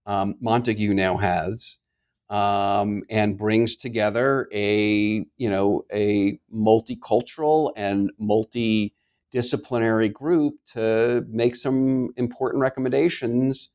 um, 0.05 0.35
Montagu 0.41 0.95
now 0.95 1.17
has 1.17 1.77
um, 2.29 3.03
and 3.09 3.37
brings 3.37 3.75
together 3.75 4.47
a 4.53 5.25
you 5.37 5.49
know 5.49 5.85
a 5.93 6.39
multicultural 6.53 7.73
and 7.75 8.11
multidisciplinary 8.21 10.11
group 10.13 10.55
to 10.73 11.25
make 11.29 11.55
some 11.55 12.09
important 12.17 12.61
recommendations 12.61 13.71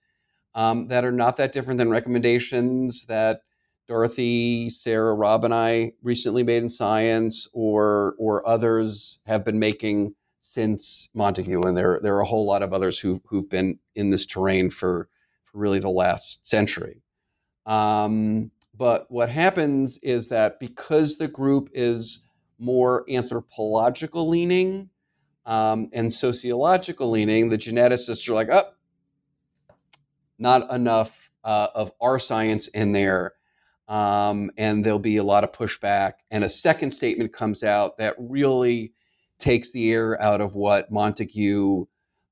um, 0.54 0.88
that 0.88 1.04
are 1.04 1.12
not 1.12 1.36
that 1.36 1.52
different 1.52 1.78
than 1.78 1.90
recommendations 1.90 3.06
that 3.06 3.40
Dorothy, 3.86 4.70
Sarah, 4.70 5.14
Rob, 5.14 5.44
and 5.44 5.52
I 5.52 5.92
recently 6.02 6.42
made 6.42 6.62
in 6.62 6.68
science, 6.70 7.48
or 7.52 8.14
or 8.18 8.46
others 8.48 9.20
have 9.26 9.44
been 9.44 9.58
making 9.58 10.14
since 10.38 11.10
Montagu, 11.14 11.66
and 11.66 11.76
there 11.76 12.00
there 12.02 12.16
are 12.16 12.22
a 12.22 12.26
whole 12.26 12.46
lot 12.46 12.62
of 12.62 12.72
others 12.72 12.98
who 12.98 13.20
who've 13.26 13.48
been 13.48 13.78
in 13.94 14.10
this 14.10 14.24
terrain 14.26 14.70
for 14.70 15.08
for 15.44 15.58
really 15.58 15.80
the 15.80 15.90
last 15.90 16.46
century. 16.48 17.02
Um, 17.66 18.50
but 18.76 19.10
what 19.10 19.28
happens 19.28 19.98
is 20.02 20.28
that 20.28 20.58
because 20.58 21.16
the 21.16 21.28
group 21.28 21.70
is 21.72 22.26
more 22.58 23.04
anthropological 23.08 24.28
leaning 24.28 24.90
um, 25.46 25.90
and 25.92 26.12
sociological 26.12 27.10
leaning, 27.10 27.48
the 27.48 27.58
geneticists 27.58 28.28
are 28.28 28.34
like, 28.34 28.48
oh, 28.50 28.68
not 30.38 30.72
enough 30.72 31.30
uh, 31.44 31.68
of 31.74 31.92
our 32.00 32.18
science 32.18 32.68
in 32.68 32.92
there. 32.92 33.34
Um, 33.86 34.50
and 34.56 34.84
there'll 34.84 34.98
be 34.98 35.18
a 35.18 35.24
lot 35.24 35.44
of 35.44 35.52
pushback. 35.52 36.14
And 36.30 36.42
a 36.42 36.48
second 36.48 36.90
statement 36.92 37.32
comes 37.32 37.62
out 37.62 37.98
that 37.98 38.14
really 38.18 38.94
takes 39.38 39.70
the 39.72 39.92
air 39.92 40.20
out 40.20 40.40
of 40.40 40.54
what 40.54 40.90
Montagu 40.90 41.86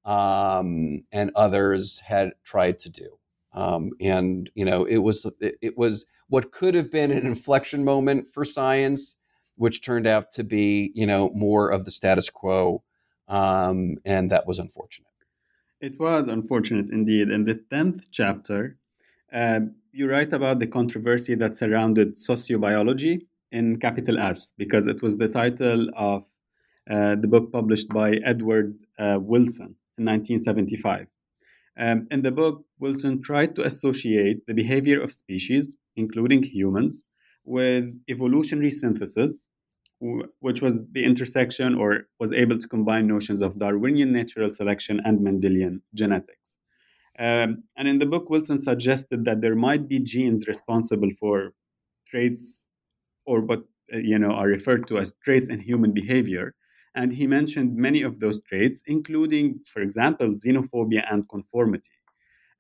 um, 0.05 1.05
and 1.13 1.31
others 1.37 2.01
had 2.01 2.33
tried 2.43 2.79
to 2.81 2.89
do. 2.89 3.19
Um, 3.55 3.91
and 4.01 4.51
you 4.55 4.65
know, 4.65 4.85
it 4.85 4.99
was 4.99 5.27
it, 5.41 5.77
was 5.77 6.07
what 6.29 6.53
could 6.53 6.75
have 6.75 6.91
been 6.91 7.11
an 7.11 7.27
inflection 7.27 7.85
moment 7.85 8.29
for 8.33 8.45
science, 8.45 9.17
which 9.57 9.83
turned 9.83 10.07
out 10.07 10.33
to 10.33 10.45
be 10.45 10.91
you 10.95 11.07
know 11.07 11.31
more 11.35 11.69
of 11.71 11.85
the 11.85 11.91
status 11.91 12.31
quo, 12.31 12.83
um, 13.29 13.97
and 14.05 14.31
that 14.31 14.47
was 14.47 14.59
unfortunate. 14.59 15.09
It 15.81 15.99
was 15.99 16.29
unfortunate 16.29 16.91
indeed. 16.91 17.29
In 17.29 17.45
the 17.45 17.57
tenth 17.71 18.07
chapter, 18.11 18.79
uh, 19.33 19.61
you 19.93 20.09
write 20.09 20.33
about 20.33 20.59
the 20.59 20.67
controversy 20.67 21.35
that 21.35 21.55
surrounded 21.55 22.17
sociobiology 22.17 23.27
in 23.51 23.79
capital 23.79 24.19
S 24.19 24.53
because 24.57 24.87
it 24.87 25.03
was 25.03 25.17
the 25.17 25.29
title 25.29 25.89
of 25.95 26.25
uh, 26.91 27.17
the 27.17 27.29
book 27.29 27.53
published 27.53 27.89
by 27.89 28.13
Edward 28.25 28.75
uh, 28.99 29.19
Wilson 29.21 29.77
in 29.99 30.07
1975. 30.07 31.07
Um, 31.79 32.07
in 32.11 32.23
the 32.23 32.31
book, 32.31 32.65
Wilson 32.79 33.23
tried 33.23 33.57
to 33.57 33.63
associate 33.63 34.47
the 34.47 34.55
behavior 34.55 35.01
of 35.01 35.13
species, 35.13 35.77
including 35.97 36.43
humans, 36.43 37.05
with 37.45 37.99
evolutionary 38.09 38.71
synthesis, 38.71 39.47
which 40.41 40.61
was 40.61 40.81
the 40.93 41.05
intersection 41.05 41.75
or 41.75 42.09
was 42.19 42.33
able 42.33 42.59
to 42.59 42.69
combine 42.69 43.07
notions 43.07 43.41
of 43.41 43.59
Darwinian 43.59 44.13
natural 44.13 44.51
selection 44.51 45.01
and 45.05 45.21
Mendelian 45.21 45.81
genetics. 45.95 46.59
Um, 47.19 47.65
and 47.77 47.87
in 47.89 47.99
the 47.99 48.07
book, 48.07 48.29
Wilson 48.31 48.59
suggested 48.59 49.25
that 49.27 49.41
there 49.41 49.55
might 49.55 49.87
be 49.89 49.99
genes 50.01 50.47
responsible 50.47 51.11
for 51.21 51.53
traits 52.07 52.69
or 53.27 53.41
what 53.41 53.63
uh, 53.93 53.99
you 53.99 54.19
know 54.19 54.33
are 54.33 54.49
referred 54.49 54.87
to 54.89 54.99
as 54.99 55.15
traits 55.25 55.49
in 55.49 55.61
human 55.61 55.93
behavior 55.93 56.55
and 56.95 57.13
he 57.13 57.27
mentioned 57.27 57.77
many 57.77 58.03
of 58.03 58.21
those 58.21 58.41
traits, 58.43 58.83
including, 58.87 59.61
for 59.67 59.81
example, 59.81 60.29
xenophobia 60.31 61.05
and 61.11 61.29
conformity. 61.29 61.91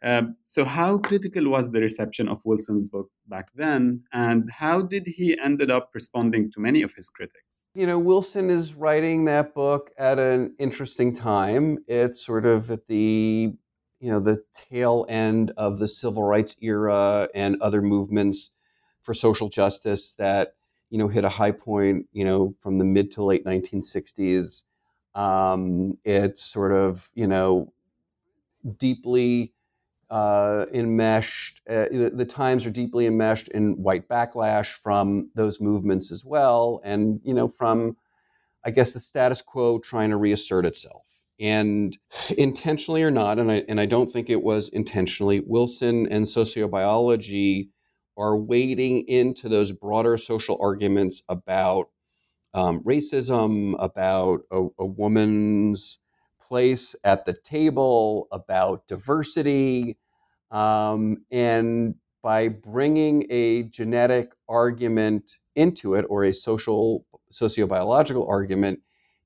Um, 0.04 0.36
so, 0.44 0.64
how 0.64 0.98
critical 0.98 1.48
was 1.48 1.70
the 1.70 1.80
reception 1.80 2.28
of 2.28 2.44
Wilson's 2.44 2.86
book 2.86 3.08
back 3.28 3.50
then, 3.54 4.02
and 4.12 4.50
how 4.50 4.82
did 4.82 5.06
he 5.06 5.38
ended 5.38 5.70
up 5.70 5.90
responding 5.94 6.50
to 6.52 6.60
many 6.60 6.82
of 6.82 6.92
his 6.94 7.08
critics? 7.08 7.66
You 7.74 7.86
know, 7.86 8.00
Wilson 8.00 8.50
is 8.50 8.74
writing 8.74 9.26
that 9.26 9.54
book 9.54 9.90
at 9.96 10.18
an 10.18 10.56
interesting 10.58 11.14
time. 11.14 11.78
It's 11.86 12.24
sort 12.24 12.46
of 12.46 12.70
at 12.70 12.88
the 12.88 13.54
you 14.00 14.10
know 14.10 14.18
the 14.18 14.42
tail 14.54 15.06
end 15.08 15.52
of 15.56 15.78
the 15.78 15.86
civil 15.86 16.24
rights 16.24 16.56
era 16.60 17.28
and 17.32 17.62
other 17.62 17.80
movements 17.80 18.50
for 19.02 19.14
social 19.14 19.48
justice 19.48 20.14
that 20.18 20.54
you 20.93 20.99
know, 20.99 21.09
hit 21.09 21.24
a 21.24 21.28
high 21.30 21.51
point, 21.51 22.07
you 22.12 22.22
know, 22.22 22.55
from 22.61 22.78
the 22.78 22.84
mid 22.84 23.11
to 23.12 23.24
late 23.24 23.47
1960s. 23.47 24.64
Um, 25.14 25.97
it's 26.05 26.43
sort 26.43 26.70
of, 26.70 27.11
you 27.14 27.26
know, 27.26 27.72
deeply 28.78 29.55
uh, 30.11 30.66
enmeshed. 30.74 31.62
Uh, 31.68 31.86
the, 31.90 32.26
times 32.28 32.66
are 32.66 32.70
deeply 32.70 33.07
enmeshed 33.07 33.49
in 33.49 33.82
white 33.82 34.07
backlash 34.07 34.74
from 34.82 35.30
those 35.34 35.62
movements 35.62 36.12
as 36.12 36.26
well, 36.26 36.82
and 36.84 37.22
you 37.24 37.32
know, 37.32 37.49
from 37.49 37.97
I 38.62 38.70
guess 38.70 38.93
the 38.93 39.01
status 39.01 39.40
quo 39.40 39.78
trying 39.78 40.11
to 40.11 40.18
reassert 40.18 40.66
itself. 40.66 41.07
And 41.40 41.97
intentionally 42.36 43.03
or 43.03 43.11
not, 43.11 43.38
and 43.38 43.51
I 43.51 43.64
and 43.66 43.80
I 43.80 43.86
don't 43.86 44.11
think 44.11 44.28
it 44.28 44.43
was 44.43 44.68
intentionally, 44.68 45.40
Wilson 45.40 46.07
and 46.12 46.26
sociobiology 46.26 47.70
are 48.16 48.36
wading 48.36 49.06
into 49.08 49.48
those 49.48 49.72
broader 49.72 50.16
social 50.16 50.58
arguments 50.60 51.22
about 51.28 51.88
um, 52.54 52.80
racism, 52.80 53.74
about 53.78 54.40
a, 54.50 54.66
a, 54.78 54.84
woman's 54.84 55.98
place 56.40 56.94
at 57.02 57.24
the 57.24 57.32
table, 57.32 58.28
about 58.30 58.86
diversity. 58.86 59.96
Um, 60.50 61.24
and 61.30 61.94
by 62.22 62.48
bringing 62.48 63.26
a 63.30 63.64
genetic 63.64 64.32
argument 64.48 65.38
into 65.56 65.94
it 65.94 66.04
or 66.08 66.24
a 66.24 66.34
social, 66.34 67.06
sociobiological 67.32 68.28
argument 68.28 68.80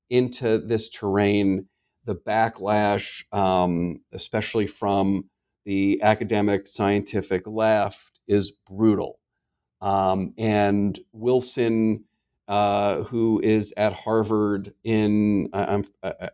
into 0.09 0.57
this 0.57 0.89
terrain, 0.89 1.67
the 2.05 2.15
backlash, 2.15 3.25
um, 3.33 3.99
especially 4.13 4.67
from 4.67 5.25
the 5.65 6.01
academic 6.01 6.65
scientific 6.65 7.45
left, 7.45 8.16
is 8.27 8.51
brutal. 8.51 9.19
Um, 9.81 10.33
and 10.37 10.99
Wilson, 11.13 12.05
uh, 12.47 13.03
who 13.03 13.39
is 13.43 13.73
at 13.77 13.93
Harvard 13.93 14.73
in, 14.83 15.49
I, 15.53 15.83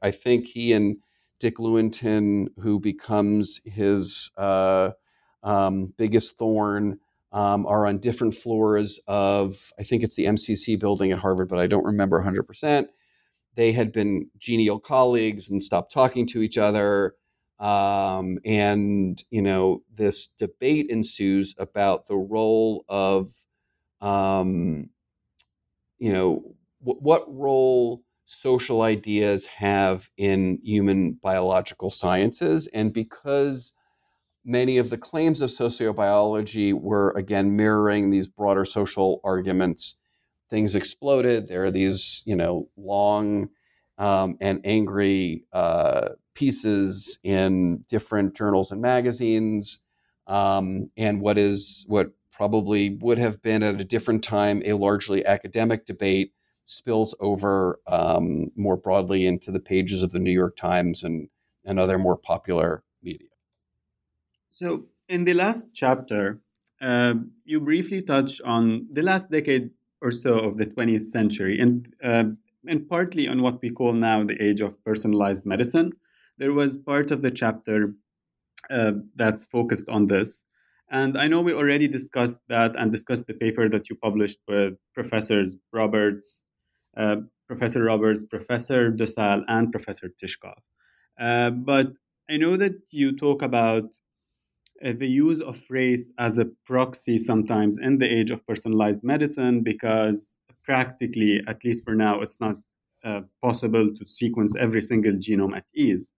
I, 0.02 0.12
think 0.12 0.46
he 0.46 0.72
and 0.72 0.98
Dick 1.40 1.58
Lewontin, 1.58 2.48
who 2.62 2.80
becomes 2.80 3.60
his 3.66 4.32
uh, 4.38 4.92
um, 5.44 5.94
biggest 5.98 6.38
thorn, 6.38 7.00
um, 7.34 7.66
are 7.66 7.88
on 7.88 7.98
different 7.98 8.36
floors 8.36 9.00
of, 9.08 9.74
I 9.80 9.84
think 9.84 10.04
it's 10.04 10.16
the 10.16 10.26
MCZ 10.26 10.80
building 10.80 11.12
at 11.12 11.20
Harvard, 11.20 11.50
but 11.50 11.60
I 11.60 11.68
don't 11.68 11.84
remember 11.84 12.24
100%. 12.24 12.86
They 13.56 13.72
had 13.72 13.92
been 13.92 14.30
genial 14.38 14.80
colleagues 14.80 15.50
and 15.50 15.62
stopped 15.62 15.92
talking 15.92 16.28
to 16.28 16.42
each 16.42 16.58
other. 16.58 17.16
Um, 17.64 18.40
and 18.46 19.24
you 19.32 19.42
know 19.42 19.84
this 19.96 20.28
debate 20.40 20.88
ensues 20.90 21.56
about 21.60 22.08
the 22.08 22.18
role 22.18 22.86
of 22.90 23.32
um, 24.02 24.90
you 26.00 26.14
know 26.14 26.56
w- 26.86 27.00
what 27.02 27.24
role 27.34 28.04
social 28.26 28.82
ideas 28.84 29.46
have 29.46 30.10
in 30.18 30.60
human 30.64 31.20
biological 31.24 31.92
sciences. 31.92 32.68
And 32.74 32.94
because 32.94 33.74
many 34.46 34.78
of 34.78 34.90
the 34.90 34.98
claims 34.98 35.42
of 35.42 35.52
sociobiology 35.52 36.74
were 36.74 37.12
again 37.12 37.56
mirroring 37.56 38.12
these 38.12 38.28
broader 38.28 38.66
social 38.66 39.22
arguments 39.24 39.98
things 40.50 40.76
exploded. 40.76 41.48
There 41.48 41.66
are 41.66 41.72
these 41.72 42.24
you 42.26 42.36
know 42.36 42.70
long 42.78 43.50
um, 43.98 44.38
and 44.42 44.62
angry 44.66 45.46
uh, 45.54 46.10
pieces 46.34 47.20
in 47.24 47.84
different 47.90 48.36
journals 48.36 48.72
and 48.72 48.82
magazines, 48.82 49.82
um, 50.28 50.90
and 50.98 51.22
what 51.22 51.38
is 51.38 51.86
what 51.88 52.12
probably 52.32 52.98
would 53.02 53.18
have 53.18 53.42
been 53.42 53.64
at 53.64 53.80
a 53.80 53.84
different 53.84 54.24
time 54.24 54.62
a 54.66 54.74
largely 54.74 55.26
academic 55.26 55.86
debate 55.86 56.34
spills 56.66 57.14
over 57.20 57.80
um, 57.88 58.52
more 58.56 58.78
broadly 58.78 59.26
into 59.26 59.52
the 59.52 59.60
pages 59.60 60.02
of 60.02 60.12
the 60.12 60.20
New 60.20 60.32
York 60.32 60.56
Times 60.56 61.04
and 61.04 61.30
and 61.66 61.80
other 61.80 61.98
more 61.98 62.18
popular 62.18 62.84
media. 63.02 63.30
So, 64.50 64.86
in 65.08 65.24
the 65.24 65.34
last 65.34 65.68
chapter, 65.74 66.40
uh, 66.82 67.16
you 67.46 67.60
briefly 67.62 68.02
touch 68.02 68.42
on 68.42 68.88
the 68.92 69.02
last 69.02 69.32
decade 69.32 69.72
or 70.02 70.12
so 70.12 70.38
of 70.38 70.58
the 70.58 70.66
20th 70.66 71.06
century, 71.06 71.60
and 71.60 71.94
uh, 72.04 72.26
and 72.68 72.88
partly 72.90 73.28
on 73.28 73.42
what 73.42 73.62
we 73.62 73.70
call 73.70 73.94
now 73.94 74.24
the 74.24 74.42
age 74.42 74.62
of 74.62 74.82
personalized 74.84 75.46
medicine. 75.46 75.94
There 76.38 76.54
was 76.54 76.78
part 76.78 77.12
of 77.12 77.22
the 77.22 77.32
chapter 77.32 77.94
uh, 78.70 78.94
that's 79.16 79.46
focused 79.46 79.90
on 79.90 80.08
this. 80.08 80.44
And 80.90 81.18
I 81.18 81.28
know 81.28 81.42
we 81.42 81.54
already 81.54 81.88
discussed 81.88 82.40
that 82.50 82.76
and 82.78 82.92
discussed 82.92 83.28
the 83.28 83.34
paper 83.34 83.68
that 83.70 83.90
you 83.90 83.96
published 83.96 84.40
with 84.48 84.76
professors 84.94 85.56
Roberts, 85.72 86.48
uh, 86.96 87.18
Professor 87.48 87.84
Roberts, 87.84 88.26
Professor 88.26 88.92
DeSalle, 88.92 89.44
and 89.48 89.72
Professor 89.72 90.12
Tishkoff. 90.22 90.62
Uh, 91.20 91.50
but 91.50 91.94
I 92.30 92.38
know 92.38 92.58
that 92.58 92.74
you 92.92 93.16
talk 93.16 93.42
about 93.42 93.86
uh, 94.84 94.94
the 94.98 95.08
use 95.08 95.42
of 95.42 95.64
race 95.70 96.12
as 96.18 96.38
a 96.38 96.46
proxy 96.66 97.18
sometimes 97.18 97.78
in 97.78 97.98
the 97.98 98.12
age 98.12 98.32
of 98.32 98.46
personalized 98.46 99.04
medicine 99.04 99.62
because 99.62 100.40
practically, 100.64 101.42
at 101.48 101.64
least 101.64 101.84
for 101.84 101.96
now, 101.96 102.22
it's 102.22 102.40
not 102.40 102.56
uh, 103.04 103.22
possible 103.42 103.90
to 103.94 104.08
sequence 104.08 104.56
every 104.56 104.82
single 104.82 105.14
genome 105.14 105.56
at 105.58 105.66
ease. 105.76 106.14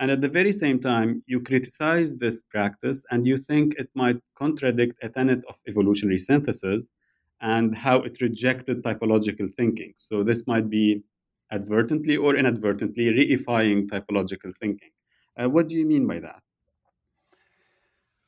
And 0.00 0.10
at 0.10 0.22
the 0.22 0.28
very 0.30 0.50
same 0.50 0.80
time, 0.80 1.22
you 1.26 1.40
criticize 1.40 2.16
this 2.16 2.40
practice 2.40 3.04
and 3.10 3.26
you 3.26 3.36
think 3.36 3.74
it 3.76 3.90
might 3.94 4.18
contradict 4.34 4.96
a 5.02 5.10
tenet 5.10 5.44
of 5.46 5.56
evolutionary 5.68 6.16
synthesis 6.18 6.88
and 7.42 7.76
how 7.76 7.98
it 8.00 8.20
rejected 8.22 8.82
typological 8.82 9.54
thinking. 9.54 9.92
So 9.96 10.24
this 10.24 10.46
might 10.46 10.70
be 10.70 11.02
advertently 11.52 12.16
or 12.16 12.34
inadvertently 12.34 13.12
reifying 13.12 13.88
typological 13.88 14.56
thinking. 14.56 14.90
Uh, 15.36 15.50
what 15.50 15.68
do 15.68 15.74
you 15.74 15.84
mean 15.84 16.06
by 16.06 16.20
that? 16.20 16.42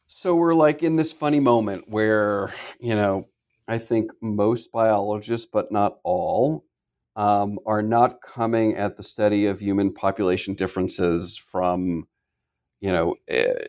So 0.08 0.34
we're 0.34 0.54
like 0.54 0.82
in 0.82 0.96
this 0.96 1.12
funny 1.12 1.40
moment 1.40 1.88
where, 1.88 2.52
you 2.80 2.94
know, 2.94 3.28
I 3.66 3.78
think 3.78 4.10
most 4.20 4.70
biologists, 4.72 5.48
but 5.50 5.72
not 5.72 6.00
all, 6.04 6.66
um, 7.16 7.58
are 7.66 7.82
not 7.82 8.22
coming 8.22 8.74
at 8.74 8.96
the 8.96 9.02
study 9.02 9.46
of 9.46 9.60
human 9.60 9.92
population 9.92 10.54
differences 10.54 11.36
from, 11.36 12.06
you 12.80 12.90
know, 12.90 13.16
a, 13.30 13.68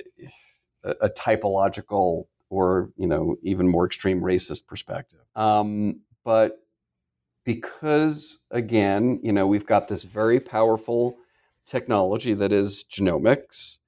a 1.02 1.10
typological 1.10 2.26
or 2.50 2.92
you 2.98 3.08
know 3.08 3.36
even 3.42 3.68
more 3.68 3.86
extreme 3.86 4.22
racist 4.22 4.68
perspective. 4.68 5.20
Um, 5.36 6.02
but 6.24 6.60
because 7.46 8.40
again, 8.52 9.20
you 9.24 9.34
know, 9.34 9.48
we've 9.48 9.66
got 9.66 9.88
this 9.88 10.04
very 10.04 10.40
powerful 10.40 11.18
technology 11.66 12.34
that 12.34 12.52
is 12.52 12.86
genomics, 12.92 13.80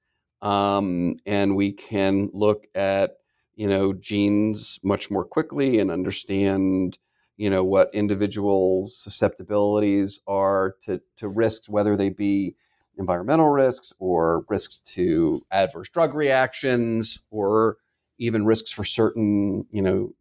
um, 0.42 1.16
and 1.26 1.56
we 1.56 1.72
can 1.72 2.28
look 2.32 2.66
at 2.74 3.18
you 3.54 3.68
know 3.68 3.92
genes 3.92 4.80
much 4.82 5.10
more 5.10 5.24
quickly 5.24 5.78
and 5.78 5.90
understand 5.90 6.98
you 7.36 7.50
know 7.50 7.64
what 7.64 7.94
individuals' 7.94 8.98
susceptibilities 8.98 10.20
are 10.26 10.76
to, 10.84 11.00
to 11.16 11.28
risks, 11.28 11.68
whether 11.68 11.96
they 11.96 12.10
be 12.10 12.56
environmental 12.98 13.48
risks 13.48 13.92
or 13.98 14.44
risks 14.48 14.78
to 14.78 15.44
adverse 15.50 15.88
drug 15.90 16.14
reactions 16.14 17.24
or 17.30 17.76
even 18.18 18.46
risks 18.46 18.72
for 18.72 18.84
certain 18.84 19.66
you 19.70 19.82
know 19.82 20.14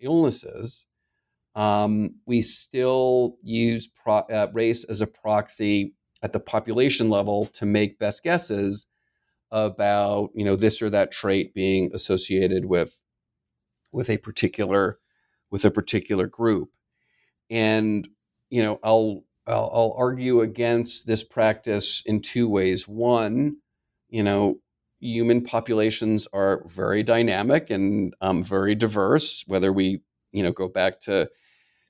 illnesses. 0.00 0.86
Um, 1.54 2.16
we 2.26 2.42
still 2.42 3.36
use 3.42 3.88
pro- 3.88 4.18
uh, 4.18 4.48
race 4.52 4.84
as 4.84 5.00
a 5.00 5.06
proxy 5.06 5.94
at 6.22 6.32
the 6.32 6.40
population 6.40 7.10
level 7.10 7.46
to 7.46 7.66
make 7.66 7.98
best 7.98 8.22
guesses 8.22 8.86
about 9.50 10.30
you 10.34 10.44
know 10.44 10.56
this 10.56 10.80
or 10.80 10.90
that 10.90 11.10
trait 11.10 11.54
being 11.54 11.90
associated 11.92 12.66
with 12.66 12.98
with 13.92 14.08
a 14.08 14.18
particular 14.18 14.98
with 15.50 15.64
a 15.64 15.70
particular 15.70 16.26
group. 16.26 16.70
And 17.48 18.08
you 18.50 18.62
know, 18.62 18.78
I'll 18.82 19.24
I'll, 19.46 19.70
I'll 19.72 19.94
argue 19.98 20.40
against 20.40 21.06
this 21.06 21.22
practice 21.24 22.02
in 22.06 22.22
two 22.22 22.48
ways. 22.48 22.86
One, 22.86 23.56
you 24.08 24.22
know, 24.22 24.56
human 25.00 25.42
populations 25.42 26.28
are 26.32 26.62
very 26.68 27.02
dynamic 27.02 27.70
and 27.70 28.14
um, 28.20 28.44
very 28.44 28.74
diverse. 28.74 29.44
Whether 29.46 29.72
we 29.72 30.02
you 30.32 30.42
know 30.42 30.52
go 30.52 30.68
back 30.68 31.00
to 31.02 31.28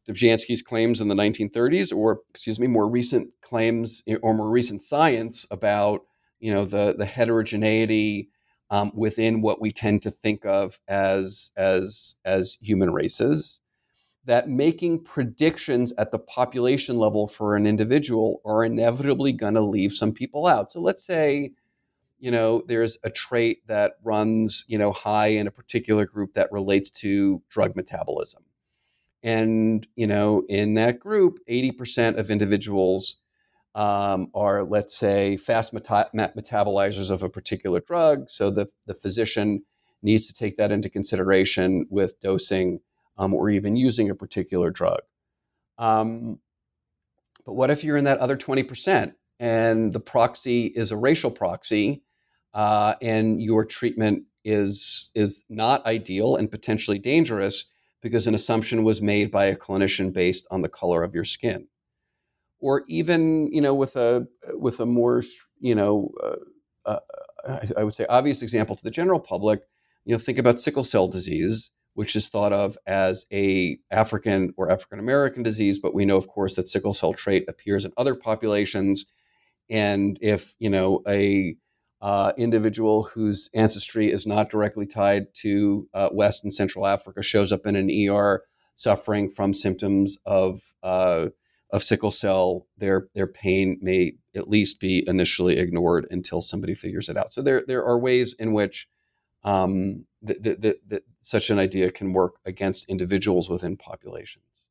Dobzhansky's 0.09 0.63
claims 0.63 1.01
in 1.01 1.09
the 1.09 1.15
1930s, 1.15 1.95
or 1.95 2.21
excuse 2.31 2.59
me, 2.59 2.67
more 2.67 2.89
recent 2.89 3.31
claims 3.43 4.03
or 4.23 4.35
more 4.35 4.51
recent 4.51 4.83
science 4.83 5.47
about 5.51 6.03
you 6.39 6.53
know 6.53 6.65
the 6.65 6.95
the 6.97 7.07
heterogeneity 7.07 8.31
um, 8.71 8.93
within 8.95 9.43
what 9.43 9.61
we 9.61 9.73
tend 9.73 10.03
to 10.03 10.11
think 10.11 10.45
of 10.45 10.81
as 10.89 11.51
as 11.57 12.15
as 12.25 12.57
human 12.61 12.93
races 12.93 13.61
that 14.25 14.49
making 14.49 15.03
predictions 15.03 15.93
at 15.97 16.11
the 16.11 16.19
population 16.19 16.99
level 16.99 17.27
for 17.27 17.57
an 17.57 17.67
individual 17.67 18.41
are 18.45 18.65
inevitably 18.65 19.33
going 19.33 19.55
to 19.55 19.63
leave 19.63 19.93
some 19.93 20.13
people 20.13 20.47
out. 20.47 20.71
So 20.71 20.81
let's 20.81 21.05
say 21.05 21.53
you 22.19 22.31
know 22.31 22.63
there's 22.69 22.99
a 23.03 23.11
trait 23.11 23.67
that 23.67 23.93
runs 24.05 24.65
you 24.69 24.79
know 24.79 24.93
high 24.93 25.29
in 25.29 25.47
a 25.47 25.51
particular 25.51 26.07
group 26.07 26.35
that 26.35 26.53
relates 26.53 26.91
to 26.91 27.43
drug 27.49 27.75
metabolism. 27.77 28.45
And 29.23 29.87
you 29.97 30.07
know 30.07 30.45
in 30.49 30.75
that 30.75 31.01
group 31.01 31.39
80% 31.49 32.19
of 32.19 32.31
individuals 32.31 33.17
um, 33.75 34.31
are, 34.35 34.65
let's 34.65 34.97
say, 34.99 35.37
fast 35.37 35.73
meta- 35.73 36.11
metabolizers 36.15 37.11
of 37.11 37.23
a 37.23 37.29
particular 37.29 37.81
drug. 37.81 38.29
So 38.29 38.51
the, 38.51 38.69
the 38.87 38.95
physician 38.95 39.63
needs 40.03 40.27
to 40.27 40.35
take 40.35 40.57
that 40.57 40.73
into 40.73 40.91
consideration 40.91 41.87
with 41.91 42.21
dosing 42.21 42.81
um, 43.19 43.35
or 43.35 43.51
even 43.51 43.77
using 43.77 44.11
a 44.11 44.15
particular 44.15 44.71
drug. 44.71 45.01
Um, 45.79 46.41
but 47.45 47.55
what 47.55 47.71
if 47.71 47.85
you're 47.85 47.97
in 47.97 48.05
that 48.05 48.19
other 48.19 48.37
20% 48.37 49.15
and 49.39 49.93
the 49.93 50.01
proxy 50.01 50.67
is 50.67 50.91
a 50.91 50.97
racial 50.97 51.31
proxy 51.31 52.03
uh, 52.55 52.95
and 53.01 53.41
your 53.41 53.65
treatment 53.65 54.25
is, 54.45 55.11
is 55.15 55.45
not 55.49 55.85
ideal 55.87 56.37
and 56.37 56.51
potentially 56.51 56.99
dangerous 56.99 57.67
because 58.03 58.27
an 58.27 58.35
assumption 58.35 58.83
was 58.83 59.03
made 59.03 59.31
by 59.31 59.47
a 59.47 59.57
clinician 59.57 60.13
based 60.13 60.47
on 60.51 60.63
the 60.63 60.69
color 60.69 61.03
of 61.03 61.15
your 61.15 61.25
skin? 61.25 61.69
Or 62.61 62.85
even 62.89 63.51
you 63.53 63.61
know 63.61 63.75
with 63.75 63.97
a 63.97 64.27
with 64.55 64.81
a 64.81 64.87
more 64.87 65.23
you 65.59 65.75
know 65.75 66.11
uh, 66.23 66.37
uh, 66.87 66.99
I, 67.49 67.81
I 67.81 67.85
would 67.85 67.95
say 67.95 68.07
obvious 68.09 68.43
example 68.43 68.77
to 68.77 68.85
the 68.85 68.91
general 68.91 69.21
public 69.21 69.61
you 70.05 70.15
know 70.15 70.19
think 70.19 70.39
about 70.39 70.61
sickle 70.61 70.85
cell 70.85 71.09
disease 71.09 71.71
which 71.95 72.15
is 72.15 72.29
thought 72.29 72.53
of 72.53 72.79
as 72.87 73.27
a 73.33 73.79
african 73.91 74.55
or 74.57 74.71
african 74.71 74.99
american 74.99 75.43
disease 75.43 75.79
but 75.79 75.95
we 75.95 76.05
know 76.05 76.17
of 76.17 76.29
course 76.29 76.57
that 76.57 76.69
sickle 76.69 76.95
cell 76.95 77.13
trait 77.13 77.45
appears 77.49 77.85
in 77.85 77.93
other 77.97 78.15
populations. 78.15 79.07
And 79.69 80.19
if 80.21 80.55
you 80.59 80.71
know 80.71 81.03
a 81.07 81.57
uh, 82.01 82.33
individual 82.39 83.05
whose 83.05 83.51
ancestry 83.55 84.11
is 84.11 84.27
not 84.27 84.51
directly 84.51 84.87
tied 84.87 85.27
to 85.35 85.89
uh, 85.93 86.09
West 86.13 86.45
and 86.45 86.53
Central 86.53 86.87
Africa 86.87 87.23
shows 87.23 87.53
up 87.53 87.67
in 87.67 87.77
an 87.77 87.91
ER 88.09 88.43
suffering 88.77 89.31
from 89.31 89.53
symptoms 89.53 90.19
of 90.25 90.63
uh, 90.83 91.27
of 91.73 91.83
sickle 91.83 92.13
cell, 92.13 92.67
their 92.77 93.09
their 93.15 93.27
pain 93.27 93.79
may 93.81 94.13
at 94.35 94.49
least 94.49 94.81
be 94.81 95.05
initially 95.07 95.59
ignored 95.59 96.07
until 96.11 96.43
somebody 96.43 96.75
figures 96.75 97.09
it 97.09 97.17
out. 97.17 97.33
So 97.33 97.43
there 97.43 97.63
there 97.67 97.85
are 97.85 97.99
ways 97.99 98.35
in 98.39 98.53
which 98.53 98.89
um, 99.45 100.05
that, 100.23 101.03
such 101.23 101.51
an 101.51 101.59
idea 101.59 101.91
can 101.91 102.13
work 102.13 102.37
against 102.45 102.89
individuals 102.89 103.49
within 103.49 103.77
populations. 103.77 104.69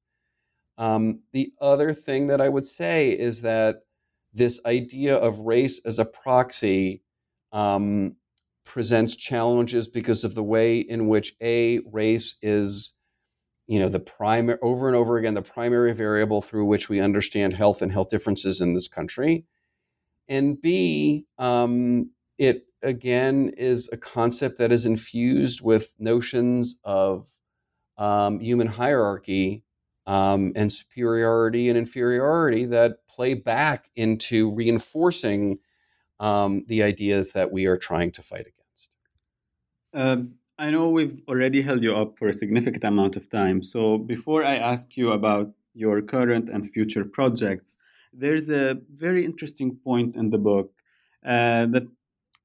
Um, 0.77 1.21
the 1.33 1.51
other 1.59 1.93
thing 1.93 2.27
that 2.27 2.39
I 2.39 2.49
would 2.49 2.65
say 2.65 3.09
is 3.09 3.41
that 3.41 3.77
this 4.33 4.59
idea 4.65 5.15
of 5.15 5.39
race 5.39 5.81
as 5.85 5.99
a 5.99 6.05
proxy 6.05 7.01
um, 7.51 8.15
presents 8.63 9.15
challenges 9.15 9.87
because 9.87 10.23
of 10.23 10.35
the 10.35 10.43
way 10.43 10.79
in 10.79 11.07
which 11.07 11.35
a 11.41 11.79
race 11.91 12.35
is 12.41 12.93
you 13.69 13.79
know 13.79 13.87
the 13.87 13.99
primary 13.99 14.57
over 14.63 14.87
and 14.87 14.97
over 14.97 15.17
again 15.17 15.35
the 15.35 15.41
primary 15.43 15.93
variable 15.93 16.41
through 16.41 16.65
which 16.65 16.89
we 16.89 16.99
understand 16.99 17.53
health 17.53 17.81
and 17.83 17.91
health 17.91 18.09
differences 18.09 18.59
in 18.59 18.73
this 18.73 18.87
country 18.87 19.45
and 20.27 20.59
b 20.59 21.25
um, 21.37 22.09
it 22.39 22.65
again 22.81 23.53
is 23.57 23.87
a 23.91 23.97
concept 23.97 24.57
that 24.57 24.71
is 24.71 24.85
infused 24.87 25.61
with 25.61 25.93
notions 25.99 26.77
of 26.83 27.27
um, 27.97 28.39
human 28.39 28.67
hierarchy 28.67 29.63
um, 30.07 30.51
and 30.55 30.73
superiority 30.73 31.69
and 31.69 31.77
inferiority 31.77 32.65
that 32.65 33.05
play 33.07 33.35
back 33.35 33.91
into 33.95 34.51
reinforcing 34.51 35.59
um, 36.19 36.65
the 36.67 36.81
ideas 36.81 37.33
that 37.33 37.51
we 37.51 37.65
are 37.65 37.77
trying 37.77 38.11
to 38.11 38.23
fight 38.23 38.47
against. 38.47 38.97
I 40.59 40.71
know 40.71 40.89
we've 40.89 41.21
already 41.29 41.61
held 41.61 41.83
you 41.83 41.95
up 41.95 42.19
for 42.19 42.27
a 42.27 42.33
significant 42.33 42.83
amount 42.83 43.15
of 43.15 43.29
time. 43.29 43.63
So 43.63 43.97
before 43.97 44.43
I 44.43 44.55
ask 44.57 44.97
you 44.97 45.13
about 45.13 45.53
your 45.73 46.01
current 46.01 46.49
and 46.49 46.69
future 46.69 47.05
projects, 47.05 47.77
there's 48.11 48.49
a 48.49 48.77
very 48.91 49.23
interesting 49.23 49.77
point 49.77 50.17
in 50.17 50.31
the 50.31 50.37
book 50.37 50.73
uh, 51.25 51.65
that, 51.67 51.83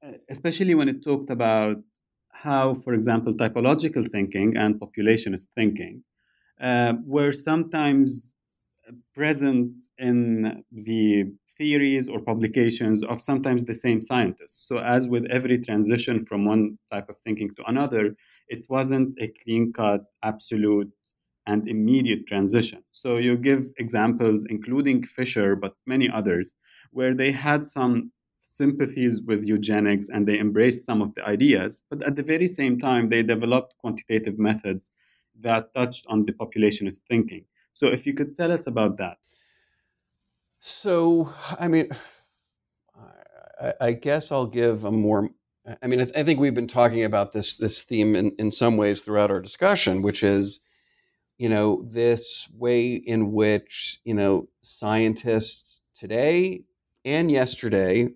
uh, 0.01 0.11
especially 0.29 0.75
when 0.75 0.87
it 0.87 1.03
talked 1.03 1.29
about 1.29 1.83
how, 2.31 2.75
for 2.75 2.93
example, 2.93 3.33
typological 3.33 4.09
thinking 4.09 4.55
and 4.55 4.79
populationist 4.79 5.47
thinking 5.53 6.01
uh, 6.61 6.93
were 7.05 7.33
sometimes 7.33 8.33
present 9.13 9.87
in 9.97 10.63
the 10.71 11.33
theories 11.57 12.07
or 12.07 12.19
publications 12.19 13.03
of 13.03 13.21
sometimes 13.21 13.63
the 13.63 13.73
same 13.75 14.01
scientists. 14.01 14.67
So, 14.67 14.77
as 14.77 15.07
with 15.07 15.25
every 15.29 15.57
transition 15.57 16.25
from 16.25 16.45
one 16.45 16.77
type 16.91 17.09
of 17.09 17.17
thinking 17.19 17.53
to 17.55 17.63
another, 17.67 18.15
it 18.47 18.65
wasn't 18.69 19.17
a 19.19 19.27
clean 19.43 19.73
cut, 19.73 20.01
absolute, 20.23 20.91
and 21.47 21.67
immediate 21.67 22.27
transition. 22.27 22.83
So, 22.91 23.17
you 23.17 23.37
give 23.37 23.71
examples, 23.77 24.45
including 24.49 25.03
Fisher, 25.03 25.55
but 25.55 25.75
many 25.85 26.09
others, 26.09 26.55
where 26.91 27.13
they 27.13 27.31
had 27.31 27.65
some 27.65 28.11
sympathies 28.39 29.21
with 29.21 29.43
eugenics 29.45 30.07
and 30.09 30.27
they 30.27 30.39
embraced 30.39 30.85
some 30.85 31.01
of 31.01 31.13
the 31.15 31.23
ideas, 31.25 31.83
but 31.89 32.03
at 32.03 32.15
the 32.15 32.23
very 32.23 32.47
same 32.47 32.79
time, 32.79 33.09
they 33.09 33.23
developed 33.23 33.75
quantitative 33.79 34.37
methods 34.37 34.91
that 35.39 35.73
touched 35.73 36.05
on 36.07 36.25
the 36.25 36.33
populationist 36.33 37.01
thinking. 37.09 37.45
So, 37.73 37.87
if 37.87 38.05
you 38.05 38.13
could 38.13 38.35
tell 38.35 38.51
us 38.51 38.67
about 38.67 38.97
that. 38.97 39.17
So, 40.67 41.31
I 41.59 41.67
mean, 41.67 41.89
I, 43.61 43.73
I 43.79 43.91
guess 43.91 44.31
I'll 44.31 44.47
give 44.47 44.83
a 44.83 44.91
more. 44.91 45.29
I 45.79 45.85
mean, 45.85 46.01
I, 46.01 46.05
th- 46.05 46.17
I, 46.17 46.23
think 46.23 46.39
we've 46.39 46.55
been 46.55 46.67
talking 46.67 47.03
about 47.03 47.33
this 47.33 47.55
this 47.55 47.83
theme 47.83 48.15
in, 48.15 48.35
in 48.39 48.51
some 48.51 48.75
ways 48.75 49.01
throughout 49.01 49.29
our 49.29 49.39
discussion, 49.39 50.01
which 50.01 50.23
is, 50.23 50.61
you 51.37 51.49
know, 51.49 51.83
this 51.87 52.49
way 52.51 52.95
in 52.95 53.31
which 53.31 53.99
you 54.05 54.15
know 54.15 54.47
scientists 54.63 55.81
today 55.95 56.63
and 57.05 57.29
yesterday 57.29 58.09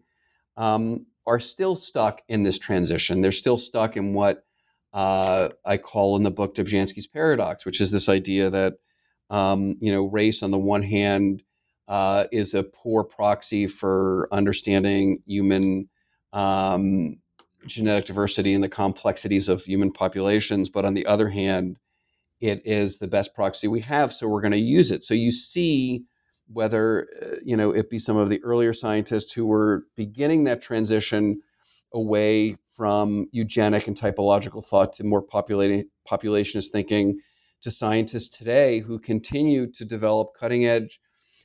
um, 0.58 1.06
are 1.28 1.40
still 1.40 1.76
stuck 1.76 2.24
in 2.30 2.42
this 2.42 2.58
transition. 2.58 3.22
They're 3.22 3.32
still 3.32 3.60
stuck 3.60 3.96
in 3.96 4.16
what 4.16 4.44
uh, 4.92 5.50
I 5.64 5.78
call 5.78 6.16
in 6.16 6.24
the 6.24 6.32
book 6.32 6.56
Dobzhansky's 6.56 7.06
paradox, 7.06 7.64
which 7.64 7.80
is 7.80 7.92
this 7.92 8.10
idea 8.10 8.50
that 8.50 8.74
um, 9.30 9.76
you 9.82 9.92
know 9.92 10.06
race 10.06 10.42
on 10.42 10.50
the 10.50 10.58
one 10.58 10.82
hand 10.82 11.44
uh, 11.90 12.26
is 12.32 12.54
a 12.54 12.64
poor 12.64 13.04
proxy 13.04 13.68
for 13.68 14.30
understanding 14.32 15.22
human 15.26 15.90
um, 16.32 17.18
genetic 17.66 18.06
diversity 18.06 18.54
and 18.54 18.64
the 18.64 18.70
complexities 18.70 19.50
of 19.50 19.64
human 19.64 19.92
populations, 19.92 20.70
but 20.70 20.86
on 20.86 20.94
the 20.94 21.06
other 21.08 21.30
hand, 21.30 21.78
it 22.40 22.62
is 22.64 23.00
the 23.00 23.08
best 23.08 23.34
proxy 23.34 23.68
we 23.68 23.82
have, 23.82 24.14
so 24.14 24.28
we're 24.28 24.42
going 24.42 24.52
to 24.52 24.58
use 24.58 24.92
it. 24.92 25.04
So 25.04 25.14
you 25.14 25.32
see 25.32 26.06
whether 26.48 27.08
uh, 27.22 27.36
you 27.44 27.58
know 27.58 27.72
it 27.72 27.90
be 27.90 28.00
some 28.00 28.18
of 28.18 28.30
the 28.30 28.42
earlier 28.44 28.74
scientists 28.74 29.34
who 29.34 29.46
were 29.46 29.84
beginning 29.96 30.46
that 30.46 30.62
transition 30.62 31.42
away 31.94 32.56
from 32.76 33.28
eugenic 33.32 33.88
and 33.88 33.98
typological 33.98 34.66
thought 34.66 34.94
to 34.94 35.04
more 35.04 35.26
populationist 35.26 36.72
thinking 36.72 37.20
to 37.62 37.70
scientists 37.70 38.30
today 38.30 38.80
who 38.80 38.98
continue 39.00 39.70
to 39.70 39.84
develop 39.84 40.30
cutting 40.40 40.66
edge 40.66 41.00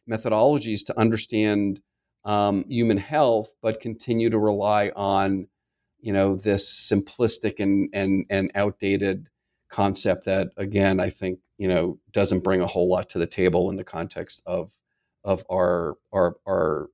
methodologies 0.09 0.85
to 0.87 0.99
understand 0.99 1.81
um, 2.25 2.65
human 2.69 2.97
health, 2.97 3.51
but 3.63 3.81
continue 3.81 4.31
to 4.31 4.39
rely 4.39 4.91
on 4.97 5.49
you 6.01 6.13
know 6.13 6.37
this 6.37 6.91
simplistic 6.93 7.61
and 7.61 7.89
and 7.95 8.27
and 8.29 8.53
outdated 8.55 9.29
concept 9.71 10.27
that 10.27 10.51
again 10.59 11.01
I 11.01 11.09
think 11.11 11.41
you 11.57 11.67
know 11.67 11.99
doesn't 12.13 12.45
bring 12.45 12.61
a 12.61 12.67
whole 12.67 12.89
lot 12.89 13.09
to 13.11 13.19
the 13.19 13.27
table 13.27 13.71
in 13.71 13.77
the 13.77 13.85
context 13.85 14.43
of 14.47 14.71
of 15.25 15.45
our 15.51 15.97
our 16.13 16.37
our 16.47 16.91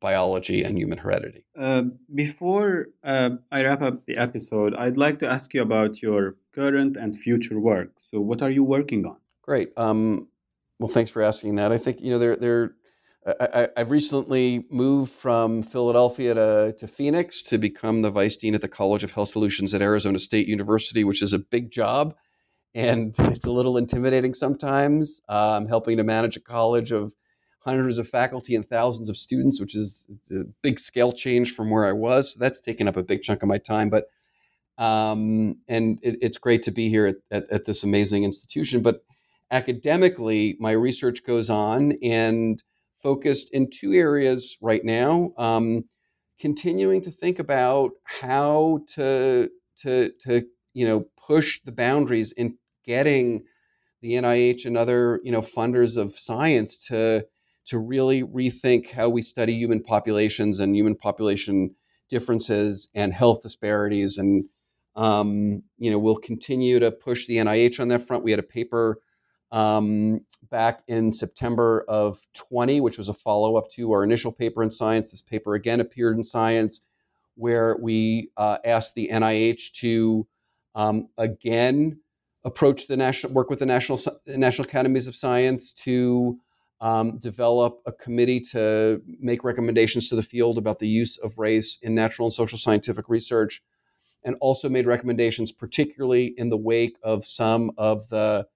biology 0.00 0.62
and 0.62 0.78
human 0.78 0.98
heredity. 0.98 1.46
Uh, 1.58 1.84
before 2.14 2.88
uh, 3.02 3.30
I 3.50 3.64
wrap 3.64 3.80
up 3.80 4.04
the 4.04 4.18
episode, 4.18 4.74
I'd 4.74 4.98
like 4.98 5.18
to 5.20 5.26
ask 5.26 5.54
you 5.54 5.62
about 5.62 6.02
your 6.02 6.36
current 6.52 6.96
and 6.96 7.16
future 7.16 7.58
work. 7.58 7.92
So, 8.10 8.20
what 8.20 8.42
are 8.42 8.50
you 8.50 8.64
working 8.64 9.06
on? 9.06 9.16
Great. 9.42 9.72
Um, 9.76 10.28
well, 10.84 10.92
thanks 10.92 11.10
for 11.10 11.22
asking 11.22 11.54
that. 11.54 11.72
I 11.72 11.78
think 11.78 12.02
you 12.02 12.10
know 12.10 12.18
there 12.18 12.36
there. 12.36 12.72
I, 13.40 13.68
have 13.74 13.90
recently 13.90 14.66
moved 14.70 15.10
from 15.10 15.62
Philadelphia 15.62 16.34
to, 16.34 16.74
to 16.78 16.86
Phoenix 16.86 17.40
to 17.44 17.56
become 17.56 18.02
the 18.02 18.10
vice 18.10 18.36
dean 18.36 18.54
at 18.54 18.60
the 18.60 18.68
College 18.68 19.02
of 19.02 19.12
Health 19.12 19.30
Solutions 19.30 19.72
at 19.72 19.80
Arizona 19.80 20.18
State 20.18 20.46
University, 20.46 21.02
which 21.02 21.22
is 21.22 21.32
a 21.32 21.38
big 21.38 21.70
job 21.70 22.14
and 22.74 23.14
it's 23.18 23.46
a 23.46 23.50
little 23.50 23.78
intimidating 23.78 24.34
sometimes. 24.34 25.22
I'm 25.26 25.68
helping 25.68 25.96
to 25.96 26.04
manage 26.04 26.36
a 26.36 26.40
college 26.40 26.92
of 26.92 27.14
hundreds 27.60 27.96
of 27.96 28.06
faculty 28.06 28.54
and 28.54 28.68
thousands 28.68 29.08
of 29.08 29.16
students, 29.16 29.58
which 29.58 29.74
is 29.74 30.06
a 30.30 30.44
big 30.60 30.78
scale 30.78 31.14
change 31.14 31.54
from 31.54 31.70
where 31.70 31.86
I 31.86 31.92
was. 31.92 32.34
So 32.34 32.38
that's 32.38 32.60
taken 32.60 32.88
up 32.88 32.98
a 32.98 33.02
big 33.02 33.22
chunk 33.22 33.42
of 33.42 33.48
my 33.48 33.56
time. 33.56 33.88
But 33.88 34.04
um, 34.76 35.56
and 35.66 35.98
it, 36.02 36.18
it's 36.20 36.36
great 36.36 36.62
to 36.64 36.72
be 36.72 36.90
here 36.90 37.06
at, 37.06 37.16
at, 37.30 37.50
at, 37.50 37.64
this 37.64 37.84
amazing 37.84 38.24
institution. 38.24 38.82
But 38.82 39.04
academically, 39.54 40.56
my 40.58 40.72
research 40.72 41.24
goes 41.24 41.48
on 41.48 41.94
and 42.02 42.62
focused 43.02 43.50
in 43.52 43.70
two 43.70 43.92
areas 43.92 44.56
right 44.60 44.84
now. 44.84 45.32
Um, 45.38 45.84
continuing 46.40 47.00
to 47.02 47.10
think 47.10 47.38
about 47.38 47.92
how 48.04 48.80
to 48.94 49.48
to 49.82 50.10
to 50.24 50.42
you 50.72 50.86
know 50.86 51.04
push 51.26 51.60
the 51.64 51.72
boundaries 51.72 52.32
in 52.32 52.56
getting 52.84 53.44
the 54.02 54.14
NIH 54.14 54.66
and 54.66 54.76
other 54.76 55.20
you 55.22 55.30
know 55.30 55.40
funders 55.40 55.96
of 55.96 56.18
science 56.18 56.84
to 56.88 57.24
to 57.66 57.78
really 57.78 58.22
rethink 58.22 58.90
how 58.90 59.08
we 59.08 59.22
study 59.22 59.54
human 59.54 59.82
populations 59.82 60.60
and 60.60 60.76
human 60.76 60.96
population 60.96 61.74
differences 62.10 62.88
and 62.94 63.12
health 63.14 63.42
disparities. 63.42 64.18
And, 64.18 64.44
um, 64.96 65.62
you 65.78 65.90
know, 65.90 65.98
we'll 65.98 66.16
continue 66.16 66.78
to 66.78 66.90
push 66.90 67.26
the 67.26 67.36
NIH 67.36 67.80
on 67.80 67.88
that 67.88 68.06
front. 68.06 68.24
We 68.24 68.30
had 68.30 68.40
a 68.40 68.44
paper 68.44 68.98
um, 69.52 70.20
back 70.50 70.82
in 70.88 71.12
September 71.12 71.84
of 71.88 72.18
20, 72.34 72.80
which 72.80 72.98
was 72.98 73.08
a 73.08 73.14
follow 73.14 73.56
up 73.56 73.70
to 73.72 73.92
our 73.92 74.04
initial 74.04 74.32
paper 74.32 74.62
in 74.62 74.70
Science. 74.70 75.10
This 75.10 75.20
paper 75.20 75.54
again 75.54 75.80
appeared 75.80 76.16
in 76.16 76.24
Science, 76.24 76.82
where 77.36 77.76
we 77.80 78.30
uh, 78.36 78.58
asked 78.64 78.94
the 78.94 79.10
NIH 79.12 79.72
to 79.74 80.26
um, 80.74 81.08
again 81.18 82.00
approach 82.44 82.86
the 82.86 82.96
national 82.96 83.32
work 83.32 83.48
with 83.48 83.60
the 83.60 83.66
national 83.66 84.00
national 84.26 84.68
academies 84.68 85.06
of 85.06 85.16
science 85.16 85.72
to 85.72 86.38
um, 86.80 87.18
develop 87.18 87.80
a 87.86 87.92
committee 87.92 88.40
to 88.40 89.00
make 89.18 89.44
recommendations 89.44 90.08
to 90.08 90.16
the 90.16 90.22
field 90.22 90.58
about 90.58 90.78
the 90.78 90.88
use 90.88 91.16
of 91.18 91.38
race 91.38 91.78
in 91.82 91.94
natural 91.94 92.26
and 92.26 92.34
social 92.34 92.58
scientific 92.58 93.08
research, 93.08 93.62
and 94.24 94.36
also 94.40 94.68
made 94.68 94.86
recommendations, 94.86 95.52
particularly 95.52 96.34
in 96.36 96.50
the 96.50 96.56
wake 96.56 96.96
of 97.02 97.24
some 97.24 97.70
of 97.78 98.08
the 98.10 98.46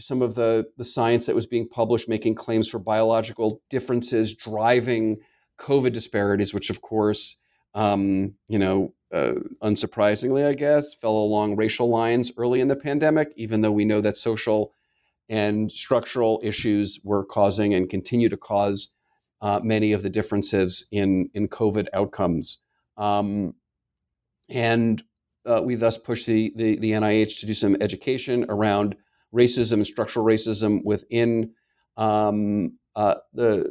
some 0.00 0.22
of 0.22 0.34
the, 0.34 0.66
the 0.76 0.84
science 0.84 1.26
that 1.26 1.34
was 1.34 1.46
being 1.46 1.68
published 1.68 2.08
making 2.08 2.34
claims 2.34 2.68
for 2.68 2.78
biological 2.78 3.60
differences 3.68 4.34
driving 4.34 5.18
COVID 5.58 5.92
disparities, 5.92 6.54
which 6.54 6.70
of 6.70 6.80
course, 6.80 7.36
um, 7.74 8.34
you 8.48 8.58
know, 8.58 8.94
uh, 9.12 9.34
unsurprisingly, 9.62 10.46
I 10.46 10.54
guess, 10.54 10.94
fell 10.94 11.16
along 11.16 11.56
racial 11.56 11.88
lines 11.88 12.30
early 12.36 12.60
in 12.60 12.68
the 12.68 12.76
pandemic, 12.76 13.32
even 13.36 13.62
though 13.62 13.72
we 13.72 13.84
know 13.84 14.00
that 14.00 14.16
social 14.16 14.72
and 15.28 15.70
structural 15.70 16.40
issues 16.42 17.00
were 17.02 17.24
causing 17.24 17.74
and 17.74 17.90
continue 17.90 18.28
to 18.28 18.36
cause 18.36 18.90
uh, 19.40 19.60
many 19.62 19.92
of 19.92 20.02
the 20.02 20.10
differences 20.10 20.86
in, 20.90 21.30
in 21.34 21.48
COVID 21.48 21.86
outcomes. 21.92 22.58
Um, 22.96 23.54
and 24.48 25.02
uh, 25.46 25.62
we 25.64 25.74
thus 25.74 25.96
pushed 25.96 26.26
the, 26.26 26.52
the, 26.56 26.78
the, 26.78 26.92
NIH 26.92 27.40
to 27.40 27.46
do 27.46 27.54
some 27.54 27.76
education 27.80 28.46
around 28.48 28.96
racism 29.34 29.74
and 29.74 29.86
structural 29.86 30.24
racism 30.24 30.84
within 30.84 31.52
um, 31.96 32.78
uh, 32.96 33.16
the 33.34 33.64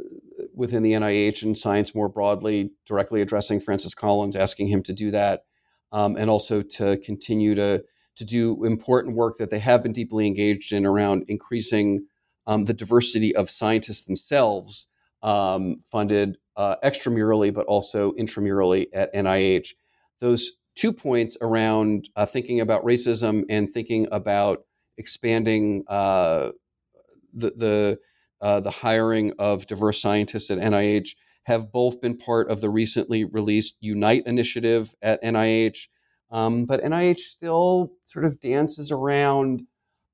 within 0.53 0.83
the 0.83 0.93
NIH 0.93 1.43
and 1.43 1.57
science 1.57 1.93
more 1.93 2.09
broadly, 2.09 2.71
directly 2.85 3.21
addressing 3.21 3.59
Francis 3.59 3.93
Collins, 3.93 4.35
asking 4.35 4.67
him 4.67 4.83
to 4.83 4.93
do 4.93 5.11
that, 5.11 5.43
um, 5.91 6.15
and 6.15 6.29
also 6.29 6.61
to 6.61 6.97
continue 6.97 7.55
to 7.55 7.83
to 8.15 8.25
do 8.25 8.63
important 8.65 9.15
work 9.15 9.37
that 9.37 9.49
they 9.49 9.59
have 9.59 9.83
been 9.83 9.93
deeply 9.93 10.25
engaged 10.25 10.73
in 10.73 10.85
around 10.85 11.23
increasing 11.27 12.05
um, 12.47 12.65
the 12.65 12.73
diversity 12.73 13.35
of 13.35 13.49
scientists 13.49 14.03
themselves, 14.03 14.87
um, 15.21 15.83
funded 15.91 16.37
uh, 16.55 16.75
extramurally 16.83 17.53
but 17.53 17.65
also 17.67 18.13
intramurally 18.13 18.87
at 18.93 19.13
NIH. 19.13 19.73
Those 20.19 20.53
two 20.75 20.93
points 20.93 21.37
around 21.41 22.09
uh, 22.15 22.25
thinking 22.25 22.61
about 22.61 22.83
racism 22.83 23.43
and 23.49 23.73
thinking 23.73 24.07
about 24.11 24.63
expanding 24.97 25.83
uh, 25.87 26.49
the 27.33 27.51
the, 27.55 27.99
uh, 28.41 28.59
the 28.59 28.71
hiring 28.71 29.33
of 29.39 29.67
diverse 29.67 30.01
scientists 30.01 30.49
at 30.51 30.57
NIH 30.57 31.15
have 31.43 31.71
both 31.71 32.01
been 32.01 32.17
part 32.17 32.49
of 32.49 32.59
the 32.59 32.69
recently 32.69 33.23
released 33.23 33.77
Unite 33.79 34.23
initiative 34.25 34.93
at 35.01 35.23
NIH. 35.23 35.87
Um, 36.29 36.65
but 36.65 36.83
NIH 36.83 37.19
still 37.19 37.93
sort 38.05 38.25
of 38.25 38.39
dances 38.41 38.91
around 38.91 39.63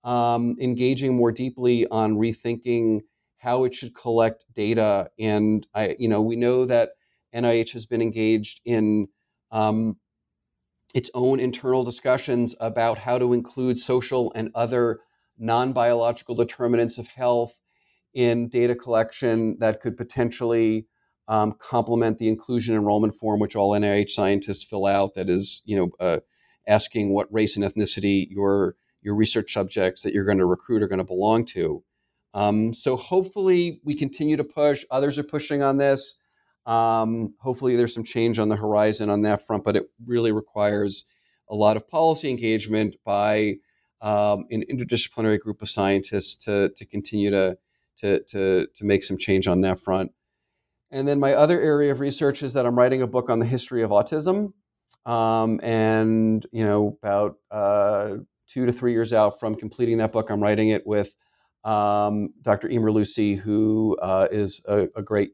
um, 0.03 0.55
engaging 0.61 1.15
more 1.15 1.31
deeply 1.31 1.87
on 1.87 2.17
rethinking 2.17 3.01
how 3.37 3.63
it 3.63 3.73
should 3.73 3.95
collect 3.95 4.45
data. 4.53 5.09
And 5.19 5.65
I, 5.73 5.95
you 5.97 6.07
know, 6.07 6.21
we 6.21 6.35
know 6.35 6.65
that 6.65 6.89
NIH 7.33 7.73
has 7.73 7.85
been 7.85 8.01
engaged 8.01 8.61
in 8.63 9.07
um, 9.51 9.97
its 10.93 11.09
own 11.13 11.39
internal 11.39 11.83
discussions 11.83 12.55
about 12.59 12.99
how 12.99 13.17
to 13.17 13.33
include 13.33 13.79
social 13.79 14.31
and 14.35 14.51
other 14.53 14.99
non-biological 15.37 16.35
determinants 16.35 16.97
of 16.97 17.07
health 17.07 17.55
in 18.13 18.47
data 18.47 18.75
collection 18.75 19.57
that 19.59 19.81
could 19.81 19.97
potentially 19.97 20.85
um, 21.27 21.55
complement 21.59 22.19
the 22.19 22.27
inclusion 22.27 22.75
enrollment 22.75 23.15
form, 23.15 23.39
which 23.39 23.55
all 23.55 23.71
NIH 23.71 24.11
scientists 24.11 24.63
fill 24.63 24.85
out. 24.85 25.15
That 25.15 25.29
is, 25.29 25.61
you 25.65 25.77
know, 25.77 25.89
uh, 25.99 26.19
asking 26.67 27.13
what 27.13 27.33
race 27.33 27.55
and 27.55 27.65
ethnicity 27.65 28.27
your 28.29 28.75
your 29.01 29.15
research 29.15 29.51
subjects 29.51 30.01
that 30.03 30.13
you're 30.13 30.25
going 30.25 30.37
to 30.37 30.45
recruit 30.45 30.81
are 30.81 30.87
going 30.87 30.99
to 30.99 31.03
belong 31.03 31.43
to. 31.45 31.83
Um, 32.33 32.73
so 32.73 32.95
hopefully 32.95 33.81
we 33.83 33.95
continue 33.95 34.37
to 34.37 34.43
push. 34.43 34.85
Others 34.89 35.19
are 35.19 35.23
pushing 35.23 35.61
on 35.61 35.77
this. 35.77 36.15
Um, 36.65 37.33
hopefully 37.39 37.75
there's 37.75 37.93
some 37.93 38.03
change 38.03 38.39
on 38.39 38.49
the 38.49 38.55
horizon 38.55 39.09
on 39.09 39.21
that 39.23 39.45
front, 39.45 39.63
but 39.63 39.75
it 39.75 39.83
really 40.05 40.31
requires 40.31 41.05
a 41.49 41.55
lot 41.55 41.75
of 41.75 41.87
policy 41.87 42.29
engagement 42.29 42.95
by 43.03 43.55
um, 44.01 44.45
an 44.49 44.63
interdisciplinary 44.71 45.39
group 45.39 45.61
of 45.61 45.69
scientists 45.69 46.35
to 46.45 46.69
to 46.75 46.85
continue 46.85 47.31
to 47.31 47.57
to 47.99 48.23
to 48.23 48.67
to 48.75 48.85
make 48.85 49.03
some 49.03 49.17
change 49.17 49.47
on 49.47 49.61
that 49.61 49.79
front. 49.79 50.11
And 50.93 51.07
then 51.07 51.19
my 51.19 51.33
other 51.33 51.59
area 51.59 51.91
of 51.91 51.99
research 51.99 52.43
is 52.43 52.53
that 52.53 52.67
I'm 52.67 52.77
writing 52.77 53.01
a 53.01 53.07
book 53.07 53.29
on 53.29 53.39
the 53.39 53.47
history 53.47 53.81
of 53.81 53.89
autism. 53.89 54.53
Um, 55.07 55.59
and, 55.63 56.45
you 56.51 56.63
know, 56.63 56.97
about 57.01 57.37
uh, 57.49 58.17
two 58.47 58.67
to 58.67 58.71
three 58.71 58.93
years 58.93 59.11
out 59.11 59.39
from 59.39 59.55
completing 59.55 59.97
that 59.97 60.11
book, 60.11 60.29
I'm 60.29 60.41
writing 60.41 60.69
it 60.69 60.85
with 60.85 61.13
um, 61.63 62.29
Dr. 62.43 62.69
Emer 62.69 62.91
Lucy, 62.91 63.33
who 63.33 63.97
uh, 64.03 64.27
is 64.31 64.61
a, 64.67 64.87
a 64.95 65.01
great 65.01 65.31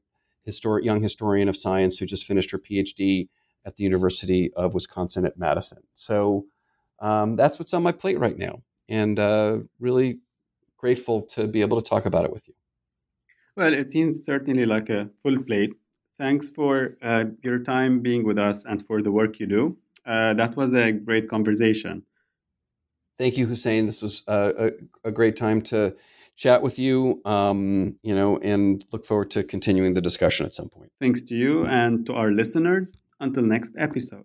histori- 0.50 0.84
young 0.84 1.02
historian 1.02 1.50
of 1.50 1.58
science 1.58 1.98
who 1.98 2.06
just 2.06 2.26
finished 2.26 2.52
her 2.52 2.58
PhD 2.58 3.30
at 3.66 3.76
the 3.76 3.84
University 3.84 4.52
of 4.54 4.74
Wisconsin 4.74 5.26
at 5.26 5.38
Madison. 5.38 5.84
So 5.94 6.46
um, 7.00 7.36
that's 7.36 7.60
what's 7.60 7.74
on 7.74 7.84
my 7.84 7.92
plate 7.92 8.20
right 8.20 8.38
now. 8.38 8.64
And 8.88 9.20
uh, 9.20 9.60
really 9.80 10.20
grateful 10.78 11.22
to 11.22 11.48
be 11.48 11.62
able 11.62 11.82
to 11.82 11.88
talk 11.88 12.06
about 12.06 12.26
it 12.26 12.32
with 12.32 12.48
you. 12.48 12.54
Well, 13.56 13.74
it 13.74 13.90
seems 13.90 14.24
certainly 14.24 14.66
like 14.66 14.90
a 14.90 15.10
full 15.22 15.42
plate. 15.44 15.74
Thanks 16.18 16.50
for 16.50 16.98
uh, 17.02 17.26
your 17.44 17.60
time 17.60 18.00
being 18.00 18.26
with 18.26 18.38
us 18.38 18.66
and 18.66 18.86
for 18.86 19.02
the 19.02 19.12
work 19.12 19.40
you 19.40 19.48
do. 19.48 19.78
Uh, 20.06 20.34
that 20.34 20.56
was 20.56 20.74
a 20.74 20.92
great 20.92 21.30
conversation. 21.30 22.04
Thank 23.18 23.38
you, 23.38 23.48
Hussein. 23.48 23.86
This 23.86 24.02
was 24.02 24.24
uh, 24.28 24.54
a, 24.58 24.70
a, 25.10 25.12
great 25.12 25.36
time 25.36 25.62
to 25.64 25.94
chat 26.40 26.62
with 26.62 26.80
you, 26.80 27.22
um, 27.26 27.96
you 28.02 28.16
know, 28.16 28.38
and 28.38 28.86
look 28.94 29.06
forward 29.06 29.30
to 29.32 29.44
continuing 29.44 29.94
the 29.94 30.02
discussion 30.02 30.46
at 30.46 30.54
some 30.56 30.70
point. 30.70 30.90
Thanks 31.00 31.22
to 31.24 31.36
you 31.36 31.66
and 31.66 32.06
to 32.06 32.14
our 32.14 32.32
listeners. 32.32 32.96
Until 33.22 33.44
next 33.44 33.74
episode. 33.78 34.24